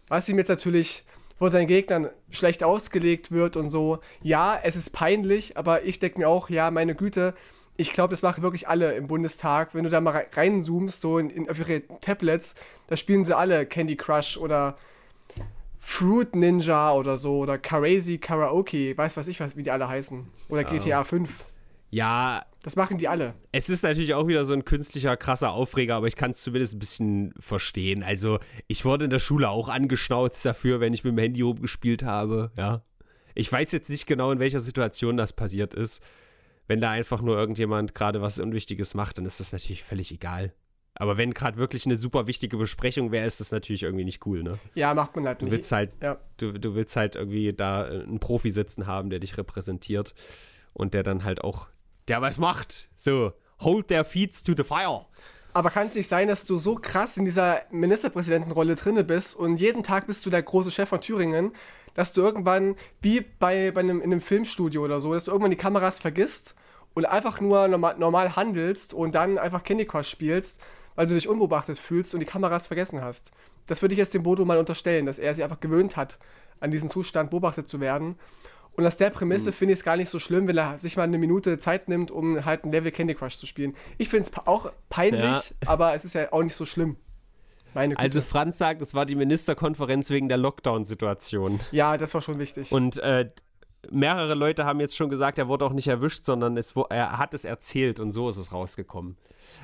was 0.07 0.29
ihm 0.29 0.37
jetzt 0.37 0.47
natürlich 0.47 1.03
von 1.37 1.51
seinen 1.51 1.67
Gegnern 1.67 2.09
schlecht 2.31 2.63
ausgelegt 2.63 3.31
wird 3.31 3.55
und 3.55 3.69
so. 3.69 3.99
Ja, 4.21 4.59
es 4.61 4.75
ist 4.75 4.91
peinlich, 4.91 5.57
aber 5.57 5.83
ich 5.83 5.99
denke 5.99 6.19
mir 6.19 6.29
auch, 6.29 6.49
ja, 6.49 6.71
meine 6.71 6.95
Güte, 6.95 7.33
ich 7.79 7.93
glaube, 7.93 8.11
das 8.11 8.21
machen 8.21 8.43
wirklich 8.43 8.67
alle 8.67 8.93
im 8.95 9.07
Bundestag. 9.07 9.73
Wenn 9.73 9.85
du 9.85 9.89
da 9.89 10.01
mal 10.01 10.25
reinzoomst, 10.33 10.99
so 10.99 11.17
in, 11.17 11.29
in, 11.29 11.49
auf 11.49 11.59
ihre 11.59 11.81
Tablets, 12.01 12.55
da 12.87 12.97
spielen 12.97 13.23
sie 13.23 13.35
alle 13.35 13.65
Candy 13.65 13.95
Crush 13.95 14.35
oder 14.35 14.77
Fruit 15.79 16.35
Ninja 16.35 16.91
oder 16.91 17.17
so 17.17 17.37
oder 17.37 17.57
Crazy 17.57 18.17
Karaoke, 18.17 18.97
weiß 18.97 19.15
was 19.15 19.29
ich, 19.29 19.39
was, 19.39 19.55
wie 19.55 19.63
die 19.63 19.71
alle 19.71 19.87
heißen. 19.87 20.27
Oder 20.49 20.65
GTA 20.65 21.05
5. 21.05 21.31
Ja. 21.89 22.43
Das 22.63 22.75
machen 22.75 22.97
die 22.97 23.07
alle. 23.07 23.33
Es 23.53 23.69
ist 23.69 23.83
natürlich 23.83 24.13
auch 24.13 24.27
wieder 24.27 24.43
so 24.43 24.51
ein 24.51 24.65
künstlicher, 24.65 25.15
krasser 25.15 25.51
Aufreger, 25.51 25.95
aber 25.95 26.07
ich 26.07 26.17
kann 26.17 26.31
es 26.31 26.41
zumindest 26.41 26.75
ein 26.75 26.79
bisschen 26.79 27.33
verstehen. 27.39 28.03
Also, 28.03 28.39
ich 28.67 28.83
wurde 28.83 29.05
in 29.05 29.09
der 29.09 29.19
Schule 29.19 29.49
auch 29.49 29.69
angeschnauzt 29.69 30.45
dafür, 30.45 30.81
wenn 30.81 30.93
ich 30.93 31.05
mit 31.05 31.13
dem 31.13 31.19
Handy 31.19 31.41
rumgespielt 31.41 32.03
habe, 32.03 32.51
ja. 32.57 32.81
Ich 33.35 33.49
weiß 33.49 33.71
jetzt 33.71 33.89
nicht 33.89 34.05
genau, 34.05 34.33
in 34.33 34.39
welcher 34.39 34.59
Situation 34.59 35.15
das 35.15 35.31
passiert 35.31 35.73
ist. 35.73 36.03
Wenn 36.69 36.79
da 36.79 36.91
einfach 36.91 37.23
nur 37.23 37.35
irgendjemand 37.35 37.95
gerade 37.95 38.21
was 38.21 38.39
Unwichtiges 38.39 38.93
macht, 38.93 39.17
dann 39.17 39.25
ist 39.25 39.39
das 39.39 39.51
natürlich 39.51 39.83
völlig 39.83 40.11
egal. 40.11 40.53
Aber 40.93 41.17
wenn 41.17 41.33
gerade 41.33 41.57
wirklich 41.57 41.87
eine 41.87 41.97
super 41.97 42.27
wichtige 42.27 42.57
Besprechung 42.57 43.11
wäre, 43.11 43.25
ist 43.25 43.39
das 43.39 43.51
natürlich 43.51 43.81
irgendwie 43.81 44.05
nicht 44.05 44.23
cool, 44.27 44.43
ne? 44.43 44.59
Ja, 44.75 44.93
macht 44.93 45.15
man 45.15 45.25
halt 45.25 45.41
du 45.41 45.45
nicht. 45.45 45.51
Willst 45.51 45.71
halt, 45.71 45.91
ja. 45.99 46.19
du, 46.37 46.51
du 46.51 46.75
willst 46.75 46.95
halt 46.95 47.15
irgendwie 47.15 47.53
da 47.53 47.85
einen 47.85 48.19
Profi 48.19 48.51
sitzen 48.51 48.85
haben, 48.85 49.09
der 49.09 49.19
dich 49.19 49.35
repräsentiert 49.35 50.13
und 50.73 50.93
der 50.93 51.01
dann 51.01 51.23
halt 51.23 51.43
auch 51.43 51.69
der 52.07 52.21
was 52.21 52.37
macht. 52.37 52.87
So, 52.95 53.33
hold 53.61 53.87
their 53.87 54.05
feet 54.05 54.45
to 54.45 54.53
the 54.55 54.63
fire. 54.63 55.05
Aber 55.53 55.71
kann 55.71 55.87
es 55.87 55.95
nicht 55.95 56.07
sein, 56.07 56.27
dass 56.27 56.45
du 56.45 56.59
so 56.59 56.75
krass 56.75 57.17
in 57.17 57.25
dieser 57.25 57.63
Ministerpräsidentenrolle 57.71 58.75
drinne 58.75 59.03
bist 59.03 59.35
und 59.35 59.57
jeden 59.57 59.81
Tag 59.81 60.05
bist 60.05 60.23
du 60.25 60.29
der 60.29 60.43
große 60.43 60.69
Chef 60.69 60.89
von 60.89 61.01
Thüringen, 61.01 61.53
dass 61.93 62.13
du 62.13 62.21
irgendwann, 62.21 62.75
wie 63.01 63.21
bei, 63.21 63.71
bei 63.71 63.81
einem, 63.81 64.01
in 64.01 64.11
einem 64.11 64.21
Filmstudio 64.21 64.83
oder 64.83 64.99
so, 64.99 65.13
dass 65.13 65.25
du 65.25 65.31
irgendwann 65.31 65.51
die 65.51 65.57
Kameras 65.57 65.99
vergisst 65.99 66.55
und 66.93 67.05
einfach 67.05 67.39
nur 67.41 67.67
normal, 67.67 67.95
normal 67.97 68.35
handelst 68.35 68.93
und 68.93 69.15
dann 69.15 69.37
einfach 69.37 69.63
Candy 69.63 69.85
Crush 69.85 70.09
spielst, 70.09 70.61
weil 70.95 71.07
du 71.07 71.13
dich 71.13 71.27
unbeobachtet 71.27 71.77
fühlst 71.77 72.13
und 72.13 72.19
die 72.19 72.25
Kameras 72.25 72.67
vergessen 72.67 73.01
hast. 73.01 73.31
Das 73.67 73.81
würde 73.81 73.93
ich 73.93 73.99
jetzt 73.99 74.13
dem 74.13 74.23
Bodo 74.23 74.45
mal 74.45 74.57
unterstellen, 74.57 75.05
dass 75.05 75.19
er 75.19 75.35
sich 75.35 75.43
einfach 75.43 75.59
gewöhnt 75.59 75.95
hat, 75.95 76.17
an 76.59 76.71
diesen 76.71 76.89
Zustand 76.89 77.29
beobachtet 77.29 77.69
zu 77.69 77.79
werden 77.79 78.15
und 78.79 78.85
aus 78.85 78.95
der 78.95 79.09
Prämisse 79.09 79.49
mhm. 79.49 79.53
finde 79.53 79.73
ich 79.73 79.79
es 79.79 79.83
gar 79.83 79.97
nicht 79.97 80.07
so 80.07 80.19
schlimm, 80.19 80.47
wenn 80.47 80.57
er 80.57 80.79
sich 80.79 80.95
mal 80.95 81.03
eine 81.03 81.17
Minute 81.17 81.57
Zeit 81.57 81.89
nimmt, 81.89 82.11
um 82.11 82.45
halt 82.45 82.63
ein 82.63 82.71
Level 82.71 82.93
Candy 82.93 83.13
Crush 83.13 83.37
zu 83.37 83.45
spielen. 83.45 83.75
Ich 83.97 84.07
finde 84.07 84.29
es 84.29 84.47
auch 84.47 84.71
peinlich, 84.89 85.21
ja. 85.21 85.43
aber 85.65 85.93
es 85.95 86.05
ist 86.05 86.15
ja 86.15 86.31
auch 86.31 86.43
nicht 86.43 86.55
so 86.55 86.65
schlimm. 86.65 86.95
Also 87.73 88.21
Franz 88.21 88.57
sagt, 88.57 88.81
es 88.81 88.93
war 88.93 89.05
die 89.05 89.15
Ministerkonferenz 89.15 90.09
wegen 90.09 90.27
der 90.29 90.37
Lockdown-Situation. 90.37 91.59
Ja, 91.71 91.97
das 91.97 92.13
war 92.13 92.21
schon 92.21 92.39
wichtig. 92.39 92.71
Und 92.71 92.99
äh, 92.99 93.29
mehrere 93.91 94.35
Leute 94.35 94.65
haben 94.65 94.79
jetzt 94.79 94.95
schon 94.95 95.09
gesagt, 95.09 95.37
er 95.37 95.47
wurde 95.47 95.65
auch 95.65 95.73
nicht 95.73 95.87
erwischt, 95.87 96.25
sondern 96.25 96.57
es, 96.57 96.75
er 96.89 97.17
hat 97.17 97.33
es 97.33 97.45
erzählt 97.45 97.99
und 97.99 98.11
so 98.11 98.29
ist 98.29 98.37
es 98.37 98.51
rausgekommen. 98.51 99.17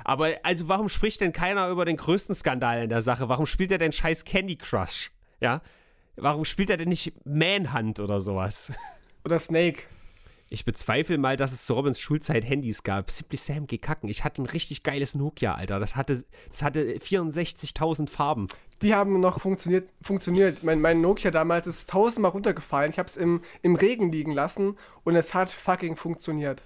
Aber 0.04 0.32
also 0.42 0.68
warum 0.68 0.88
spricht 0.88 1.20
denn 1.20 1.32
keiner 1.32 1.68
über 1.68 1.84
den 1.84 1.96
größten 1.96 2.34
Skandal 2.34 2.82
in 2.82 2.88
der 2.88 3.02
Sache? 3.02 3.28
Warum 3.28 3.46
spielt 3.46 3.72
er 3.72 3.78
denn 3.78 3.92
scheiß 3.92 4.24
Candy 4.24 4.56
Crush? 4.56 5.12
Ja? 5.40 5.60
Warum 6.16 6.44
spielt 6.44 6.70
er 6.70 6.76
denn 6.76 6.88
nicht 6.88 7.12
Manhunt 7.24 8.00
oder 8.00 8.20
sowas? 8.20 8.72
Oder 9.24 9.38
Snake. 9.38 9.82
Ich 10.48 10.64
bezweifle 10.64 11.18
mal, 11.18 11.36
dass 11.36 11.52
es 11.52 11.66
zu 11.66 11.74
Robins 11.74 11.98
Schulzeit 11.98 12.44
Handys 12.44 12.84
gab. 12.84 13.10
Simply 13.10 13.36
Sam 13.36 13.66
gekacken. 13.66 14.08
Ich 14.08 14.22
hatte 14.22 14.42
ein 14.42 14.46
richtig 14.46 14.84
geiles 14.84 15.16
Nokia, 15.16 15.54
Alter. 15.54 15.80
Das 15.80 15.96
hatte, 15.96 16.24
das 16.50 16.62
hatte 16.62 16.98
64.000 16.98 18.08
Farben. 18.08 18.46
Die 18.80 18.94
haben 18.94 19.18
noch 19.18 19.40
funktioniert. 19.40 19.90
funktioniert. 20.02 20.62
Mein, 20.62 20.80
mein 20.80 21.00
Nokia 21.00 21.32
damals 21.32 21.66
ist 21.66 21.90
tausendmal 21.90 22.30
runtergefallen. 22.30 22.90
Ich 22.90 22.98
habe 22.98 23.08
es 23.08 23.16
im, 23.16 23.42
im 23.62 23.74
Regen 23.74 24.12
liegen 24.12 24.32
lassen 24.32 24.76
und 25.02 25.16
es 25.16 25.34
hat 25.34 25.50
fucking 25.50 25.96
funktioniert. 25.96 26.62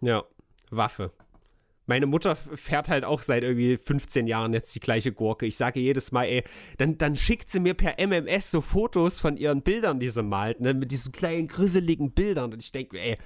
Ja, 0.00 0.24
Waffe. 0.70 1.12
Meine 1.88 2.04
Mutter 2.04 2.36
fährt 2.36 2.90
halt 2.90 3.04
auch 3.04 3.22
seit 3.22 3.42
irgendwie 3.42 3.78
15 3.78 4.26
Jahren 4.26 4.52
jetzt 4.52 4.74
die 4.74 4.80
gleiche 4.80 5.10
Gurke. 5.10 5.46
Ich 5.46 5.56
sage 5.56 5.80
jedes 5.80 6.12
Mal, 6.12 6.24
ey, 6.26 6.44
dann, 6.76 6.98
dann 6.98 7.16
schickt 7.16 7.48
sie 7.48 7.60
mir 7.60 7.72
per 7.72 7.98
MMS 7.98 8.50
so 8.50 8.60
Fotos 8.60 9.20
von 9.20 9.38
ihren 9.38 9.62
Bildern, 9.62 9.98
die 9.98 10.10
sie 10.10 10.22
malt, 10.22 10.60
ne, 10.60 10.74
mit 10.74 10.92
diesen 10.92 11.12
kleinen, 11.12 11.48
grisseligen 11.48 12.12
Bildern. 12.12 12.52
Und 12.52 12.62
ich 12.62 12.72
denke, 12.72 13.00
ey, 13.00 13.16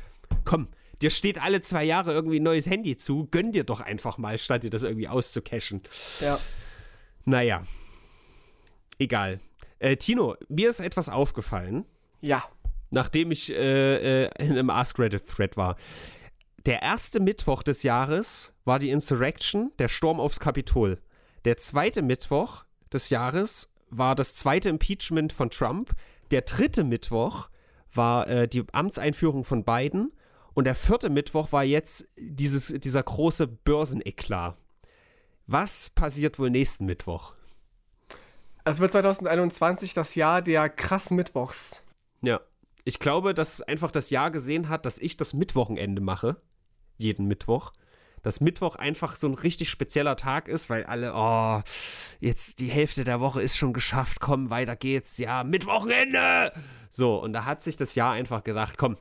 komm, 0.44 0.68
dir 1.02 1.10
steht 1.10 1.42
alle 1.42 1.60
zwei 1.60 1.82
Jahre 1.82 2.12
irgendwie 2.12 2.38
ein 2.38 2.44
neues 2.44 2.66
Handy 2.66 2.96
zu, 2.96 3.26
gönn 3.32 3.50
dir 3.50 3.64
doch 3.64 3.80
einfach 3.80 4.16
mal, 4.16 4.38
statt 4.38 4.62
dir 4.62 4.70
das 4.70 4.84
irgendwie 4.84 5.08
auszucachen. 5.08 5.82
Ja. 6.20 6.38
Naja. 7.24 7.66
Egal. 9.00 9.40
Äh, 9.80 9.96
Tino, 9.96 10.36
mir 10.48 10.70
ist 10.70 10.78
etwas 10.78 11.08
aufgefallen. 11.08 11.84
Ja. 12.20 12.44
Nachdem 12.90 13.32
ich 13.32 13.50
äh, 13.50 14.26
äh, 14.26 14.30
in 14.38 14.52
einem 14.52 14.70
Ask 14.70 15.00
Reddit-Thread 15.00 15.56
war 15.56 15.76
der 16.66 16.80
erste 16.82 17.18
Mittwoch 17.18 17.64
des 17.64 17.82
Jahres 17.82 18.52
war 18.64 18.78
die 18.78 18.90
Insurrection, 18.90 19.72
der 19.80 19.88
Sturm 19.88 20.20
aufs 20.20 20.38
Kapitol. 20.38 20.98
Der 21.44 21.56
zweite 21.56 22.02
Mittwoch 22.02 22.64
des 22.92 23.10
Jahres 23.10 23.72
war 23.90 24.14
das 24.14 24.36
zweite 24.36 24.68
Impeachment 24.68 25.32
von 25.32 25.50
Trump. 25.50 25.92
Der 26.30 26.42
dritte 26.42 26.84
Mittwoch 26.84 27.48
war 27.92 28.28
äh, 28.28 28.46
die 28.46 28.64
Amtseinführung 28.72 29.44
von 29.44 29.64
Biden. 29.64 30.12
Und 30.54 30.64
der 30.64 30.76
vierte 30.76 31.10
Mittwoch 31.10 31.50
war 31.50 31.64
jetzt 31.64 32.08
dieses, 32.16 32.68
dieser 32.68 33.02
große 33.02 33.48
Börseneklat. 33.48 34.56
Was 35.48 35.90
passiert 35.90 36.38
wohl 36.38 36.50
nächsten 36.50 36.86
Mittwoch? 36.86 37.32
Es 38.64 38.78
wird 38.78 38.92
2021 38.92 39.94
das 39.94 40.14
Jahr 40.14 40.42
der 40.42 40.68
krassen 40.68 41.16
Mittwochs. 41.16 41.82
Ja. 42.20 42.40
Ich 42.84 43.00
glaube, 43.00 43.34
dass 43.34 43.62
einfach 43.62 43.90
das 43.90 44.10
Jahr 44.10 44.30
gesehen 44.30 44.68
hat, 44.68 44.86
dass 44.86 44.98
ich 44.98 45.16
das 45.16 45.34
Mittwochenende 45.34 46.00
mache 46.00 46.36
jeden 47.03 47.26
Mittwoch. 47.26 47.72
dass 48.22 48.40
Mittwoch 48.40 48.76
einfach 48.76 49.16
so 49.16 49.26
ein 49.26 49.34
richtig 49.34 49.68
spezieller 49.68 50.16
Tag 50.16 50.46
ist, 50.46 50.70
weil 50.70 50.84
alle, 50.84 51.12
oh, 51.12 51.61
jetzt 52.20 52.61
die 52.61 52.68
Hälfte 52.68 53.03
der 53.03 53.18
Woche 53.18 53.42
ist 53.42 53.57
schon 53.57 53.72
geschafft, 53.72 54.20
komm, 54.20 54.48
weiter 54.48 54.76
geht's, 54.76 55.18
ja, 55.18 55.42
Mittwochenende! 55.42 56.53
So, 56.88 57.20
und 57.20 57.32
da 57.32 57.44
hat 57.46 57.62
sich 57.62 57.76
das 57.76 57.96
Jahr 57.96 58.12
einfach 58.12 58.44
gedacht, 58.44 58.78
komm, 58.78 58.96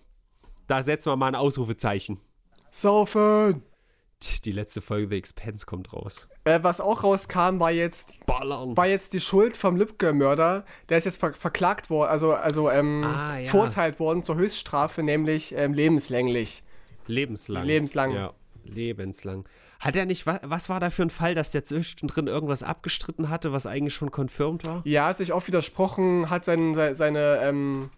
da 0.65 0.81
setzen 0.81 1.11
wir 1.11 1.17
mal 1.17 1.27
ein 1.27 1.35
Ausrufezeichen. 1.35 2.19
Saufen! 2.71 3.61
Die 4.45 4.51
letzte 4.51 4.81
Folge 4.81 5.09
The 5.09 5.17
Expense 5.17 5.65
kommt 5.67 5.93
raus. 5.93 6.27
Äh, 6.43 6.59
was 6.63 6.79
auch 6.81 7.03
rauskam, 7.03 7.59
war 7.59 7.71
jetzt, 7.71 8.23
Ballern. 8.25 8.75
war 8.77 8.87
jetzt 8.87 9.13
die 9.13 9.19
Schuld 9.19 9.57
vom 9.57 9.75
Lübcke-Mörder. 9.77 10.63
Der 10.89 10.97
ist 10.97 11.05
jetzt 11.05 11.19
ver 11.19 11.33
verklagt 11.33 11.89
worden, 11.89 12.09
also, 12.09 12.33
also 12.33 12.69
ähm, 12.71 13.03
Ah, 13.03 13.37
ja. 13.37 13.49
verurteilt 13.49 13.99
worden 13.99 14.23
zur 14.23 14.35
Höchststrafe, 14.37 15.03
nämlich 15.03 15.53
ähm, 15.55 15.73
lebenslänglich. 15.73 16.63
Lebenslang. 17.11 17.65
Lebenslang. 17.65 18.13
Ja, 18.13 18.33
lebenslang. 18.63 19.45
Hat 19.79 19.95
er 19.95 20.05
nicht, 20.05 20.25
was, 20.27 20.39
was 20.43 20.69
war 20.69 20.79
da 20.79 20.89
für 20.89 21.01
ein 21.03 21.09
Fall, 21.09 21.33
dass 21.35 21.51
der 21.51 21.63
zwischendrin 21.63 22.27
irgendwas 22.27 22.63
abgestritten 22.63 23.29
hatte, 23.29 23.51
was 23.51 23.65
eigentlich 23.65 23.93
schon 23.95 24.11
confirmed 24.11 24.65
war? 24.65 24.81
Ja, 24.85 25.07
hat 25.07 25.17
sich 25.17 25.31
auch 25.31 25.45
widersprochen, 25.47 26.29
hat 26.29 26.45
sein, 26.45 26.73
se- 26.75 26.93
seine 26.93 27.39
ähm, 27.41 27.89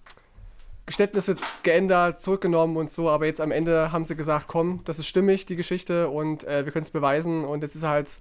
Geständnisse 0.85 1.35
geändert, 1.63 2.21
zurückgenommen 2.21 2.77
und 2.77 2.91
so, 2.91 3.09
aber 3.09 3.25
jetzt 3.25 3.41
am 3.41 3.51
Ende 3.51 3.91
haben 3.91 4.05
sie 4.05 4.15
gesagt, 4.15 4.47
komm, 4.47 4.81
das 4.85 4.99
ist 4.99 5.07
stimmig, 5.07 5.45
die 5.45 5.55
Geschichte, 5.55 6.09
und 6.09 6.45
äh, 6.45 6.65
wir 6.65 6.71
können 6.71 6.83
es 6.83 6.91
beweisen 6.91 7.43
und 7.45 7.61
jetzt 7.63 7.75
ist 7.75 7.83
er 7.83 7.89
halt 7.89 8.19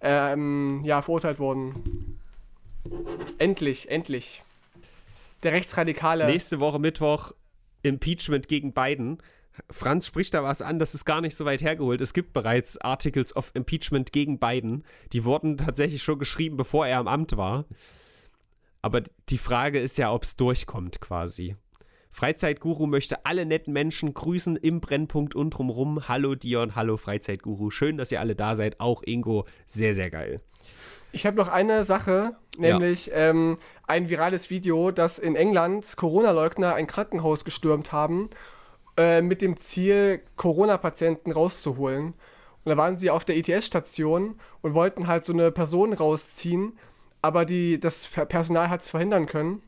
ähm, 0.00 0.82
ja, 0.84 1.02
verurteilt 1.02 1.38
worden. 1.38 2.18
Endlich, 3.38 3.88
endlich. 3.90 4.42
Der 5.42 5.52
Rechtsradikale. 5.52 6.26
Nächste 6.26 6.60
Woche 6.60 6.78
Mittwoch 6.78 7.32
Impeachment 7.82 8.46
gegen 8.48 8.72
Biden. 8.72 9.18
Franz 9.70 10.06
spricht 10.06 10.34
da 10.34 10.42
was 10.42 10.62
an, 10.62 10.78
das 10.78 10.94
ist 10.94 11.04
gar 11.04 11.20
nicht 11.20 11.36
so 11.36 11.44
weit 11.44 11.62
hergeholt. 11.62 12.00
Es 12.00 12.14
gibt 12.14 12.32
bereits 12.32 12.78
Articles 12.78 13.34
of 13.36 13.50
Impeachment 13.54 14.12
gegen 14.12 14.38
Biden. 14.38 14.84
Die 15.12 15.24
wurden 15.24 15.56
tatsächlich 15.56 16.02
schon 16.02 16.18
geschrieben, 16.18 16.56
bevor 16.56 16.86
er 16.86 16.98
am 16.98 17.08
Amt 17.08 17.36
war. 17.36 17.66
Aber 18.80 19.02
die 19.28 19.38
Frage 19.38 19.78
ist 19.78 19.98
ja, 19.98 20.12
ob 20.12 20.24
es 20.24 20.36
durchkommt 20.36 21.00
quasi. 21.00 21.56
Freizeitguru 22.10 22.86
möchte 22.86 23.24
alle 23.24 23.46
netten 23.46 23.72
Menschen 23.72 24.12
grüßen 24.12 24.56
im 24.56 24.80
Brennpunkt 24.80 25.34
und 25.34 25.50
drumrum. 25.50 26.08
Hallo 26.08 26.34
Dion, 26.34 26.74
hallo 26.74 26.98
Freizeitguru. 26.98 27.70
Schön, 27.70 27.96
dass 27.96 28.12
ihr 28.12 28.20
alle 28.20 28.36
da 28.36 28.54
seid. 28.54 28.80
Auch 28.80 29.02
Ingo, 29.02 29.46
sehr, 29.64 29.94
sehr 29.94 30.10
geil. 30.10 30.40
Ich 31.12 31.26
habe 31.26 31.36
noch 31.36 31.48
eine 31.48 31.84
Sache, 31.84 32.36
nämlich 32.58 33.10
ähm, 33.14 33.58
ein 33.86 34.08
virales 34.08 34.50
Video, 34.50 34.90
dass 34.90 35.18
in 35.18 35.36
England 35.36 35.96
Corona-Leugner 35.96 36.74
ein 36.74 36.86
Krankenhaus 36.86 37.44
gestürmt 37.44 37.92
haben, 37.92 38.30
äh, 38.96 39.22
mit 39.22 39.42
dem 39.42 39.56
Ziel, 39.56 40.20
Corona-Patienten 40.36 41.32
rauszuholen. 41.32 42.14
Und 42.64 42.70
da 42.70 42.76
waren 42.76 42.98
sie 42.98 43.10
auf 43.10 43.24
der 43.24 43.36
ETS-Station 43.36 44.38
und 44.60 44.74
wollten 44.74 45.06
halt 45.06 45.24
so 45.24 45.32
eine 45.32 45.50
Person 45.50 45.92
rausziehen, 45.92 46.78
aber 47.20 47.44
die, 47.44 47.80
das 47.80 48.06
Personal 48.06 48.68
hat 48.68 48.82
es 48.82 48.90
verhindern 48.90 49.26
können. 49.26 49.62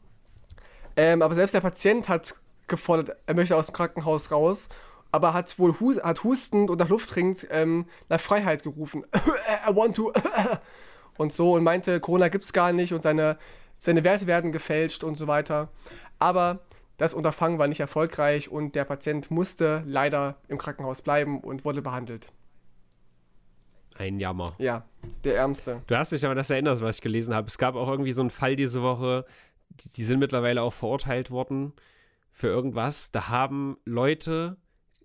Ähm, 0.97 1.23
aber 1.23 1.35
selbst 1.35 1.55
der 1.55 1.61
Patient 1.61 2.09
hat 2.09 2.37
gefordert, 2.69 3.17
er 3.27 3.35
möchte 3.35 3.57
aus 3.57 3.67
dem 3.67 3.75
Krankenhaus 3.75 4.31
raus, 4.31 4.69
aber 5.11 5.33
hat 5.33 5.59
wohl 5.59 5.79
hu 5.81 5.95
hat 6.01 6.25
hustend 6.25 6.71
und 6.71 6.79
nach 6.79 6.89
Luft 6.89 7.15
dringend 7.15 7.47
ähm, 7.51 7.87
nach 8.09 8.21
Freiheit 8.21 8.63
gerufen. 8.63 9.05
I 9.69 9.75
want 9.75 9.97
to. 9.97 10.13
und 11.17 11.33
so 11.33 11.55
und 11.55 11.63
meinte, 11.63 12.01
Corona 12.01 12.29
gibt's 12.29 12.53
gar 12.53 12.73
nicht 12.73 12.93
und 12.93 13.03
seine, 13.03 13.39
seine 13.79 14.05
Werte 14.05 14.27
werden 14.27 14.53
gefälscht 14.53 15.05
und 15.05 15.17
so 15.17 15.27
weiter. 15.27 15.69
Aber 16.19 16.61
das 16.97 17.15
Unterfangen 17.15 17.59
war 17.59 17.67
nicht 17.67 17.81
erfolgreich 17.81 18.49
und 18.49 18.75
der 18.75 18.85
Patient 18.85 19.31
musste 19.31 19.83
leider 19.87 20.37
im 20.49 20.59
Krankenhaus 20.59 21.03
bleiben 21.03 21.41
und 21.41 21.65
wurde 21.65 21.83
behandelt. 21.83 22.29
Ein 23.97 24.19
Jammer. 24.19 24.55
Ja, 24.59 24.85
der 25.23 25.37
Ärmste. 25.37 25.83
Du 25.87 25.97
hast 25.97 26.13
mich 26.13 26.25
aber 26.25 26.35
das 26.35 26.51
erinnert, 26.51 26.81
was 26.81 26.97
ich 26.97 27.03
gelesen 27.03 27.35
habe. 27.35 27.47
Es 27.47 27.59
gab 27.59 27.77
auch 27.77 27.89
irgendwie 27.89 28.13
so 28.13 28.23
einen 28.23 28.31
Fall 28.31 28.57
diese 28.57 28.83
Woche, 28.83 29.25
die, 29.71 29.89
die 29.91 30.05
sind 30.05 30.19
mittlerweile 30.19 30.63
auch 30.63 30.73
verurteilt 30.73 31.31
worden 31.31 31.73
für 32.31 32.49
irgendwas. 32.49 33.13
Da 33.13 33.29
haben 33.29 33.77
Leute, 33.85 34.57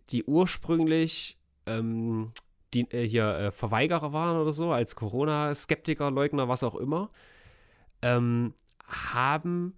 die 0.10 0.24
ursprünglich 0.24 1.38
ähm, 1.68 2.32
die, 2.74 2.90
äh, 2.92 3.08
hier 3.08 3.28
äh, 3.36 3.52
Verweigerer 3.52 4.14
waren 4.14 4.38
oder 4.38 4.54
so, 4.54 4.72
als 4.72 4.96
Corona-Skeptiker, 4.96 6.12
Leugner, 6.12 6.48
was 6.48 6.64
auch 6.64 6.76
immer, 6.76 7.10
ähm, 8.02 8.54
haben 8.88 9.78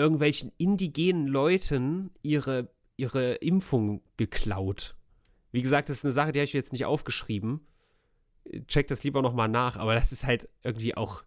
irgendwelchen 0.00 0.52
indigenen 0.58 1.26
Leuten 1.26 2.10
ihre, 2.22 2.68
ihre 2.96 3.34
Impfung 3.34 4.02
geklaut. 4.16 4.96
Wie 5.52 5.62
gesagt, 5.62 5.88
das 5.88 5.98
ist 5.98 6.04
eine 6.04 6.12
Sache, 6.12 6.32
die 6.32 6.40
habe 6.40 6.44
ich 6.44 6.52
jetzt 6.52 6.72
nicht 6.72 6.84
aufgeschrieben. 6.86 7.60
Check 8.66 8.88
das 8.88 9.04
lieber 9.04 9.22
nochmal 9.22 9.48
nach, 9.48 9.76
aber 9.76 9.94
das 9.94 10.12
ist 10.12 10.26
halt 10.26 10.48
irgendwie 10.62 10.96
auch 10.96 11.22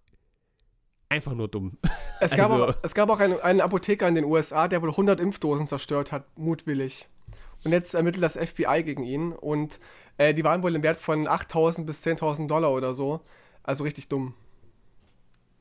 einfach 1.09 1.33
nur 1.35 1.47
dumm. 1.47 1.77
Es 2.19 2.35
gab 2.35 2.49
Also- 2.49 2.65
auch, 2.67 2.75
es 2.81 2.93
gab 2.95 3.09
auch 3.09 3.19
einen, 3.19 3.39
einen 3.41 3.61
Apotheker 3.61 4.07
in 4.07 4.15
den 4.15 4.25
USA, 4.25 4.67
der 4.67 4.81
wohl 4.81 4.89
100 4.89 5.19
Impfdosen 5.19 5.67
zerstört 5.67 6.11
hat, 6.11 6.25
mutwillig. 6.37 7.07
Und 7.63 7.71
jetzt 7.71 7.93
ermittelt 7.93 8.23
das 8.23 8.35
FBI 8.35 8.83
gegen 8.83 9.03
ihn 9.03 9.31
und 9.31 9.79
äh, 10.17 10.33
die 10.33 10.43
waren 10.43 10.63
wohl 10.63 10.75
im 10.75 10.83
Wert 10.83 10.97
von 10.99 11.27
8.000 11.27 11.85
bis 11.85 12.03
10.000 12.05 12.47
Dollar 12.47 12.71
oder 12.73 12.93
so. 12.93 13.21
Also 13.61 13.83
richtig 13.83 14.07
dumm. 14.09 14.33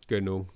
Gönnung. 0.08 0.48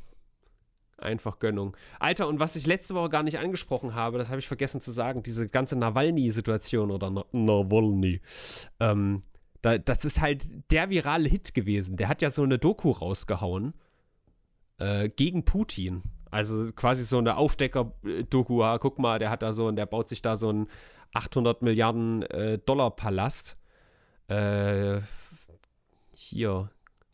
Einfach 0.99 1.39
Gönnung. 1.39 1.77
Alter, 2.01 2.27
und 2.27 2.41
was 2.41 2.57
ich 2.57 2.67
letzte 2.67 2.95
Woche 2.95 3.11
gar 3.11 3.23
nicht 3.23 3.39
angesprochen 3.39 3.95
habe, 3.95 4.17
das 4.17 4.31
habe 4.31 4.39
ich 4.39 4.49
vergessen 4.49 4.81
zu 4.81 4.91
sagen, 4.91 5.23
diese 5.23 5.47
ganze 5.47 5.79
Nawalny-Situation 5.79 6.91
oder 6.91 7.11
Na 7.11 7.25
Nawalny. 7.33 8.23
Ähm, 8.81 9.23
da, 9.61 9.77
das 9.77 10.05
ist 10.05 10.21
halt 10.21 10.71
der 10.71 10.89
virale 10.89 11.29
Hit 11.29 11.53
gewesen. 11.53 11.97
Der 11.97 12.09
hat 12.09 12.23
ja 12.23 12.31
so 12.31 12.43
eine 12.43 12.59
Doku 12.59 12.93
rausgehauen 12.93 13.75
äh, 14.79 15.09
gegen 15.11 15.45
Putin. 15.45 16.03
Also 16.31 16.73
quasi 16.73 17.05
so 17.05 17.19
eine 17.19 17.37
Aufdecker-Doku. 17.37 18.63
ah, 18.63 18.79
Guck 18.79 18.99
mal, 18.99 19.19
der 19.19 19.31
hat 19.31 19.43
da 19.43 19.53
so 19.53 19.67
und 19.67 19.77
der 19.77 19.87
baut 19.87 20.09
sich 20.09 20.23
da 20.23 20.37
so 20.37 20.49
einen 20.49 20.69
800 21.13 21.63
Milliarden 21.63 22.23
äh, 22.23 22.59
Dollar 22.59 22.91
Palast. 22.91 23.57
Äh, 24.29 25.01
hier. 26.13 26.71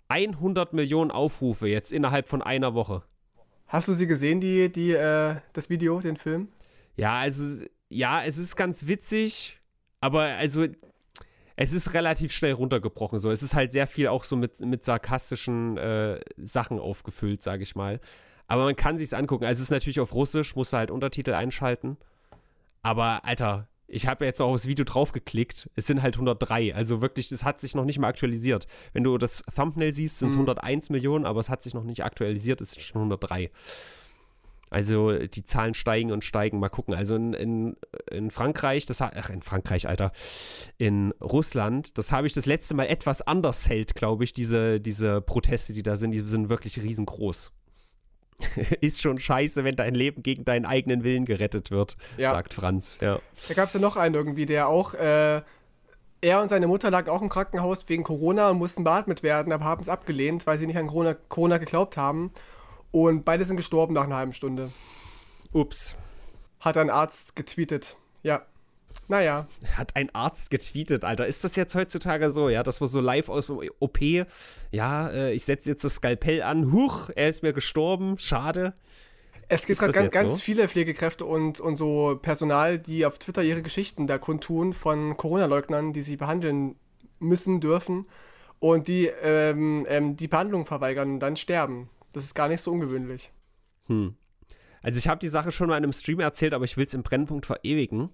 100 0.09 0.73
Millionen 0.73 1.11
Aufrufe 1.11 1.69
jetzt 1.69 1.93
innerhalb 1.93 2.29
von 2.29 2.43
einer 2.43 2.75
Woche. 2.75 3.03
Hast 3.73 3.89
du 3.89 3.95
sie 3.95 4.07
gesehen, 4.07 4.39
die, 4.39 4.71
die, 4.71 4.91
äh, 4.91 5.37
das 5.55 5.71
Video, 5.71 5.99
den 5.99 6.19
Film? 6.19 6.49
Ja, 6.95 7.21
also, 7.21 7.65
ja, 7.89 8.23
es 8.23 8.37
ist 8.37 8.55
ganz 8.55 8.87
witzig, 8.87 9.59
aber 9.99 10.25
also, 10.25 10.67
es 11.57 11.73
ist 11.73 11.95
relativ 11.95 12.33
schnell 12.33 12.53
runtergebrochen. 12.53 13.19
So, 13.19 13.31
es 13.31 13.43
ist 13.43 13.55
halt 13.55 13.73
sehr 13.73 13.87
viel 13.87 14.09
auch 14.09 14.25
so 14.25 14.37
mit, 14.37 14.61
mit 14.61 14.85
sarkastischen 14.85 15.79
äh, 15.79 16.21
Sachen 16.37 16.79
aufgefüllt, 16.79 17.41
sage 17.43 17.63
ich 17.63 17.75
mal. 17.75 17.99
Aber 18.47 18.65
man 18.65 18.77
kann 18.77 18.99
sich's 18.99 19.15
angucken. 19.15 19.47
Also, 19.47 19.61
es 19.61 19.69
ist 19.69 19.71
natürlich 19.71 20.01
auf 20.01 20.13
Russisch, 20.13 20.55
musst 20.55 20.75
du 20.75 20.77
halt 20.77 20.91
Untertitel 20.91 21.33
einschalten. 21.33 21.97
Aber, 22.83 23.25
Alter, 23.25 23.69
ich 23.87 24.07
habe 24.07 24.25
jetzt 24.25 24.41
auch 24.41 24.53
aufs 24.53 24.67
Video 24.67 24.85
draufgeklickt. 24.85 25.71
Es 25.77 25.87
sind 25.87 26.03
halt 26.03 26.17
103. 26.17 26.75
Also 26.75 27.03
wirklich, 27.03 27.31
es 27.31 27.45
hat 27.45 27.61
sich 27.61 27.75
noch 27.75 27.85
nicht 27.85 27.99
mal 27.99 28.09
aktualisiert. 28.09 28.67
Wenn 28.93 29.05
du 29.05 29.19
das 29.19 29.45
Thumbnail 29.55 29.93
siehst, 29.93 30.19
sind 30.19 30.29
es 30.29 30.35
Mhm. 30.35 30.43
101 30.43 30.91
Millionen, 30.91 31.27
aber 31.27 31.41
es 31.41 31.49
hat 31.49 31.63
sich 31.63 31.75
noch 31.75 31.85
nicht 31.85 32.05
aktualisiert. 32.05 32.61
Es 32.61 32.71
sind 32.73 32.83
schon 32.83 33.03
103. 33.03 33.51
Also 34.71 35.19
die 35.19 35.45
Zahlen 35.45 35.75
steigen 35.75 36.11
und 36.13 36.25
steigen. 36.25 36.59
Mal 36.59 36.71
gucken. 36.71 36.95
Also 36.95 37.15
in, 37.15 37.35
in, 37.35 37.77
in 38.11 38.31
Frankreich, 38.31 38.87
das 38.87 39.03
ach 39.03 39.29
in 39.29 39.43
Frankreich, 39.43 39.87
Alter, 39.87 40.13
in 40.79 41.13
Russland, 41.21 41.99
das 41.99 42.11
habe 42.11 42.27
ich 42.27 42.33
das 42.33 42.47
letzte 42.47 42.73
Mal 42.75 42.87
etwas 42.87 43.21
anders 43.21 43.69
hält, 43.69 43.95
glaube 43.95 44.25
ich. 44.25 44.33
Diese, 44.33 44.81
diese 44.81 45.21
Proteste, 45.21 45.75
die 45.75 45.83
da 45.83 45.97
sind, 45.97 46.13
die 46.13 46.21
sind 46.21 46.49
wirklich 46.49 46.81
riesengroß. 46.81 47.53
Ist 48.81 49.01
schon 49.03 49.19
scheiße, 49.19 49.65
wenn 49.65 49.77
dein 49.77 49.95
Leben 49.95 50.23
gegen 50.23 50.45
deinen 50.45 50.67
eigenen 50.67 51.05
Willen 51.05 51.25
gerettet 51.25 51.71
wird, 51.71 51.97
Ja. 52.17 52.31
sagt 52.31 52.55
Franz. 52.55 52.99
Ja. 53.01 53.21
Da 53.49 53.55
gab 53.55 53.69
es 53.69 53.75
ja 53.75 53.81
noch 53.81 53.97
einen 53.97 54.15
irgendwie, 54.15 54.47
der 54.47 54.69
auch, 54.69 54.95
äh, 54.95 55.43
er 56.21 56.41
und 56.41 56.49
seine 56.49 56.67
Mutter 56.69 56.91
lagen 56.91 57.11
auch 57.11 57.21
im 57.23 57.29
Krankenhaus 57.29 57.89
wegen 57.89 58.05
Corona 58.05 58.51
und 58.51 58.59
mussten 58.59 58.85
beatmet 58.85 59.23
werden, 59.23 59.53
aber 59.53 59.65
haben 59.65 59.83
es 59.83 59.89
abgelehnt, 59.89 60.47
weil 60.47 60.59
sie 60.59 60.67
nicht 60.67 60.77
an 60.79 60.87
Corona, 60.87 61.15
Corona 61.29 61.59
geglaubt 61.59 61.97
haben. 61.97 62.33
Und 62.93 63.25
beide 63.25 63.45
sind 63.45 63.57
gestorben 63.57 63.95
nach 63.95 64.05
einer 64.05 64.17
halben 64.17 64.33
Stunde. 64.33 64.71
Ups. 65.53 65.95
Hat 66.61 66.77
ein 66.77 66.91
Arzt 66.91 67.35
getweetet. 67.35 67.97
Ja. 68.23 68.43
Naja. 69.09 69.47
Hat 69.77 69.97
ein 69.97 70.15
Arzt 70.15 70.51
getweetet, 70.51 71.05
Alter. 71.05 71.27
Ist 71.27 71.45
das 71.45 71.57
jetzt 71.57 71.75
heutzutage 71.75 72.31
so, 72.31 72.49
ja? 72.49 72.63
Das 72.63 72.81
war 72.81 72.89
so 72.89 73.01
live 73.01 73.29
aus 73.29 73.47
dem 73.47 73.61
OP. 73.79 74.01
Ja, 74.71 75.09
äh, 75.11 75.33
ich 75.33 75.45
setze 75.45 75.71
jetzt 75.71 75.85
das 75.85 75.97
Skalpell 75.97 76.43
an. 76.43 76.73
Huch, 76.73 77.11
er 77.15 77.29
ist 77.29 77.43
mir 77.43 77.53
gestorben. 77.53 78.19
Schade. 78.19 78.75
Es 79.49 79.67
gibt 79.67 79.81
gerade 79.81 79.93
ganz, 79.93 80.11
ganz 80.11 80.33
so? 80.35 80.39
viele 80.41 80.69
Pflegekräfte 80.69 81.27
und, 81.27 81.61
und 81.61 81.77
so 81.77 82.19
Personal, 82.21 82.79
die 82.79 83.05
auf 83.05 83.19
Twitter 83.19 83.43
ihre 83.43 83.63
Geschichten 83.63 84.07
da 84.07 84.17
kundtun 84.17 84.73
von 84.73 85.17
Corona-Leugnern, 85.17 85.93
die 85.93 86.03
sie 86.03 86.17
behandeln 86.17 86.77
müssen, 87.19 87.61
dürfen 87.61 88.07
und 88.61 88.89
die 88.89 89.07
ähm, 89.07 89.87
ähm, 89.89 90.17
die 90.17 90.29
Behandlung 90.29 90.65
verweigern 90.65 91.15
und 91.15 91.21
dann 91.21 91.37
sterben. 91.37 91.91
Das 92.13 92.25
ist 92.25 92.35
gar 92.35 92.49
nicht 92.49 92.63
so 92.63 92.71
ungewöhnlich. 92.71 93.33
Hm. 93.87 94.15
Also 94.83 94.99
ich 94.99 95.09
habe 95.09 95.21
die 95.21 95.29
Sache 95.29 95.53
schon 95.53 95.69
mal 95.69 95.77
in 95.77 95.85
einem 95.85 95.93
Stream 95.93 96.21
erzählt, 96.21 96.55
aber 96.55 96.65
ich 96.65 96.77
will 96.77 96.87
es 96.87 96.95
im 96.95 97.03
Brennpunkt 97.03 97.47
verewigen. 97.47 98.11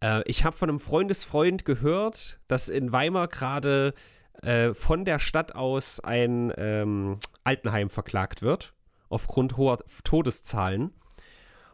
Äh, 0.00 0.22
ich 0.26 0.44
habe 0.44 0.56
von 0.56 0.68
einem 0.68 0.80
Freundesfreund 0.80 1.64
gehört, 1.64 2.40
dass 2.48 2.68
in 2.68 2.92
Weimar 2.92 3.28
gerade 3.28 3.94
äh, 4.42 4.74
von 4.74 5.04
der 5.04 5.18
Stadt 5.18 5.54
aus 5.54 6.00
ein 6.00 6.52
ähm, 6.56 7.18
Altenheim 7.44 7.90
verklagt 7.90 8.42
wird, 8.42 8.74
aufgrund 9.08 9.56
hoher 9.56 9.78
Todeszahlen. 10.04 10.92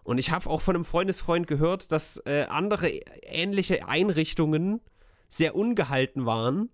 Und 0.05 0.19
ich 0.19 0.31
habe 0.31 0.51
auch 0.51 0.61
von 0.61 0.75
einem 0.75 0.85
Freundesfreund 0.85 1.47
gehört, 1.47 1.93
dass 1.93 2.19
äh, 2.27 2.45
andere 2.49 2.89
ähnliche 2.89 3.87
Einrichtungen 3.87 4.81
sehr 5.29 5.55
ungehalten 5.55 6.27
waren, 6.27 6.71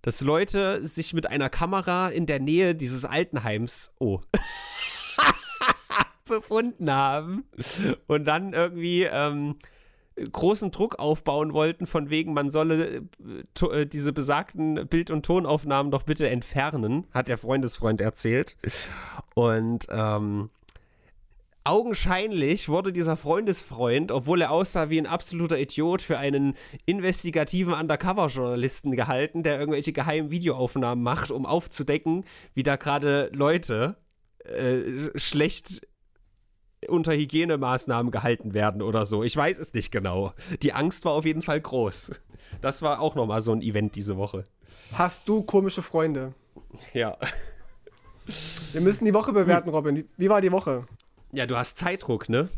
dass 0.00 0.20
Leute 0.20 0.84
sich 0.86 1.12
mit 1.12 1.28
einer 1.28 1.48
Kamera 1.48 2.08
in 2.08 2.26
der 2.26 2.40
Nähe 2.40 2.74
dieses 2.74 3.04
Altenheims, 3.04 3.92
oh, 3.98 4.20
befunden 6.24 6.90
haben 6.90 7.44
und 8.06 8.24
dann 8.24 8.54
irgendwie 8.54 9.04
ähm, 9.04 9.56
großen 10.16 10.70
Druck 10.70 10.98
aufbauen 10.98 11.52
wollten, 11.52 11.86
von 11.86 12.10
wegen, 12.10 12.34
man 12.34 12.50
solle 12.50 13.02
äh, 13.70 13.86
diese 13.86 14.12
besagten 14.12 14.86
Bild- 14.88 15.10
und 15.10 15.24
Tonaufnahmen 15.24 15.90
doch 15.90 16.02
bitte 16.02 16.28
entfernen, 16.28 17.06
hat 17.12 17.28
der 17.28 17.38
Freundesfreund 17.38 18.00
erzählt. 18.00 18.56
Und 19.34 19.86
ähm, 19.90 20.50
augenscheinlich 21.64 22.68
wurde 22.68 22.92
dieser 22.92 23.16
Freundesfreund, 23.16 24.12
obwohl 24.12 24.42
er 24.42 24.50
aussah 24.50 24.90
wie 24.90 24.98
ein 24.98 25.06
absoluter 25.06 25.58
Idiot, 25.58 26.02
für 26.02 26.18
einen 26.18 26.54
investigativen 26.86 27.74
Undercover-Journalisten 27.74 28.92
gehalten, 28.92 29.42
der 29.42 29.58
irgendwelche 29.58 29.92
geheimen 29.92 30.30
Videoaufnahmen 30.30 31.02
macht, 31.02 31.30
um 31.30 31.46
aufzudecken, 31.46 32.24
wie 32.54 32.62
da 32.62 32.76
gerade 32.76 33.30
Leute 33.32 33.96
äh, 34.44 35.16
schlecht 35.16 35.86
unter 36.88 37.12
Hygienemaßnahmen 37.12 38.10
gehalten 38.10 38.54
werden 38.54 38.82
oder 38.82 39.06
so. 39.06 39.22
Ich 39.22 39.36
weiß 39.36 39.58
es 39.58 39.72
nicht 39.74 39.90
genau. 39.90 40.32
Die 40.62 40.72
Angst 40.72 41.04
war 41.04 41.12
auf 41.12 41.24
jeden 41.24 41.42
Fall 41.42 41.60
groß. 41.60 42.20
Das 42.60 42.82
war 42.82 43.00
auch 43.00 43.14
nochmal 43.14 43.40
so 43.40 43.52
ein 43.52 43.62
Event 43.62 43.96
diese 43.96 44.16
Woche. 44.16 44.44
Hast 44.94 45.28
du 45.28 45.42
komische 45.42 45.82
Freunde? 45.82 46.34
Ja. 46.92 47.16
Wir 48.72 48.80
müssen 48.80 49.04
die 49.04 49.14
Woche 49.14 49.32
bewerten, 49.32 49.68
Robin. 49.70 50.08
Wie 50.16 50.28
war 50.28 50.40
die 50.40 50.52
Woche? 50.52 50.86
Ja, 51.32 51.46
du 51.46 51.56
hast 51.56 51.78
Zeitdruck, 51.78 52.28
ne? 52.28 52.48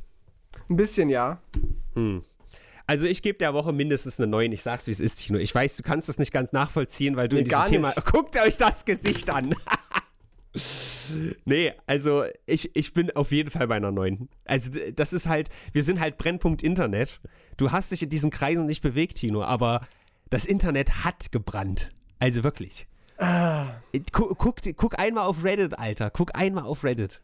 Ein 0.69 0.77
bisschen, 0.77 1.09
ja. 1.09 1.41
Hm. 1.95 2.23
Also 2.87 3.07
ich 3.07 3.23
gebe 3.23 3.39
der 3.39 3.55
Woche 3.55 3.73
mindestens 3.73 4.21
eine 4.21 4.27
9. 4.27 4.53
Ich 4.53 4.63
sag's, 4.63 4.87
wie 4.87 4.91
es 4.91 5.01
ist, 5.01 5.17
Tino. 5.17 5.39
Ich 5.39 5.55
weiß, 5.55 5.77
du 5.77 5.83
kannst 5.83 6.09
das 6.09 6.19
nicht 6.19 6.33
ganz 6.33 6.53
nachvollziehen, 6.53 7.17
weil 7.17 7.29
du 7.29 7.37
Nee, 7.37 7.43
in 7.43 7.49
diesem 7.49 7.65
Thema... 7.65 7.89
nicht. 7.89 8.05
Guckt 8.13 8.39
euch 8.39 8.57
das 8.59 8.85
Gesicht 8.85 9.31
an. 9.31 9.55
nee, 11.45 11.73
also 11.87 12.25
ich, 12.47 12.75
ich 12.75 12.93
bin 12.93 13.11
auf 13.13 13.33
jeden 13.33 13.51
Fall 13.51 13.67
bei 13.67 13.77
einer 13.77 13.91
9. 13.91 14.29
Also 14.45 14.71
das 14.95 15.13
ist 15.13 15.29
halt, 15.29 15.49
wir 15.73 15.83
sind 15.83 16.01
halt 16.01 16.17
Brennpunkt 16.17 16.63
Internet. 16.63 17.21
Du 17.57 17.73
hast 17.73 17.93
dich 17.93 18.03
in 18.03 18.09
diesen 18.09 18.31
Kreisen 18.31 18.67
nicht 18.67 18.83
bewegt, 18.83 19.17
Tino, 19.17 19.43
aber 19.43 19.87
das 20.31 20.47
Internet 20.47 21.05
hat 21.05 21.33
gebrannt. 21.33 21.91
Also 22.19 22.45
wirklich. 22.45 22.87
Guck, 24.13 24.39
guck, 24.39 24.61
guck 24.77 24.99
einmal 24.99 25.27
auf 25.27 25.45
Reddit, 25.45 25.79
Alter. 25.79 26.11
Guck 26.11 26.35
einmal 26.35 26.65
auf 26.65 26.85
Reddit. 26.85 27.21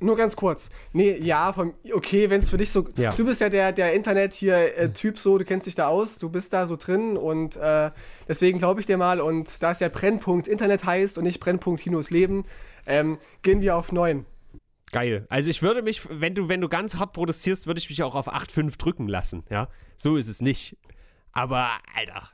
Nur 0.00 0.16
ganz 0.16 0.36
kurz. 0.36 0.70
Nee, 0.92 1.16
ja, 1.18 1.52
vom, 1.52 1.74
okay, 1.92 2.30
wenn 2.30 2.40
es 2.40 2.50
für 2.50 2.56
dich 2.56 2.70
so. 2.70 2.88
Ja. 2.96 3.12
Du 3.12 3.24
bist 3.24 3.40
ja 3.40 3.48
der, 3.48 3.72
der 3.72 3.92
Internet 3.94 4.34
hier 4.34 4.76
äh, 4.76 4.92
Typ 4.92 5.18
so, 5.18 5.38
du 5.38 5.44
kennst 5.44 5.66
dich 5.66 5.74
da 5.74 5.88
aus, 5.88 6.18
du 6.18 6.28
bist 6.28 6.52
da 6.52 6.66
so 6.66 6.76
drin 6.76 7.16
und 7.16 7.56
äh, 7.56 7.90
deswegen 8.26 8.58
glaube 8.58 8.80
ich 8.80 8.86
dir 8.86 8.96
mal. 8.96 9.20
Und 9.20 9.62
da 9.62 9.70
es 9.70 9.80
ja 9.80 9.88
Brennpunkt 9.88 10.48
Internet 10.48 10.84
heißt 10.84 11.16
und 11.18 11.24
nicht 11.24 11.40
Brennpunkt 11.40 11.80
Hinos 11.80 12.10
Leben, 12.10 12.44
ähm, 12.86 13.18
gehen 13.42 13.60
wir 13.60 13.76
auf 13.76 13.92
9. 13.92 14.26
Geil. 14.90 15.26
Also 15.28 15.50
ich 15.50 15.62
würde 15.62 15.82
mich, 15.82 16.02
wenn 16.10 16.34
du, 16.34 16.48
wenn 16.48 16.60
du 16.60 16.68
ganz 16.68 16.96
hart 16.96 17.12
protestierst, 17.12 17.66
würde 17.66 17.78
ich 17.78 17.88
mich 17.88 18.02
auch 18.02 18.14
auf 18.14 18.32
8,5 18.32 18.78
drücken 18.78 19.06
lassen, 19.06 19.44
ja. 19.50 19.68
So 19.96 20.16
ist 20.16 20.28
es 20.28 20.40
nicht. 20.40 20.76
Aber, 21.32 21.68
Alter. 21.94 22.30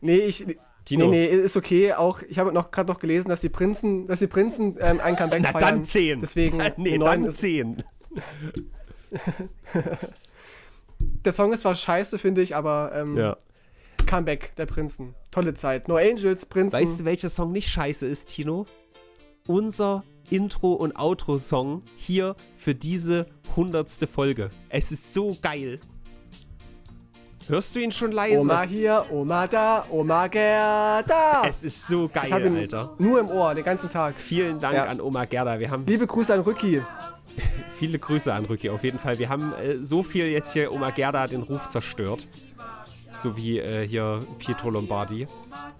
Nee, 0.00 0.18
ich. 0.18 0.46
Tino. 0.84 1.08
Nee, 1.08 1.28
nee, 1.30 1.36
ist 1.36 1.56
okay. 1.56 1.92
Auch, 1.92 2.22
ich 2.22 2.38
habe 2.38 2.52
noch 2.52 2.70
gerade 2.70 2.90
noch 2.90 2.98
gelesen, 2.98 3.28
dass 3.28 3.40
die 3.40 3.48
Prinzen, 3.48 4.06
dass 4.06 4.18
die 4.18 4.26
Prinzen 4.26 4.76
ähm, 4.80 5.00
ein 5.02 5.16
Comeback 5.16 5.42
Na 5.42 5.52
feiern. 5.52 5.76
dann 5.76 5.84
10. 5.84 6.20
Deswegen 6.20 6.56
nee, 6.76 6.94
eine 6.94 7.04
dann 7.04 7.20
9 7.22 7.24
ist, 7.24 7.38
10. 7.40 7.82
Der 11.24 11.32
Song 11.32 11.52
ist 11.52 11.60
zwar 11.62 11.74
scheiße, 11.74 12.18
finde 12.18 12.42
ich, 12.42 12.56
aber 12.56 12.92
ähm, 12.94 13.16
Ja. 13.16 13.36
Comeback 14.06 14.54
der 14.56 14.66
Prinzen. 14.66 15.14
Tolle 15.30 15.54
Zeit. 15.54 15.88
No 15.88 15.96
Angels, 15.96 16.46
Prinzen. 16.46 16.78
Weißt 16.78 17.00
du, 17.00 17.04
welcher 17.04 17.28
Song 17.28 17.52
nicht 17.52 17.68
scheiße 17.68 18.06
ist, 18.06 18.26
Tino? 18.28 18.66
Unser 19.46 20.04
Intro- 20.30 20.74
und 20.74 20.96
Outro-Song 20.96 21.82
hier 21.96 22.36
für 22.56 22.74
diese 22.74 23.26
hundertste 23.56 24.06
Folge. 24.06 24.50
Es 24.68 24.92
ist 24.92 25.14
so 25.14 25.36
geil. 25.40 25.80
Hörst 27.48 27.74
du 27.74 27.80
ihn 27.80 27.90
schon 27.90 28.12
leise? 28.12 28.40
Oma 28.40 28.62
hier, 28.62 29.04
Oma 29.10 29.46
da, 29.46 29.84
Oma 29.90 30.26
Gerda. 30.28 31.42
Es 31.48 31.64
ist 31.64 31.86
so 31.86 32.08
geil, 32.08 32.24
ich 32.26 32.46
ihn 32.46 32.56
Alter. 32.56 32.94
nur 32.98 33.20
im 33.20 33.28
Ohr, 33.30 33.54
den 33.54 33.64
ganzen 33.64 33.90
Tag. 33.90 34.14
Vielen 34.16 34.58
Dank 34.58 34.74
Ja. 34.76 34.84
an 34.84 35.00
Oma 35.00 35.24
Gerda. 35.24 35.58
Wir 35.58 35.70
haben 35.70 35.84
Liebe 35.86 36.06
Grüße 36.06 36.32
an 36.32 36.40
Rücki. 36.40 36.82
viele 37.76 37.98
Grüße 37.98 38.32
an 38.32 38.44
Rücki, 38.44 38.70
auf 38.70 38.84
jeden 38.84 38.98
Fall. 38.98 39.18
Wir 39.18 39.28
haben 39.28 39.52
äh, 39.54 39.82
so 39.82 40.02
viel 40.02 40.26
jetzt 40.26 40.52
hier 40.52 40.72
Oma 40.72 40.90
Gerda 40.90 41.26
den 41.26 41.42
Ruf 41.42 41.68
zerstört. 41.68 42.26
So 43.14 43.36
wie 43.36 43.58
äh, 43.58 43.86
hier 43.86 44.20
Pietro 44.38 44.70
Lombardi. 44.70 45.26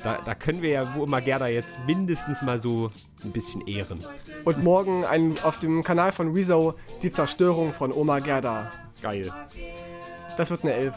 Da, 0.02 0.18
da 0.22 0.34
können 0.34 0.60
wir 0.60 0.70
ja 0.70 0.94
Oma 0.98 1.20
Gerda 1.20 1.46
jetzt 1.46 1.78
mindestens 1.86 2.42
mal 2.42 2.58
so 2.58 2.90
ein 3.24 3.30
bisschen 3.30 3.66
ehren. 3.66 4.00
Und 4.44 4.62
morgen 4.62 5.04
ein, 5.06 5.36
auf 5.42 5.58
dem 5.58 5.82
Kanal 5.82 6.12
von 6.12 6.32
Rezo 6.34 6.74
die 7.02 7.10
Zerstörung 7.10 7.72
von 7.72 7.90
Oma 7.92 8.18
Gerda. 8.18 8.70
Geil. 9.00 9.32
Das 10.36 10.50
wird 10.50 10.62
eine 10.64 10.74
Elf. 10.74 10.94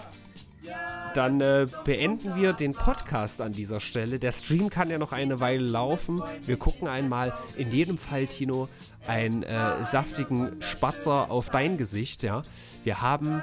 Dann 1.15 1.39
äh, 1.39 1.65
beenden 1.85 2.35
wir 2.35 2.51
den 2.51 2.73
Podcast 2.73 3.39
an 3.39 3.53
dieser 3.53 3.79
Stelle. 3.79 4.19
Der 4.19 4.33
Stream 4.33 4.69
kann 4.69 4.89
ja 4.89 4.97
noch 4.97 5.13
eine 5.13 5.39
Weile 5.39 5.65
laufen. 5.65 6.21
Wir 6.45 6.57
gucken 6.57 6.89
einmal, 6.89 7.33
in 7.55 7.71
jedem 7.71 7.97
Fall, 7.97 8.27
Tino, 8.27 8.67
einen 9.07 9.43
äh, 9.43 9.85
saftigen 9.85 10.61
Spatzer 10.61 11.31
auf 11.31 11.49
dein 11.49 11.77
Gesicht, 11.77 12.21
ja. 12.21 12.43
Wir 12.83 13.01
haben 13.01 13.41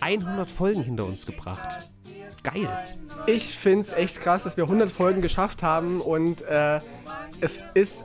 100 0.00 0.50
Folgen 0.50 0.82
hinter 0.82 1.04
uns 1.04 1.26
gebracht. 1.26 1.90
Geil. 2.42 2.68
Ich 3.26 3.54
finde 3.56 3.82
es 3.82 3.92
echt 3.92 4.20
krass, 4.20 4.44
dass 4.44 4.56
wir 4.56 4.64
100 4.64 4.90
Folgen 4.90 5.20
geschafft 5.20 5.62
haben 5.62 6.00
und 6.00 6.42
äh, 6.42 6.80
es 7.40 7.60
ist 7.74 8.04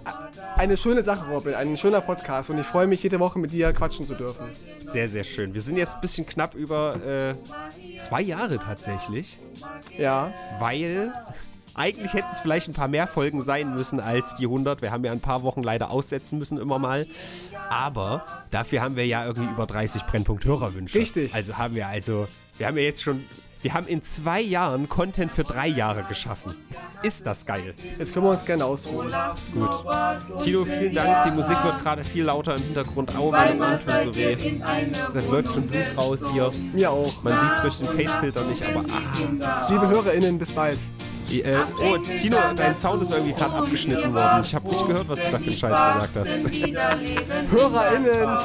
eine 0.56 0.78
schöne 0.78 1.04
Sache, 1.04 1.28
Robin, 1.30 1.54
ein 1.54 1.78
schöner 1.78 2.02
Podcast 2.02 2.50
und 2.50 2.58
ich 2.58 2.66
freue 2.66 2.88
mich, 2.88 3.02
jede 3.04 3.20
Woche 3.20 3.40
mit 3.40 3.52
dir 3.52 3.72
quatschen 3.74 4.08
zu 4.08 4.14
dürfen. 4.14 4.48
Sehr, 4.84 5.08
sehr 5.08 5.24
schön. 5.24 5.54
Wir 5.54 5.62
sind 5.62 5.78
jetzt 5.78 5.96
ein 5.96 6.02
bisschen 6.02 6.26
knapp 6.26 6.54
über 6.54 6.96
äh, 7.06 8.00
zwei 8.00 8.22
Jahre 8.22 8.60
tatsächlich, 8.60 9.38
Ja, 9.98 10.34
weil 10.60 11.14
eigentlich 11.76 12.14
hätten 12.14 12.30
es 12.32 12.40
vielleicht 12.40 12.70
ein 12.70 12.74
paar 12.74 12.88
mehr 12.88 13.06
Folgen 13.08 13.42
sein 13.42 13.74
müssen 13.74 14.00
als 14.00 14.34
die 14.36 14.46
100. 14.46 14.82
Wir 14.82 14.92
haben 14.92 15.04
ja 15.04 15.12
ein 15.12 15.20
paar 15.20 15.44
Wochen 15.44 15.62
leider 15.62 15.92
aussetzen 15.92 16.40
müssen 16.40 16.58
immer 16.58 16.80
mal. 16.80 17.06
Aber 17.70 18.26
dafür 18.52 18.82
haben 18.82 18.96
wir 18.96 19.06
ja 19.06 19.26
irgendwie 19.26 19.50
über 19.50 19.66
30 19.66 20.04
Brennpunkt-Hörerwünsche. 20.04 20.98
Richtig. 20.98 21.36
Also 21.36 21.58
haben 21.58 21.76
wir 21.76 21.88
also, 21.88 22.28
wir 22.58 22.68
haben 22.68 22.78
ja 22.78 22.84
jetzt 22.84 23.04
schon, 23.04 23.26
wir 23.66 23.74
haben 23.74 23.88
in 23.88 24.04
zwei 24.04 24.42
Jahren 24.42 24.88
Content 24.88 25.32
für 25.32 25.44
drei 25.44 25.66
Jahre 25.66 26.04
geschaffen. 26.04 26.56
Ist 27.02 27.26
das 27.26 27.48
geil. 27.48 27.74
jetzt 27.98 28.14
können 28.14 28.28
wir 28.28 28.30
uns 28.30 28.46
gerne 28.46 28.64
ausruhen. 28.64 29.12
Gut. 29.56 30.44
Tino, 30.44 30.66
vielen 30.66 30.94
Dank. 30.94 31.24
Die 31.24 31.32
Musik 31.32 31.58
wird 31.64 31.82
gerade 31.82 32.04
viel 32.04 32.26
lauter 32.26 32.58
im 32.58 32.62
Hintergrund. 32.62 33.16
Au, 33.18 33.32
meine 33.32 33.60
Ohren 33.60 33.80
tun 33.80 33.94
so 34.04 34.16
weh. 34.16 34.38
Da 35.12 35.20
läuft 35.32 35.52
schon 35.52 35.66
Blut 35.66 35.84
raus 35.98 36.20
hier. 36.32 36.52
Mir 36.74 36.92
auch. 36.92 37.24
Man 37.24 37.34
sieht 37.34 37.52
es 37.56 37.62
durch 37.62 37.78
den 37.80 37.88
Facefilter 38.08 38.44
nicht, 38.44 38.64
aber 38.64 38.86
ah. 38.88 39.68
Liebe 39.72 39.88
HörerInnen, 39.88 40.38
bis 40.38 40.52
bald. 40.52 40.78
Äh, 41.32 41.56
oh, 41.82 41.98
Tino, 41.98 42.38
dein 42.56 42.78
Sound 42.78 43.02
ist 43.02 43.14
irgendwie 43.14 43.34
gerade 43.34 43.56
abgeschnitten 43.56 44.14
worden. 44.14 44.42
Ich 44.44 44.54
habe 44.54 44.68
nicht 44.68 44.86
gehört, 44.86 45.10
was 45.10 45.26
du 45.26 45.32
da 45.32 45.40
für 45.40 45.44
einen 45.44 45.54
Scheiß 45.54 46.12
gesagt 46.12 46.18
hast. 46.18 46.54
HörerInnen! 47.50 48.38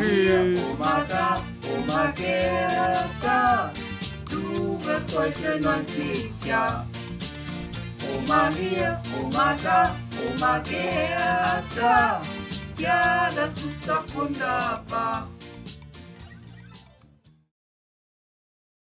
Tschüss. 0.00 0.60
Oma 0.80 1.04
da, 1.08 1.42
Oma 1.76 2.12
Gerda, 2.12 3.70
du 4.30 4.80
wirst 4.82 5.18
heute 5.18 5.60
90 5.60 6.44
Jahre. 6.44 6.86
Oma 8.16 8.48
hier, 8.58 9.00
Oma 9.20 9.56
da, 9.62 9.94
Oma 10.30 10.58
Gerda, 10.60 12.22
ja, 12.78 13.28
das 13.34 13.64
ist 13.64 13.86
doch 13.86 14.04
wunderbar. 14.14 15.28